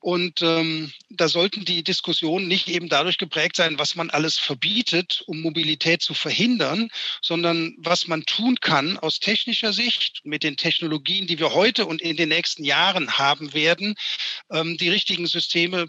Und 0.00 0.42
ähm, 0.42 0.92
da 1.10 1.28
sollten 1.28 1.64
die 1.64 1.82
Diskussionen 1.82 2.46
nicht 2.46 2.68
eben 2.68 2.88
dadurch 2.88 3.18
geprägt 3.18 3.56
sein, 3.56 3.78
was 3.78 3.96
man 3.96 4.10
alles 4.10 4.38
verbietet, 4.38 5.24
um 5.26 5.40
Mobilität 5.40 6.02
zu 6.02 6.14
verhindern, 6.14 6.88
sondern 7.20 7.74
was 7.78 8.06
man 8.06 8.24
tun 8.24 8.60
kann 8.60 8.96
aus 8.98 9.18
technischer 9.18 9.72
Sicht 9.72 10.20
mit 10.24 10.44
den 10.44 10.56
Technologien, 10.56 11.26
die 11.26 11.38
wir 11.40 11.52
heute 11.52 11.86
und 11.86 12.00
in 12.00 12.16
den 12.16 12.28
nächsten 12.28 12.64
Jahren 12.64 13.18
haben 13.18 13.54
werden, 13.54 13.96
ähm, 14.50 14.76
die 14.76 14.88
richtigen 14.88 15.26
Systeme 15.26 15.88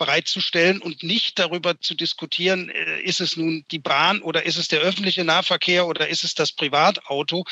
bereitzustellen 0.00 0.80
und 0.80 1.02
nicht 1.02 1.38
darüber 1.38 1.78
zu 1.78 1.94
diskutieren, 1.94 2.70
äh, 2.70 3.02
ist 3.02 3.20
es 3.20 3.36
nun 3.36 3.64
die 3.70 3.78
Bahn 3.78 4.22
oder 4.22 4.44
ist 4.46 4.56
es 4.56 4.68
der 4.68 4.80
öffentliche 4.80 5.24
Nahverkehr 5.24 5.86
oder 5.86 6.08
ist 6.08 6.24
es 6.24 6.34
das 6.34 6.52
Privatauto. 6.52 7.44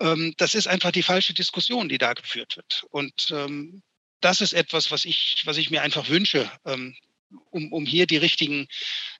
Ähm, 0.00 0.34
das 0.36 0.54
ist 0.54 0.66
einfach 0.66 0.90
die 0.90 1.04
falsche 1.04 1.32
Diskussion, 1.32 1.88
die 1.88 1.98
da 1.98 2.12
geführt 2.12 2.56
wird. 2.56 2.84
Und 2.90 3.30
ähm, 3.30 3.82
das 4.24 4.40
ist 4.40 4.52
etwas, 4.52 4.90
was 4.90 5.04
ich, 5.04 5.42
was 5.44 5.58
ich 5.58 5.70
mir 5.70 5.82
einfach 5.82 6.08
wünsche, 6.08 6.50
ähm, 6.64 6.94
um, 7.50 7.72
um 7.72 7.86
hier 7.86 8.06
die 8.06 8.16
richtigen 8.16 8.68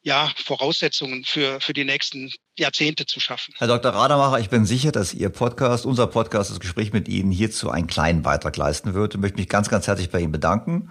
ja, 0.03 0.32
Voraussetzungen 0.36 1.24
für, 1.24 1.61
für 1.61 1.72
die 1.72 1.84
nächsten 1.84 2.30
Jahrzehnte 2.59 3.07
zu 3.07 3.20
schaffen. 3.20 3.55
Herr 3.59 3.68
Dr. 3.68 3.92
Rademacher, 3.92 4.38
ich 4.40 4.50
bin 4.50 4.66
sicher, 4.66 4.92
dass 4.92 5.14
Ihr 5.14 5.30
Podcast, 5.30 5.86
unser 5.86 6.07
Podcast, 6.07 6.50
das 6.50 6.61
Gespräch 6.61 6.92
mit 6.92 7.09
Ihnen 7.09 7.32
hierzu 7.32 7.70
einen 7.70 7.86
kleinen 7.86 8.22
Beitrag 8.22 8.57
leisten 8.57 8.94
wird. 8.94 9.14
Ich 9.14 9.20
möchte 9.20 9.38
mich 9.38 9.48
ganz, 9.48 9.68
ganz 9.68 9.86
herzlich 9.86 10.11
bei 10.11 10.20
Ihnen 10.20 10.32
bedanken. 10.32 10.90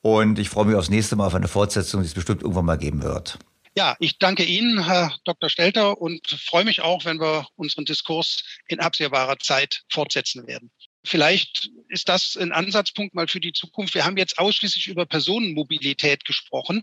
Und 0.00 0.38
ich 0.38 0.48
freue 0.48 0.66
mich 0.66 0.76
aufs 0.76 0.90
nächste 0.90 1.16
Mal 1.16 1.26
auf 1.26 1.34
eine 1.34 1.48
Fortsetzung, 1.48 2.02
die 2.02 2.08
es 2.08 2.14
bestimmt 2.14 2.42
irgendwann 2.42 2.66
mal 2.66 2.78
geben 2.78 3.02
wird. 3.02 3.38
Ja, 3.76 3.96
ich 4.00 4.18
danke 4.18 4.44
Ihnen, 4.44 4.84
Herr 4.84 5.14
Dr. 5.24 5.48
Stelter, 5.48 6.00
und 6.00 6.26
freue 6.28 6.64
mich 6.64 6.80
auch, 6.82 7.04
wenn 7.04 7.20
wir 7.20 7.46
unseren 7.56 7.84
Diskurs 7.84 8.42
in 8.66 8.80
absehbarer 8.80 9.38
Zeit 9.38 9.82
fortsetzen 9.88 10.46
werden. 10.46 10.70
Vielleicht 11.04 11.70
ist 11.88 12.08
das 12.08 12.36
ein 12.36 12.52
Ansatzpunkt 12.52 13.14
mal 13.14 13.28
für 13.28 13.40
die 13.40 13.52
Zukunft. 13.52 13.94
Wir 13.94 14.04
haben 14.04 14.16
jetzt 14.16 14.38
ausschließlich 14.38 14.88
über 14.88 15.06
Personenmobilität 15.06 16.24
gesprochen. 16.24 16.82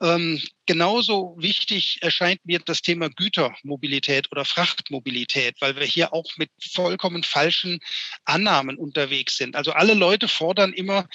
Ähm, 0.00 0.40
genauso 0.66 1.34
wichtig 1.38 1.98
erscheint 2.02 2.44
mir 2.44 2.60
das 2.60 2.82
Thema 2.82 3.08
Gütermobilität 3.08 4.30
oder 4.30 4.44
Frachtmobilität, 4.44 5.56
weil 5.60 5.76
wir 5.76 5.86
hier 5.86 6.12
auch 6.12 6.30
mit 6.36 6.50
vollkommen 6.60 7.22
falschen 7.22 7.80
Annahmen 8.24 8.76
unterwegs 8.76 9.36
sind. 9.36 9.56
Also 9.56 9.72
alle 9.72 9.94
Leute 9.94 10.28
fordern 10.28 10.72
immer, 10.72 11.08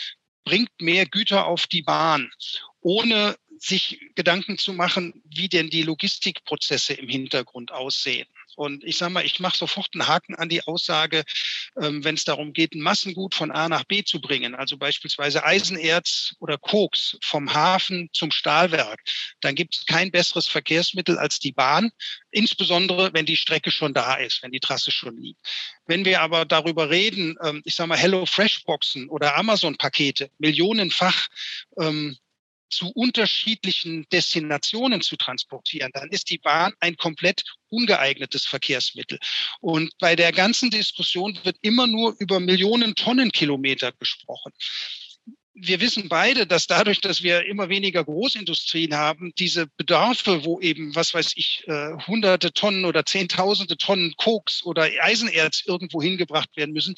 bringt 0.43 0.71
mehr 0.81 1.05
Güter 1.05 1.45
auf 1.45 1.67
die 1.67 1.83
Bahn, 1.83 2.31
ohne 2.81 3.37
sich 3.59 3.99
Gedanken 4.15 4.57
zu 4.57 4.73
machen, 4.73 5.21
wie 5.25 5.49
denn 5.49 5.69
die 5.69 5.83
Logistikprozesse 5.83 6.93
im 6.93 7.09
Hintergrund 7.09 7.71
aussehen. 7.71 8.27
Und 8.59 8.83
ich 8.83 8.97
sage 8.97 9.13
mal, 9.13 9.25
ich 9.25 9.39
mache 9.39 9.57
sofort 9.57 9.87
einen 9.93 10.05
Haken 10.05 10.35
an 10.35 10.49
die 10.49 10.61
Aussage, 10.63 11.23
ähm, 11.81 12.03
wenn 12.03 12.15
es 12.15 12.25
darum 12.25 12.51
geht, 12.51 12.75
ein 12.75 12.81
Massengut 12.81 13.33
von 13.33 13.51
A 13.51 13.69
nach 13.69 13.85
B 13.85 14.03
zu 14.03 14.19
bringen, 14.19 14.53
also 14.53 14.75
beispielsweise 14.75 15.45
Eisenerz 15.45 16.33
oder 16.39 16.57
Koks 16.57 17.17
vom 17.23 17.53
Hafen 17.53 18.09
zum 18.11 18.31
Stahlwerk, 18.31 18.99
dann 19.39 19.55
gibt 19.55 19.77
es 19.77 19.85
kein 19.85 20.11
besseres 20.11 20.49
Verkehrsmittel 20.49 21.17
als 21.17 21.39
die 21.39 21.53
Bahn, 21.53 21.91
insbesondere 22.31 23.13
wenn 23.13 23.25
die 23.25 23.37
Strecke 23.37 23.71
schon 23.71 23.93
da 23.93 24.15
ist, 24.15 24.43
wenn 24.43 24.51
die 24.51 24.59
Trasse 24.59 24.91
schon 24.91 25.15
liegt. 25.15 25.39
Wenn 25.85 26.03
wir 26.03 26.19
aber 26.19 26.43
darüber 26.43 26.89
reden, 26.89 27.37
ähm, 27.41 27.61
ich 27.63 27.75
sage 27.75 27.87
mal, 27.87 27.97
Hello 27.97 28.25
Fresh 28.25 28.65
Boxen 28.65 29.07
oder 29.07 29.37
Amazon 29.37 29.77
Pakete, 29.77 30.31
millionenfach 30.37 31.29
ähm, 31.79 32.17
zu 32.69 32.89
unterschiedlichen 32.89 34.07
Destinationen 34.11 35.01
zu 35.01 35.15
transportieren, 35.15 35.91
dann 35.93 36.09
ist 36.09 36.29
die 36.29 36.37
Bahn 36.37 36.73
ein 36.79 36.97
komplett 36.97 37.43
ungeeignetes 37.69 38.45
Verkehrsmittel. 38.45 39.19
Und 39.59 39.91
bei 39.99 40.15
der 40.15 40.31
ganzen 40.31 40.69
Diskussion 40.69 41.37
wird 41.43 41.57
immer 41.61 41.87
nur 41.87 42.15
über 42.19 42.39
Millionen 42.39 42.95
Tonnenkilometer 42.95 43.91
gesprochen 43.93 44.53
wir 45.61 45.81
wissen 45.81 46.07
beide, 46.07 46.47
dass 46.47 46.67
dadurch, 46.67 47.01
dass 47.01 47.23
wir 47.23 47.45
immer 47.45 47.69
weniger 47.69 48.03
Großindustrien 48.03 48.95
haben, 48.95 49.33
diese 49.37 49.67
Bedarfe, 49.77 50.45
wo 50.45 50.59
eben, 50.61 50.95
was 50.95 51.13
weiß 51.13 51.33
ich, 51.35 51.63
äh, 51.67 51.97
hunderte 52.07 52.53
Tonnen 52.53 52.85
oder 52.85 53.05
zehntausende 53.05 53.77
Tonnen 53.77 54.13
Koks 54.17 54.63
oder 54.63 54.89
Eisenerz 55.01 55.63
irgendwo 55.65 56.01
hingebracht 56.01 56.55
werden 56.55 56.73
müssen, 56.73 56.95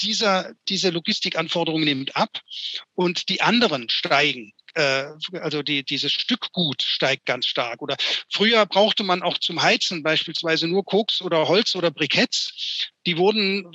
dieser, 0.00 0.52
diese 0.68 0.90
Logistikanforderung 0.90 1.82
nimmt 1.82 2.16
ab 2.16 2.40
und 2.94 3.28
die 3.28 3.40
anderen 3.40 3.88
steigen 3.88 4.52
äh, 4.74 5.04
also 5.40 5.62
die, 5.62 5.84
dieses 5.84 6.12
Stückgut 6.12 6.82
steigt 6.82 7.26
ganz 7.26 7.46
stark. 7.46 7.82
Oder 7.82 7.96
früher 8.30 8.66
brauchte 8.66 9.04
man 9.04 9.22
auch 9.22 9.38
zum 9.38 9.62
Heizen 9.62 10.02
beispielsweise 10.02 10.68
nur 10.68 10.84
Koks 10.84 11.22
oder 11.22 11.48
Holz 11.48 11.74
oder 11.74 11.90
Briketts 11.90 12.91
die 13.06 13.16
wurden 13.16 13.66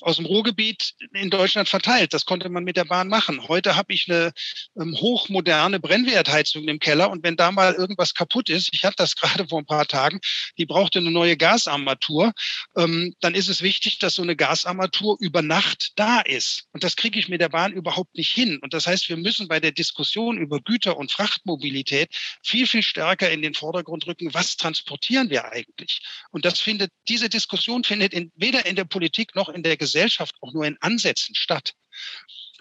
aus 0.00 0.16
dem 0.16 0.26
Ruhrgebiet 0.26 0.94
in 1.14 1.30
Deutschland 1.30 1.68
verteilt. 1.68 2.14
Das 2.14 2.24
konnte 2.24 2.48
man 2.48 2.64
mit 2.64 2.76
der 2.76 2.84
Bahn 2.84 3.08
machen. 3.08 3.48
Heute 3.48 3.76
habe 3.76 3.92
ich 3.92 4.08
eine 4.08 4.32
ähm, 4.80 4.94
hochmoderne 4.96 5.80
Brennwertheizung 5.80 6.68
im 6.68 6.78
Keller 6.78 7.10
und 7.10 7.24
wenn 7.24 7.36
da 7.36 7.50
mal 7.50 7.74
irgendwas 7.74 8.14
kaputt 8.14 8.48
ist, 8.48 8.70
ich 8.72 8.84
hatte 8.84 8.96
das 8.98 9.16
gerade 9.16 9.48
vor 9.48 9.58
ein 9.58 9.66
paar 9.66 9.86
Tagen, 9.86 10.20
die 10.58 10.66
brauchte 10.66 10.98
eine 11.00 11.10
neue 11.10 11.36
Gasarmatur, 11.36 12.32
ähm, 12.76 13.14
dann 13.20 13.34
ist 13.34 13.48
es 13.48 13.62
wichtig, 13.62 13.98
dass 13.98 14.14
so 14.14 14.22
eine 14.22 14.36
Gasarmatur 14.36 15.16
über 15.20 15.42
Nacht 15.42 15.92
da 15.96 16.20
ist. 16.20 16.64
Und 16.72 16.84
das 16.84 16.96
kriege 16.96 17.18
ich 17.18 17.28
mit 17.28 17.40
der 17.40 17.48
Bahn 17.48 17.72
überhaupt 17.72 18.14
nicht 18.14 18.32
hin. 18.32 18.58
Und 18.62 18.74
das 18.74 18.86
heißt, 18.86 19.08
wir 19.08 19.16
müssen 19.16 19.48
bei 19.48 19.60
der 19.60 19.72
Diskussion 19.72 20.38
über 20.38 20.60
Güter- 20.60 20.96
und 20.96 21.10
Frachtmobilität 21.10 22.14
viel, 22.44 22.66
viel 22.66 22.82
stärker 22.82 23.30
in 23.30 23.42
den 23.42 23.54
Vordergrund 23.54 24.06
rücken, 24.06 24.32
was 24.34 24.56
transportieren 24.56 25.30
wir 25.30 25.46
eigentlich? 25.46 26.00
Und 26.30 26.44
das 26.44 26.60
findet, 26.60 26.92
diese 27.08 27.28
Diskussion 27.28 27.84
findet 27.84 28.14
in, 28.14 28.30
weder 28.36 28.66
in 28.68 28.76
der 28.76 28.84
Politik 28.84 29.34
noch 29.34 29.48
in 29.48 29.62
der 29.62 29.76
Gesellschaft 29.76 30.36
auch 30.40 30.52
nur 30.52 30.64
in 30.64 30.76
Ansätzen 30.80 31.34
statt. 31.34 31.74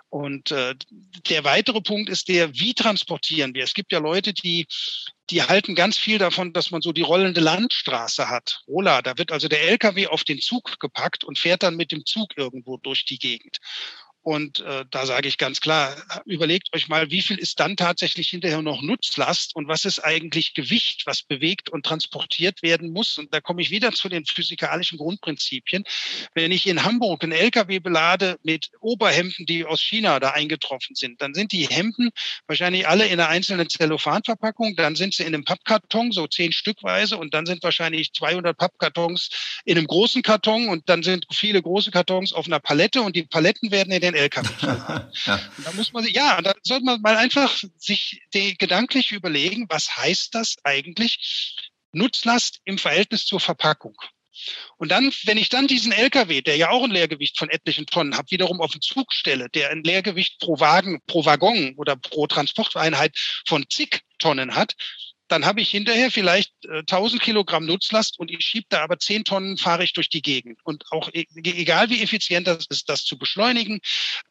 Und 0.09 0.51
äh, 0.51 0.73
der 1.29 1.43
weitere 1.43 1.81
Punkt 1.81 2.09
ist 2.09 2.29
der, 2.29 2.53
wie 2.53 2.73
transportieren 2.73 3.53
wir? 3.53 3.63
Es 3.63 3.73
gibt 3.73 3.91
ja 3.91 3.99
Leute, 3.99 4.33
die, 4.33 4.65
die 5.29 5.43
halten 5.43 5.75
ganz 5.75 5.97
viel 5.97 6.17
davon, 6.17 6.53
dass 6.53 6.71
man 6.71 6.81
so 6.81 6.93
die 6.93 7.01
rollende 7.01 7.41
Landstraße 7.41 8.29
hat. 8.29 8.61
Rola, 8.67 9.01
da 9.01 9.17
wird 9.17 9.33
also 9.33 9.49
der 9.49 9.63
LKW 9.63 10.07
auf 10.07 10.23
den 10.23 10.39
Zug 10.39 10.79
gepackt 10.79 11.25
und 11.25 11.37
fährt 11.37 11.63
dann 11.63 11.75
mit 11.75 11.91
dem 11.91 12.05
Zug 12.05 12.37
irgendwo 12.37 12.77
durch 12.77 13.03
die 13.03 13.19
Gegend. 13.19 13.57
Und 14.27 14.59
äh, 14.59 14.83
da 14.91 15.05
sage 15.05 15.29
ich 15.29 15.37
ganz 15.37 15.61
klar, 15.61 15.95
überlegt 16.25 16.75
euch 16.75 16.89
mal, 16.89 17.09
wie 17.09 17.21
viel 17.21 17.37
ist 17.37 17.61
dann 17.61 17.77
tatsächlich 17.77 18.27
hinterher 18.27 18.61
noch 18.61 18.81
Nutzlast 18.81 19.55
und 19.55 19.69
was 19.69 19.85
ist 19.85 19.99
eigentlich 20.03 20.53
Gewicht, 20.53 21.03
was 21.05 21.23
bewegt 21.23 21.69
und 21.69 21.85
transportiert 21.85 22.61
werden 22.61 22.91
muss. 22.91 23.17
Und 23.17 23.33
da 23.33 23.39
komme 23.39 23.61
ich 23.61 23.71
wieder 23.71 23.93
zu 23.93 24.09
den 24.09 24.25
physikalischen 24.25 24.97
Grundprinzipien. 24.97 25.85
Wenn 26.33 26.51
ich 26.51 26.67
in 26.67 26.83
Hamburg 26.83 27.23
einen 27.23 27.31
LKW 27.31 27.79
belade 27.79 28.37
mit 28.43 28.69
Oberhemden, 28.81 29.45
die 29.45 29.63
aus 29.63 29.79
China 29.79 30.19
da 30.19 30.31
eingetroffen 30.31 30.93
sind, 30.93 31.21
dann 31.21 31.33
sind 31.33 31.53
die 31.53 31.65
Hemden 31.65 32.09
wahrscheinlich 32.47 32.85
alle 32.85 33.05
in 33.05 33.21
einer 33.21 33.29
einzelnen 33.29 33.69
Zellophanverpackung, 33.69 34.75
dann 34.75 34.97
sind 34.97 35.13
sie 35.13 35.23
in 35.23 35.35
einem 35.35 35.45
Pappkarton, 35.45 36.11
so 36.11 36.27
zehn 36.27 36.51
Stückweise, 36.51 37.15
und 37.15 37.33
dann 37.33 37.45
sind 37.45 37.63
wahrscheinlich 37.63 38.11
200 38.11 38.57
Pappkartons 38.57 39.29
in 39.63 39.77
einem 39.77 39.87
großen 39.87 40.21
Karton 40.21 40.67
und 40.67 40.89
dann 40.89 41.01
sind 41.01 41.25
viele 41.31 41.61
große 41.61 41.91
Kartons 41.91 42.33
auf 42.33 42.47
einer 42.47 42.59
Palette 42.59 43.01
und 43.01 43.15
die 43.15 43.23
Paletten 43.23 43.71
werden 43.71 43.93
in 43.93 44.01
den 44.01 44.16
LKW 44.17 44.49
ja. 44.61 45.39
Da 45.57 45.71
muss 45.73 45.93
man 45.93 46.03
sich, 46.03 46.15
ja, 46.15 46.41
da 46.41 46.53
sollte 46.63 46.85
man 46.85 47.01
mal 47.01 47.17
einfach 47.17 47.63
sich 47.77 48.21
gedanklich 48.31 49.11
überlegen, 49.11 49.65
was 49.69 49.97
heißt 49.97 50.35
das 50.35 50.55
eigentlich? 50.63 51.71
Nutzlast 51.91 52.59
im 52.65 52.77
Verhältnis 52.77 53.25
zur 53.25 53.39
Verpackung. 53.39 53.95
Und 54.77 54.89
dann, 54.89 55.11
wenn 55.23 55.37
ich 55.37 55.49
dann 55.49 55.67
diesen 55.67 55.91
LKW, 55.91 56.41
der 56.41 56.57
ja 56.57 56.69
auch 56.69 56.83
ein 56.83 56.91
Leergewicht 56.91 57.37
von 57.37 57.49
etlichen 57.49 57.85
Tonnen 57.85 58.17
hat, 58.17 58.31
wiederum 58.31 58.61
auf 58.61 58.71
den 58.71 58.81
Zug 58.81 59.11
stelle, 59.13 59.49
der 59.49 59.71
ein 59.71 59.83
Leergewicht 59.83 60.39
pro 60.39 60.59
Wagen, 60.59 61.01
pro 61.07 61.25
Waggon 61.25 61.73
oder 61.77 61.95
pro 61.95 62.27
Transporteinheit 62.27 63.17
von 63.47 63.65
zig 63.69 64.01
Tonnen 64.19 64.55
hat, 64.55 64.75
dann 65.27 65.45
habe 65.45 65.61
ich 65.61 65.69
hinterher 65.69 66.11
vielleicht 66.11 66.53
äh, 66.65 66.79
1000 66.79 67.21
Kilogramm 67.21 67.65
Nutzlast 67.65 68.19
und 68.19 68.31
ich 68.31 68.45
schiebe 68.45 68.67
da 68.69 68.83
aber 68.83 68.97
10 68.97 69.23
Tonnen 69.23 69.57
fahre 69.57 69.83
ich 69.83 69.93
durch 69.93 70.09
die 70.09 70.21
Gegend. 70.21 70.59
Und 70.63 70.85
auch 70.91 71.09
e 71.13 71.25
egal 71.43 71.89
wie 71.89 72.01
effizient 72.01 72.47
das 72.47 72.65
ist, 72.67 72.89
das 72.89 73.03
zu 73.03 73.17
beschleunigen, 73.17 73.79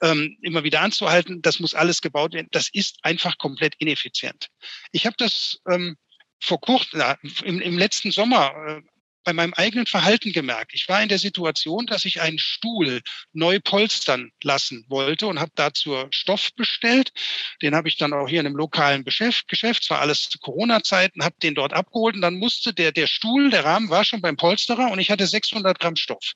ähm, 0.03 0.39
immer 0.43 0.65
wieder 0.65 0.81
anzuhalten, 0.81 1.43
das 1.43 1.61
muss 1.61 1.75
alles 1.75 2.01
gebaut 2.01 2.33
werden. 2.33 2.49
Das 2.51 2.69
ist 2.73 2.99
einfach 3.03 3.39
komplett 3.39 3.75
ineffizient. 3.79 4.49
Ich 4.93 5.07
habe 5.07 5.17
das 5.19 5.59
ähm, 5.69 5.97
vor 6.41 6.61
kurzem, 6.61 7.03
im, 7.45 7.61
im 7.61 7.79
letzten 7.79 8.11
Sommer 8.11 8.53
äh, 8.67 8.83
bei 9.27 9.33
meinem 9.33 9.55
eigenen 9.55 9.87
Verhalten 9.87 10.33
gemerkt. 10.33 10.73
Ich 10.73 10.89
war 10.89 11.03
in 11.03 11.09
der 11.09 11.19
Situation, 11.19 11.87
dass 11.87 12.05
ich 12.05 12.21
einen 12.21 12.39
Stuhl 12.39 13.03
neu 13.33 13.59
polstern 13.59 14.31
lassen 14.43 14.87
wollte 14.89 15.27
und 15.27 15.41
habe 15.41 15.51
dazu 15.57 15.97
Stoff 16.11 16.55
bestellt. 16.55 17.13
Den 17.61 17.75
habe 17.75 17.89
ich 17.89 17.97
dann 17.97 18.13
auch 18.13 18.29
hier 18.29 18.39
in 18.39 18.47
einem 18.47 18.57
lokalen 18.57 19.05
Geschäft, 19.05 19.49
Geschäft 19.49 19.83
zwar 19.83 20.01
alles 20.01 20.29
zu 20.29 20.39
Corona-Zeiten, 20.39 21.25
habe 21.25 21.35
den 21.43 21.57
dort 21.57 21.73
abgeholt 21.73 22.15
und 22.15 22.23
dann 22.23 22.37
musste 22.37 22.73
der, 22.73 22.93
der 22.93 23.09
Stuhl, 23.09 23.51
der 23.51 23.65
Rahmen 23.65 23.91
war 23.91 24.05
schon 24.05 24.23
beim 24.23 24.37
Polsterer 24.37 24.93
und 24.93 25.01
ich 25.01 25.11
hatte 25.11 25.27
600 25.27 25.81
Gramm 25.81 25.97
Stoff. 25.97 26.35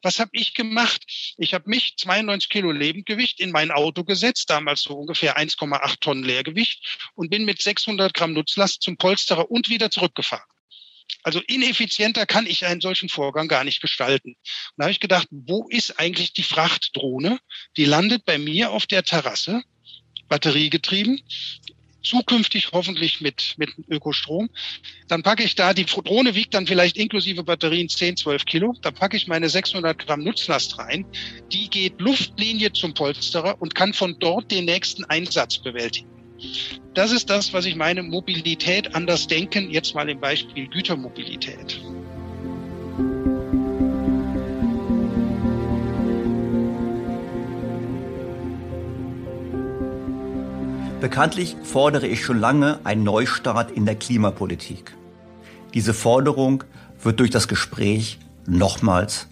Was 0.00 0.18
habe 0.18 0.30
ich 0.32 0.54
gemacht? 0.54 1.04
Ich 1.36 1.52
habe 1.52 1.68
mich 1.68 1.96
92 1.98 2.48
Kilo 2.48 2.72
Lebendgewicht 2.72 3.40
in 3.40 3.52
mein 3.52 3.70
Auto 3.70 4.04
gesetzt, 4.04 4.48
damals 4.48 4.82
so 4.82 4.94
ungefähr 4.94 5.36
1,8 5.36 6.00
Tonnen 6.00 6.24
Leergewicht 6.24 6.98
und 7.14 7.28
bin 7.28 7.44
mit 7.44 7.60
600 7.60 8.14
Gramm 8.14 8.32
Nutzlast 8.32 8.82
zum 8.82 8.96
Polsterer 8.96 9.50
und 9.50 9.68
wieder 9.68 9.90
zurückgefahren. 9.90 10.51
Also 11.22 11.40
ineffizienter 11.46 12.26
kann 12.26 12.46
ich 12.46 12.66
einen 12.66 12.80
solchen 12.80 13.08
Vorgang 13.08 13.48
gar 13.48 13.64
nicht 13.64 13.80
gestalten. 13.80 14.30
Und 14.30 14.38
da 14.76 14.84
habe 14.84 14.92
ich 14.92 15.00
gedacht, 15.00 15.28
wo 15.30 15.68
ist 15.68 15.98
eigentlich 15.98 16.32
die 16.32 16.42
Frachtdrohne? 16.42 17.38
Die 17.76 17.84
landet 17.84 18.24
bei 18.24 18.38
mir 18.38 18.70
auf 18.72 18.86
der 18.86 19.04
Terrasse, 19.04 19.62
batteriegetrieben, 20.28 21.22
zukünftig 22.02 22.72
hoffentlich 22.72 23.20
mit, 23.20 23.54
mit 23.56 23.70
Ökostrom. 23.88 24.50
Dann 25.08 25.22
packe 25.22 25.44
ich 25.44 25.54
da, 25.54 25.74
die 25.74 25.84
Drohne 25.84 26.34
wiegt 26.34 26.54
dann 26.54 26.66
vielleicht 26.66 26.96
inklusive 26.96 27.44
Batterien 27.44 27.88
10, 27.88 28.16
12 28.16 28.44
Kilo. 28.44 28.74
Da 28.82 28.90
packe 28.90 29.16
ich 29.16 29.28
meine 29.28 29.48
600 29.48 29.98
Gramm 29.98 30.24
Nutzlast 30.24 30.78
rein. 30.78 31.06
Die 31.52 31.70
geht 31.70 32.00
Luftlinie 32.00 32.72
zum 32.72 32.94
Polsterer 32.94 33.60
und 33.60 33.74
kann 33.74 33.94
von 33.94 34.18
dort 34.18 34.50
den 34.50 34.64
nächsten 34.64 35.04
Einsatz 35.04 35.58
bewältigen. 35.58 36.21
Das 36.94 37.12
ist 37.12 37.30
das, 37.30 37.52
was 37.52 37.64
ich 37.64 37.76
meine, 37.76 38.02
Mobilität 38.02 38.94
anders 38.94 39.26
denken, 39.26 39.70
jetzt 39.70 39.94
mal 39.94 40.08
im 40.08 40.20
Beispiel 40.20 40.66
Gütermobilität. 40.68 41.80
Bekanntlich 51.00 51.56
fordere 51.64 52.06
ich 52.06 52.24
schon 52.24 52.38
lange 52.38 52.78
einen 52.84 53.02
Neustart 53.02 53.72
in 53.72 53.86
der 53.86 53.96
Klimapolitik. 53.96 54.94
Diese 55.74 55.94
Forderung 55.94 56.62
wird 57.02 57.18
durch 57.18 57.30
das 57.30 57.48
Gespräch 57.48 58.18
nochmals 58.46 59.26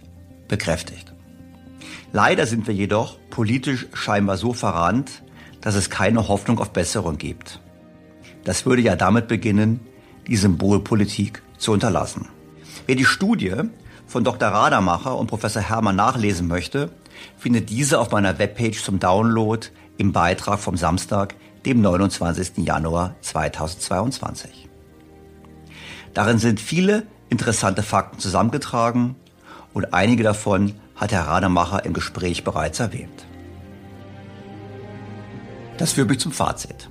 bekräftigt. 0.49 1.12
Leider 2.12 2.47
sind 2.47 2.66
wir 2.66 2.74
jedoch 2.74 3.19
politisch 3.31 3.87
scheinbar 3.93 4.37
so 4.37 4.53
verrannt, 4.53 5.23
dass 5.61 5.74
es 5.74 5.91
keine 5.91 6.28
Hoffnung 6.28 6.59
auf 6.59 6.70
Besserung 6.70 7.19
gibt. 7.19 7.61
Das 8.45 8.66
würde 8.66 8.82
ja 8.82 8.97
damit 8.97 9.28
beginnen, 9.28 9.81
die 10.27 10.37
Symbolpolitik 10.37 11.43
zu 11.59 11.73
unterlassen. 11.73 12.28
Wer 12.87 12.97
die 12.97 13.05
Studie 13.05 13.55
von 14.07 14.24
Dr. 14.24 14.49
Rademacher 14.49 15.16
und 15.16 15.27
Professor 15.27 15.62
Hermann 15.62 15.97
nachlesen 15.97 16.49
möchte, 16.49 16.91
findet 17.37 17.70
diese 17.70 17.99
auf 17.99 18.11
meiner 18.11 18.39
Webpage 18.39 18.82
zum 18.82 18.99
Download 18.99 19.66
im 19.99 20.12
Beitrag 20.12 20.59
vom 20.59 20.77
Samstag, 20.77 21.35
dem 21.66 21.82
29. 21.82 22.59
Januar 22.59 23.15
2022. 23.20 24.69
Darin 26.15 26.39
sind 26.39 26.59
viele 26.59 27.07
interessante 27.28 27.82
Fakten 27.82 28.19
zusammengetragen 28.19 29.15
und 29.74 29.93
einige 29.95 30.23
davon 30.23 30.74
hat 30.97 31.12
Herr 31.12 31.28
Rademacher 31.28 31.85
im 31.85 31.93
Gespräch 31.93 32.45
bereits 32.45 32.81
erwähnt. 32.81 33.27
Das 35.81 35.93
führt 35.93 36.11
mich 36.11 36.20
zum 36.20 36.31
Fazit. 36.31 36.90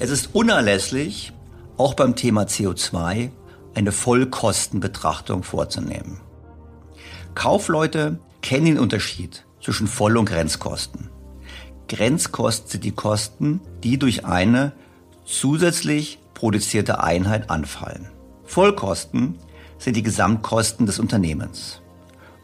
Es 0.00 0.10
ist 0.10 0.30
unerlässlich, 0.34 1.32
auch 1.76 1.94
beim 1.94 2.16
Thema 2.16 2.42
CO2 2.42 3.30
eine 3.76 3.92
Vollkostenbetrachtung 3.92 5.44
vorzunehmen. 5.44 6.20
Kaufleute 7.36 8.18
kennen 8.42 8.64
den 8.64 8.78
Unterschied 8.80 9.46
zwischen 9.62 9.86
Voll- 9.86 10.16
und 10.16 10.24
Grenzkosten. 10.24 11.08
Grenzkosten 11.86 12.70
sind 12.70 12.82
die 12.82 12.90
Kosten, 12.90 13.60
die 13.84 14.00
durch 14.00 14.24
eine 14.24 14.72
zusätzlich 15.24 16.18
produzierte 16.34 17.04
Einheit 17.04 17.50
anfallen. 17.50 18.08
Vollkosten 18.42 19.38
sind 19.78 19.94
die 19.94 20.02
Gesamtkosten 20.02 20.86
des 20.86 20.98
Unternehmens. 20.98 21.80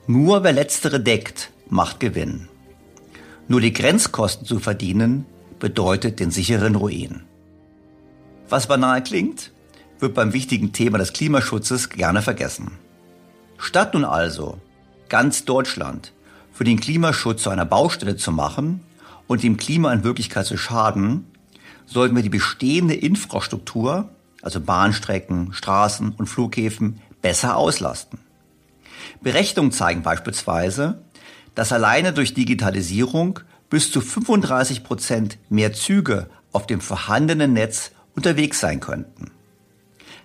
Nur 0.06 0.44
wer 0.44 0.52
letztere 0.52 1.00
deckt, 1.00 1.50
macht 1.68 1.98
Gewinn. 1.98 2.48
Nur 3.48 3.60
die 3.60 3.72
Grenzkosten 3.72 4.46
zu 4.46 4.58
verdienen, 4.58 5.26
bedeutet 5.58 6.20
den 6.20 6.30
sicheren 6.30 6.74
Ruin. 6.74 7.22
Was 8.48 8.66
banal 8.66 9.02
klingt, 9.02 9.52
wird 9.98 10.14
beim 10.14 10.32
wichtigen 10.32 10.72
Thema 10.72 10.98
des 10.98 11.12
Klimaschutzes 11.12 11.88
gerne 11.88 12.22
vergessen. 12.22 12.72
Statt 13.58 13.94
nun 13.94 14.04
also 14.04 14.58
ganz 15.08 15.44
Deutschland 15.44 16.12
für 16.52 16.64
den 16.64 16.80
Klimaschutz 16.80 17.42
zu 17.42 17.50
einer 17.50 17.64
Baustelle 17.64 18.16
zu 18.16 18.32
machen 18.32 18.80
und 19.26 19.42
dem 19.42 19.56
Klima 19.56 19.92
in 19.92 20.04
Wirklichkeit 20.04 20.46
zu 20.46 20.56
schaden, 20.56 21.26
sollten 21.86 22.16
wir 22.16 22.22
die 22.22 22.28
bestehende 22.28 22.94
Infrastruktur, 22.94 24.08
also 24.42 24.60
Bahnstrecken, 24.60 25.52
Straßen 25.52 26.12
und 26.16 26.26
Flughäfen, 26.26 27.00
besser 27.20 27.56
auslasten. 27.56 28.18
Berechnungen 29.20 29.72
zeigen 29.72 30.02
beispielsweise, 30.02 31.02
dass 31.54 31.72
alleine 31.72 32.12
durch 32.12 32.34
Digitalisierung 32.34 33.40
bis 33.70 33.90
zu 33.90 34.00
35 34.00 34.84
Prozent 34.84 35.38
mehr 35.48 35.72
Züge 35.72 36.28
auf 36.52 36.66
dem 36.66 36.80
vorhandenen 36.80 37.52
Netz 37.52 37.92
unterwegs 38.14 38.60
sein 38.60 38.80
könnten. 38.80 39.30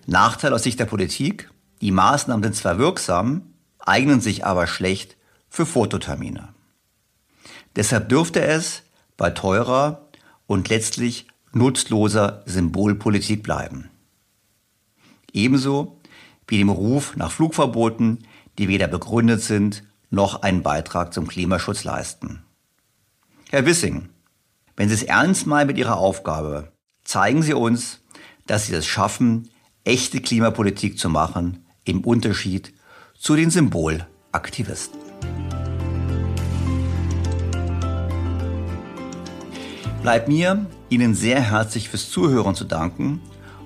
Nachteil 0.06 0.54
aus 0.54 0.64
Sicht 0.64 0.80
der 0.80 0.86
Politik, 0.86 1.50
die 1.82 1.92
Maßnahmen 1.92 2.44
sind 2.44 2.56
zwar 2.56 2.78
wirksam, 2.78 3.54
eignen 3.80 4.22
sich 4.22 4.46
aber 4.46 4.68
schlecht 4.68 5.18
für 5.50 5.66
Fototermine. 5.66 6.50
Deshalb 7.76 8.10
dürfte 8.10 8.42
es 8.42 8.84
bei 9.16 9.30
teurer 9.30 10.08
und 10.46 10.70
letztlich 10.70 11.28
nutzloser 11.54 12.44
Symbolpolitik 12.46 13.44
bleiben. 13.44 13.90
Ebenso 15.32 16.00
wie 16.48 16.58
dem 16.58 16.70
Ruf 16.70 17.16
nach 17.16 17.32
Flugverboten, 17.32 18.26
die 18.58 18.68
weder 18.68 18.88
begründet 18.88 19.42
sind 19.42 19.84
noch 20.10 20.42
einen 20.42 20.64
Beitrag 20.64 21.14
zum 21.14 21.28
Klimaschutz 21.28 21.84
leisten. 21.84 22.44
Herr 23.50 23.66
Wissing, 23.66 24.10
wenn 24.76 24.90
Sie 24.90 24.96
es 24.96 25.04
ernst 25.04 25.48
meinen 25.48 25.68
mit 25.68 25.78
Ihrer 25.78 25.98
Aufgabe, 25.98 26.72
zeigen 27.04 27.42
Sie 27.42 27.54
uns, 27.54 28.02
dass 28.46 28.68
Sie 28.68 28.74
es 28.74 28.86
schaffen, 28.86 29.50
echte 29.84 30.22
Klimapolitik 30.22 31.00
zu 31.00 31.10
machen, 31.10 31.66
im 31.84 32.04
Unterschied 32.04 32.74
zu 33.18 33.36
den 33.36 33.50
Symbolaktivisten. 33.50 35.00
Bleibt 40.02 40.28
mir, 40.28 40.66
Ihnen 40.90 41.16
sehr 41.16 41.42
herzlich 41.42 41.90
fürs 41.90 42.10
Zuhören 42.10 42.56
zu 42.56 42.64
danken 42.64 43.22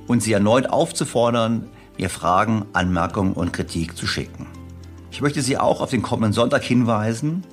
und 0.07 0.23
Sie 0.23 0.33
erneut 0.33 0.67
aufzufordern, 0.67 1.69
mir 1.97 2.09
Fragen, 2.09 2.65
Anmerkungen 2.73 3.33
und 3.33 3.51
Kritik 3.51 3.95
zu 3.95 4.07
schicken. 4.07 4.47
Ich 5.11 5.19
möchte 5.21 5.41
Sie 5.41 5.57
auch 5.57 5.81
auf 5.81 5.89
den 5.89 6.01
kommenden 6.01 6.31
Sonntag 6.31 6.63
hinweisen. 6.63 7.43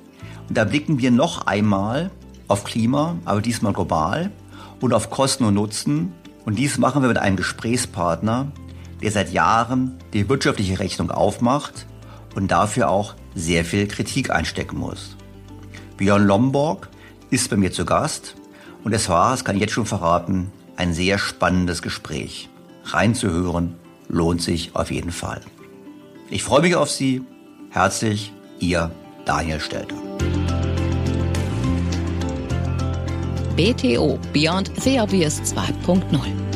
Und 0.47 0.57
da 0.57 0.63
blicken 0.63 0.97
wir 0.99 1.11
noch 1.11 1.45
einmal 1.45 2.09
auf 2.47 2.63
Klima, 2.63 3.17
aber 3.25 3.41
diesmal 3.41 3.73
global 3.73 4.31
und 4.79 4.93
auf 4.93 5.09
Kosten 5.09 5.43
und 5.43 5.53
Nutzen. 5.53 6.13
Und 6.45 6.57
dies 6.57 6.77
machen 6.77 7.01
wir 7.01 7.09
mit 7.09 7.17
einem 7.17 7.35
Gesprächspartner, 7.35 8.51
der 9.03 9.11
seit 9.11 9.31
Jahren 9.31 9.97
die 10.13 10.27
wirtschaftliche 10.29 10.79
Rechnung 10.79 11.11
aufmacht 11.11 11.85
und 12.33 12.49
dafür 12.49 12.89
auch 12.89 13.15
sehr 13.35 13.65
viel 13.65 13.87
Kritik 13.87 14.31
einstecken 14.31 14.77
muss. 14.77 15.17
Björn 15.97 16.25
Lomborg 16.25 16.89
ist 17.29 17.49
bei 17.49 17.57
mir 17.57 17.71
zu 17.71 17.85
Gast 17.85 18.35
und 18.83 18.93
es 18.93 19.09
war, 19.09 19.31
das 19.31 19.43
kann 19.43 19.57
ich 19.57 19.61
jetzt 19.61 19.73
schon 19.73 19.85
verraten, 19.85 20.51
ein 20.77 20.93
sehr 20.93 21.17
spannendes 21.17 21.81
Gespräch. 21.81 22.49
Reinzuhören 22.85 23.75
lohnt 24.07 24.41
sich 24.41 24.75
auf 24.75 24.91
jeden 24.91 25.11
Fall. 25.11 25.41
Ich 26.29 26.43
freue 26.43 26.61
mich 26.61 26.75
auf 26.75 26.89
Sie 26.89 27.21
Herzlich, 27.71 28.33
Ihr 28.59 28.89
Daniel 29.25 29.59
Stelter. 29.59 29.95
BTO 33.55 34.17
Beyond 34.33 34.71
Obvious 34.99 35.39
2.0 35.41 36.48